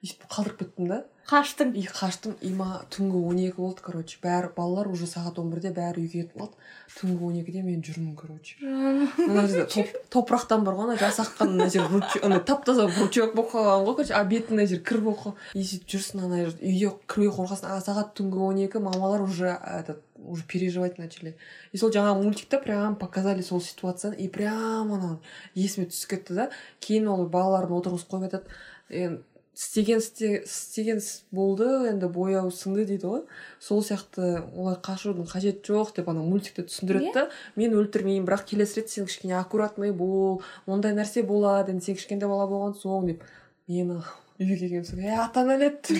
Өйтіп 0.00 0.22
қалдырып 0.32 0.62
кеттім 0.62 0.86
да. 0.88 1.04
Қаштың. 1.28 1.74
И 1.76 1.84
қаштым 1.86 2.32
и 2.40 2.50
ма 2.56 2.80
түнгі 2.90 3.20
он 3.28 3.36
екі 3.38 3.60
болды 3.60 3.82
короче. 3.84 4.16
Бәрі 4.22 4.48
балалар 4.56 4.88
уже 4.88 5.06
сағат 5.06 5.38
он 5.38 5.50
бірде 5.52 5.70
бәрі 5.76 6.00
үйге 6.00 6.24
кетіп 6.24 6.40
қалды. 6.40 6.56
Түнгі 6.96 7.26
он 7.28 7.36
екіде 7.38 7.62
мен 7.62 7.84
жүрмін 7.84 8.16
короче. 8.16 8.56
Мына 8.64 9.44
жерде 9.46 9.66
топ, 9.70 9.92
топырақтан 10.10 10.64
бар 10.64 10.78
ғой 10.78 10.88
ана 10.88 10.96
жасаққан 10.98 11.52
мына 11.52 11.68
жер 11.70 11.86
андай 12.24 12.40
тап 12.48 12.64
таза 12.64 12.88
бручок 12.88 13.36
болып 13.36 13.52
қалған 13.52 13.84
ғой 13.86 13.96
короче. 14.00 14.14
А 14.16 14.24
беті 14.24 14.56
мына 14.56 14.66
жер 14.66 14.82
кір 14.82 15.04
болып 15.04 15.20
қалған 15.20 15.36
и 15.54 15.62
сөйтіп 15.68 15.94
жүрсің 15.94 16.24
ана 16.24 16.42
үйге 16.48 16.94
кіруге 17.06 17.36
қорқасың. 17.36 17.68
А 17.70 17.78
сағат 17.84 18.16
түнгі 18.18 18.42
он 18.48 18.64
екі 18.64 18.80
мамалар 18.80 19.22
уже 19.22 19.52
этот 19.52 20.02
уже 20.16 20.42
переживать 20.44 20.98
начали. 20.98 21.36
И 21.72 21.78
сол 21.78 21.92
жаңағы 21.92 22.24
мультикте 22.24 22.58
прям 22.58 22.96
показали 22.96 23.42
сол 23.42 23.60
ситуацияны. 23.60 24.16
И 24.16 24.28
прям 24.28 24.92
анау 24.92 25.20
есіме 25.54 25.86
түсіп 25.86 26.16
кетті 26.16 26.34
да. 26.34 26.50
Кейін 26.80 27.08
ол 27.08 27.28
балаларын 27.28 27.78
отырғызып 27.78 28.10
қойып 28.10 28.28
айтады. 28.28 29.22
Істеген 29.54 29.98
істеген 30.00 30.98
іс 31.02 31.24
болды 31.34 31.66
енді 31.90 32.08
бояу 32.12 32.50
сіңді 32.54 32.86
дейді 32.88 33.06
ғой. 33.10 33.22
Сол 33.60 33.82
сияқты 33.84 34.40
олай 34.54 34.78
қашудың 34.78 35.28
қажеті 35.30 35.74
жоқ 35.74 35.94
деп 35.96 36.08
ана 36.12 36.22
мультикте 36.22 36.64
түсіндіреді 36.64 37.12
да. 37.14 37.26
Мен 37.56 37.74
өлтірмеймін 37.76 38.28
бірақ 38.28 38.46
келесі 38.52 38.80
рет 38.80 38.90
сен 38.90 39.10
кішкене 39.10 39.36
аккуратный 39.40 39.92
бол 39.92 40.40
ондай 40.66 40.94
нәрсе 40.96 41.26
болады 41.26 41.74
енді 41.74 41.90
сен 41.90 41.98
кішкентай 41.98 42.30
бала 42.30 42.46
болған 42.50 42.78
соң 42.78 43.10
деп. 43.10 43.26
Мені 43.68 44.00
үйге 44.40 44.56
келген 44.56 44.84
соң 44.88 45.02
е 45.04 45.16
ата 45.20 45.42
нәлет 45.44 45.90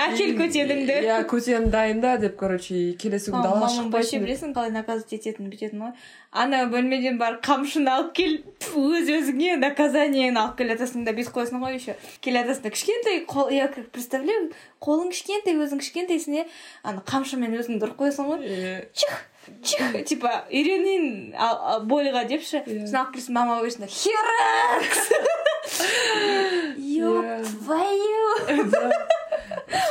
әкел 0.00 0.30
көтеніңді 0.38 0.94
иә 1.04 1.18
көтенің 1.28 1.66
дайында 1.72 2.14
деп 2.22 2.38
короче 2.40 2.78
келесі 3.00 3.32
күні 3.34 3.42
далаға 3.44 3.90
вообще 3.92 4.20
білесің 4.22 4.54
қалай 4.56 4.72
наказывать 4.72 5.12
ететінін 5.18 5.50
бүйтетін 5.52 5.82
ғой. 5.84 5.92
Ана 6.32 6.62
бөлмеден 6.72 7.18
барып 7.20 7.42
қамшыны 7.44 7.92
алып 7.92 8.14
кел 8.16 8.38
өз 8.72 9.10
өзіңе 9.18 9.58
наказаниені 9.60 10.40
алып 10.40 10.56
келе 10.62 10.78
жатасың 10.78 11.04
да 11.04 11.12
бүйтіп 11.18 11.36
қоясың 11.36 11.60
ғой 11.60 11.76
еще. 11.76 11.96
Келе 12.24 12.40
жатасың 12.40 12.64
да 12.64 12.72
кішкентай 12.72 13.20
қол 13.28 13.52
я 13.52 13.68
как 13.68 13.90
представляю 13.92 14.48
қолың 14.80 15.12
кішкентай 15.12 15.60
өзің 15.60 15.84
кішкентайсың 15.84 16.40
иә 16.40 16.46
ана 16.88 17.04
қамшымен 17.04 17.52
өзіңді 17.60 17.84
ұрып 17.84 18.00
қоясың 18.00 18.32
ғой. 18.32 18.88
Чих 18.96 19.12
чих 19.60 19.92
типа 20.08 20.46
үйренейін 20.48 21.36
бойға 21.90 22.24
депші 22.32 22.62
сосын 22.64 23.00
алып 23.02 23.16
келесің 23.18 23.36
мамаға 23.36 23.66
бересің 23.66 23.84
да 23.84 23.92
херакс! 23.92 25.40
Ёб 26.76 27.46
твою! 27.46 28.22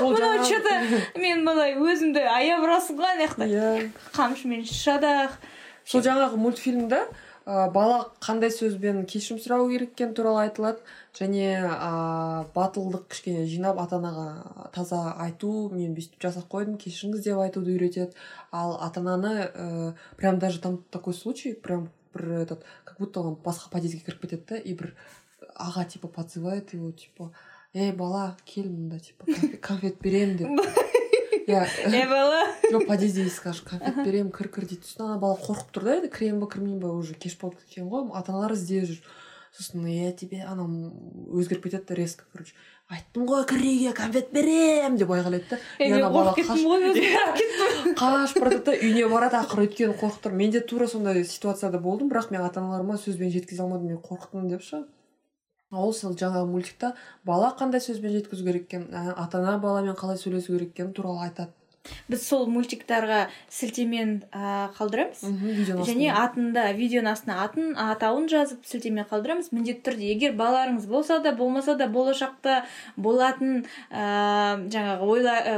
мынау 0.01 0.45
че 0.45 0.59
то 0.59 1.19
мен 1.19 1.45
былай 1.45 1.75
өзімді 1.77 2.23
аяп 2.27 2.63
ұрасың 2.65 2.97
ғой 2.99 3.11
ана 3.13 3.27
жақта 3.27 3.47
иә. 3.47 3.89
Қамшымен 4.15 4.63
шадақ 4.67 5.37
сол 5.85 6.03
жаңағы 6.05 6.39
мультфильмда 6.41 7.05
ә, 7.45 7.69
бала 7.73 8.11
қандай 8.23 8.51
сөзбен 8.53 9.05
кешірім 9.09 9.41
сұрау 9.41 9.69
керек 9.71 9.93
екені 9.95 10.15
туралы 10.17 10.45
айтылады. 10.47 10.83
Және 11.17 11.47
ә, 11.67 12.45
батылдық 12.55 13.07
кішкене 13.11 13.45
жинап 13.49 13.79
ата 13.81 13.99
анаға 13.99 14.69
таза 14.75 15.01
айту 15.19 15.69
мен 15.73 15.95
бүйтіп 15.97 16.21
жасап 16.21 16.49
қойдым 16.51 16.77
кешіріңіз 16.81 17.25
деп 17.25 17.41
айтуды 17.41 17.75
үйретеді. 17.75 18.13
Ал 18.51 18.77
ата 18.81 19.01
ананы 19.01 19.33
ә, 19.47 19.93
прям 20.17 20.39
даже 20.39 20.61
там 20.61 20.83
такой 20.91 21.13
случай 21.13 21.53
прям 21.53 21.89
бір 22.13 22.43
этот 22.43 22.63
как 22.83 22.97
будто 22.99 23.21
он 23.21 23.35
басқа 23.35 23.71
подъездге 23.71 24.03
кіріп 24.05 24.21
кетеді 24.21 24.43
да 24.49 24.57
и 24.57 24.73
бір 24.73 24.95
аға 25.55 25.85
типа 25.85 26.07
подзывает 26.07 26.73
его 26.73 26.91
типа 26.91 27.31
ей 27.73 27.91
бала 27.91 28.37
кел 28.45 28.69
мында 28.69 28.99
типа 28.99 29.25
конфет 29.61 30.01
беремін 30.01 30.37
деп 30.37 30.49
иә 31.47 31.65
ей 31.91 32.05
бала. 32.07 32.43
Жоқ 32.71 32.87
подъезде 32.87 33.29
скажешь 33.29 33.61
конфет 33.61 33.95
беремін 34.03 34.31
кір 34.31 34.51
кір 34.51 34.67
дейді 34.67 34.85
сосын 34.87 35.07
ана 35.07 35.17
бала 35.19 35.39
қорқып 35.39 35.71
тұр 35.73 35.87
да 35.87 35.97
енді 35.99 36.11
кіремін 36.11 36.39
ба 36.43 36.47
кірмеймін 36.51 36.79
ба 36.83 36.93
уже 36.93 37.13
кеш 37.15 37.37
болып 37.39 37.59
кеткен 37.63 37.89
ғой 37.91 38.11
ата 38.13 38.31
аналар 38.31 38.53
іздеп 38.57 38.85
жүр 38.89 38.99
сосын 39.55 39.87
я 39.87 40.11
тебе 40.11 40.43
анау 40.47 40.67
өзгеріп 41.31 41.63
кетеді 41.67 41.87
да 41.87 41.95
резко 41.95 42.23
короче 42.31 42.53
айттым 42.91 43.25
ғой 43.27 43.45
кір 43.47 43.63
үйге 43.63 43.93
конфет 43.95 44.31
беремін 44.35 44.97
деп 44.99 45.11
айғайлайды 45.15 45.47
да. 45.49 45.59
Қашып 47.99 48.39
бара 48.43 48.55
жатады 48.55 48.63
да 48.67 48.77
үйіне 48.77 49.07
барады 49.11 49.39
ақыры 49.41 49.67
өйткені 49.67 49.95
қорқып 49.99 50.25
тұр 50.27 50.35
мен 50.35 50.51
де 50.51 50.61
тура 50.61 50.87
сондай 50.87 51.23
ситуацияда 51.23 51.79
болдым 51.79 52.11
бірақ 52.11 52.31
мен 52.31 52.43
ата 52.43 52.59
аналарыма 52.59 52.97
сөзбен 52.99 53.31
жеткізе 53.31 53.63
алмадым 53.63 53.93
мен 53.93 54.01
қорықтым 54.03 54.49
деп 54.51 54.63
ше 54.63 54.83
ол 55.71 55.93
сол 55.93 56.13
жаңағы 56.19 56.51
мультикта 56.51 56.93
бала 57.25 57.55
қандай 57.59 57.81
сөзбен 57.83 58.13
жеткізу 58.17 58.45
керек 58.45 58.67
екенін 58.69 59.15
ата 59.15 59.39
ана 59.39 59.57
баламен 59.57 59.95
қалай 59.95 60.19
сөйлесу 60.19 60.53
керек 60.57 60.75
екені 60.75 60.93
туралы 60.93 61.27
айтады. 61.29 61.51
Біз 62.11 62.21
сол 62.27 62.45
мультиктарға 62.51 63.23
сілтемені 63.49 64.19
ә, 64.29 64.67
қалдырамыз. 64.77 65.23
Және 65.87 66.11
атында 66.13 66.67
видеоның 66.77 67.15
астына 67.15 67.39
атын 67.41 67.71
атауын 67.73 68.27
жазып 68.29 68.67
сілтеме 68.69 69.07
қалдырамыз. 69.09 69.49
Міндетті 69.55 69.87
түрде 69.89 70.11
егер 70.11 70.35
балаларыңыз 70.37 70.85
болса 70.91 71.17
да 71.25 71.33
болмаса 71.33 71.73
да 71.79 71.89
болашақта 71.89 72.61
болатын 72.97 73.63
ә, 73.89 74.61
жаңағы 74.69 75.09
ойла 75.15 75.37
ә, 75.41 75.55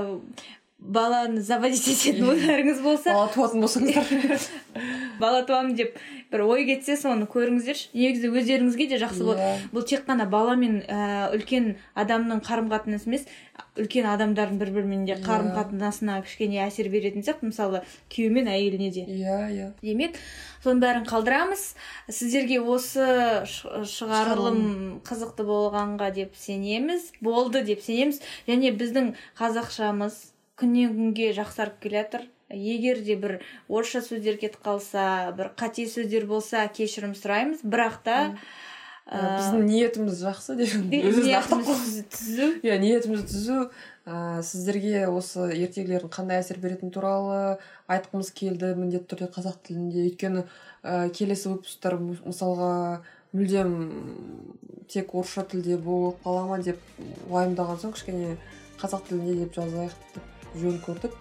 баланы 0.84 1.42
заводить 1.42 1.88
ететін 1.94 2.28
ойларыңыз 2.34 2.82
болса 2.84 3.14
бала 3.16 3.30
туатын 3.32 3.64
болсаңыздар. 3.64 4.48
бала 5.22 5.44
туамын 5.48 5.78
деп 5.80 5.96
бір 6.34 6.44
ой 6.50 6.66
кетсе 6.68 6.98
соны 7.00 7.28
көріңіздерші. 7.30 7.94
Негізі 7.96 8.32
өздеріңізге 8.34 8.88
де 8.92 9.00
жақсы 9.02 9.24
болады. 9.24 9.46
Yeah. 9.46 9.70
бұл 9.72 9.86
тек 9.88 10.04
қана 10.08 10.28
бала 10.30 10.58
мен 10.60 10.82
ә, 10.84 11.30
үлкен 11.36 11.76
адамның 11.96 12.42
қарым 12.44 12.68
қатынасы 12.74 13.08
емес 13.08 13.28
үлкен 13.78 14.10
адамдардың 14.10 14.60
бір 14.60 14.74
бірімен 14.76 15.06
де 15.08 15.16
қарым 15.24 15.54
қатынасына 15.56 16.20
кішкене 16.26 16.60
әсер 16.66 16.90
беретін 16.92 17.24
сияқты 17.24 17.52
мысалы 17.52 17.84
күйеу 18.12 18.34
мен 18.34 18.50
әйеліне 18.52 18.92
де. 18.94 19.06
Иә 19.08 19.40
иә. 19.54 19.70
Демек 19.82 20.20
соның 20.66 20.84
бәрін 20.84 21.08
қалдырамыз. 21.08 21.64
Сіздерге 22.10 22.60
осы 22.60 23.08
шығарылым. 23.48 25.00
қызықты 25.06 25.46
болғанға 25.48 26.12
деп 26.18 26.36
сенеміз 26.38 27.12
болды 27.22 27.64
деп 27.64 27.82
сенеміз. 27.86 28.22
Және 28.50 28.74
біздің 28.78 29.14
қазақшамыз 29.40 30.33
күннен 30.64 30.96
күнге 30.96 31.34
жақсарып 31.38 31.78
келе 31.84 32.02
жатыр 32.02 32.30
егер 32.54 33.02
де 33.04 33.16
бір 33.20 33.40
орысша 33.68 34.02
сөздер 34.06 34.38
кетіп 34.42 34.62
қалса 34.66 35.34
бір 35.38 35.52
қате 35.58 35.86
сөздер 35.90 36.28
болса 36.30 36.66
кешірім 36.68 37.16
сұраймыз. 37.18 37.64
Бірақ 37.64 38.00
та 38.06 38.18
ә, 39.08 39.40
біздің 39.40 39.66
ниетіміз 39.68 40.22
жақсы 40.24 40.58
түзу. 42.14 42.50
Иә 42.64 42.78
ниетіміз 42.82 43.26
түзу. 43.32 43.60
Ә, 44.06 44.44
сіздерге 44.44 45.08
осы 45.08 45.50
ертегілердің 45.56 46.12
қандай 46.14 46.44
әсер 46.44 46.60
беретіні 46.64 46.94
туралы 46.94 47.58
айтқымыз 47.92 48.34
келді. 48.36 48.74
Міндетті 48.80 49.16
түрде 49.16 49.32
қазақ 49.34 49.62
тілінде. 49.68 50.08
Өйткені 50.10 50.46
ә, 50.84 51.10
келесі 51.16 51.54
выпусктар 51.54 51.98
мысалға 52.02 53.02
мүлдем 53.34 53.74
тек 54.92 55.16
орысша 55.16 55.48
тілде 55.48 55.78
болып 55.78 56.20
қала 56.26 56.46
ма 56.52 56.60
деп 56.62 56.78
уайымдаған 57.32 57.82
соң 57.82 57.96
кішкене 57.96 58.36
қазақ 58.82 59.08
тілінде 59.10 59.40
деп 59.46 59.58
жазайық 59.58 59.96
деп 60.14 60.33
жөн 60.60 60.80
көрдік. 60.86 61.16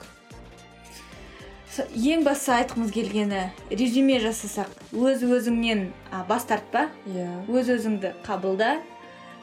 Ең 1.97 2.24
басты 2.26 2.53
айтқымыз 2.53 2.91
келгені 2.93 3.47
резюме 3.70 4.18
жасасақ 4.20 4.68
өз 4.93 5.22
өзіңнен 5.24 5.87
бас 6.28 6.45
тартпа. 6.45 6.91
Иә. 7.09 7.28
Өз 7.49 7.70
өзіңді 7.72 8.12
қабылда. 8.26 8.74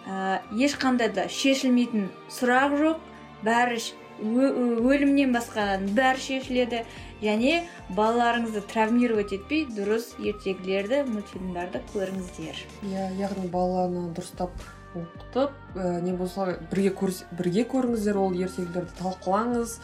Ә, 0.06 0.42
ешқандай 0.54 1.10
да 1.10 1.26
шешілмейтін 1.26 2.12
сұрақ 2.30 2.78
жоқ. 2.78 3.02
Бәрі 3.42 3.82
өлімнен 4.22 5.34
басқа 5.34 5.80
бәрі 5.98 6.22
шешіледі. 6.22 6.84
Және 7.20 7.66
балаларыңызды 7.98 8.62
травмировать 8.72 9.34
етпей 9.36 9.66
дұрыс 9.68 10.14
ертегілерді 10.22 11.02
мультфильмдарды 11.10 11.82
көріңіздер. 11.92 12.62
Иә 12.88 13.10
яғни 13.20 13.50
баланы 13.52 14.06
дұрыстап 14.16 14.54
оқытып 14.96 15.76
ә, 15.76 16.02
не 16.02 16.14
болса 16.14 16.58
бірге 16.72 16.94
бірге 17.38 17.66
көріңіздер 17.70 18.18
ол 18.18 18.34
ертегілерді 18.34 18.96
талқылаңыз 19.00 19.78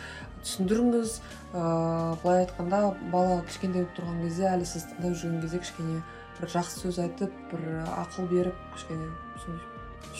түсіндіріңіз. 0.45 1.19
Ыыы 1.53 2.17
былай 2.23 2.43
айтқанда 2.45 2.81
бала 3.11 3.39
кішкентай 3.49 3.85
болып 3.85 3.95
тұрған 3.99 4.19
кезде 4.25 4.49
әлі 4.51 4.67
сіз 4.69 4.89
тыңдап 4.91 5.15
жүрген 5.21 5.39
кезде 5.45 5.61
кішкене 5.63 6.01
бір 6.39 6.51
жақсы 6.57 6.83
сөз 6.83 6.99
айтып 7.05 7.39
бір 7.53 7.69
ақыл 7.85 8.29
беріп 8.33 8.67
кішкене 8.75 9.09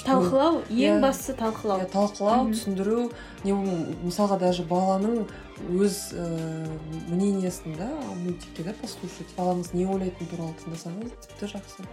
талқылау 0.03 0.61
ең 0.69 1.03
бастысы 1.03 1.35
талқылау. 1.39 1.83
Иә 1.83 1.89
талқылау 1.93 2.49
түсіндіру. 2.51 3.09
Не 3.45 3.53
мысалға 3.55 4.39
даже 4.41 4.65
баланың 4.67 5.23
өз 5.71 5.99
ііі 6.11 7.05
мнениесін 7.11 7.77
да 7.79 7.87
мультикте 8.23 8.65
да 8.67 8.75
послушать 8.81 9.31
балаңыз 9.37 9.71
не 9.77 9.87
ойлайтыны 9.87 10.27
туралы 10.31 10.57
тыңдасаңыз 10.63 11.15
тіпті 11.29 11.53
жақсы. 11.55 11.87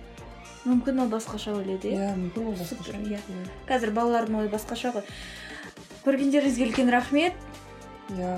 Мүмкін 0.65 1.05
ол 1.05 1.09
басқаша 1.13 1.55
ойлайды 1.59 1.95
иә? 1.95 2.13
Мүмкін 2.19 2.51
ол 2.51 2.59
басқаша. 2.59 2.99
Иә. 2.99 3.21
Қазір 3.69 3.95
балалардың 3.97 4.43
ойы 4.43 4.53
басқаша 4.53 4.93
ғой. 4.95 5.07
Көргендеріңізге 6.05 6.69
үлкен 6.69 6.93
рахмет. 6.93 7.35
Иә 8.17 8.37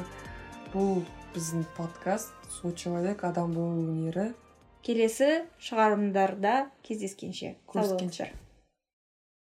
бұл 0.75 1.05
біздің 1.35 1.67
подкаст 1.77 2.33
сол 2.61 2.73
человек. 2.73 3.25
Адам 3.25 3.53
болу 3.57 3.83
өнері 3.83 4.33
келесі 4.85 5.45
шығарылымдарда 5.65 6.69
кездескенше. 6.85 7.55
Көріскенше. 7.71 8.31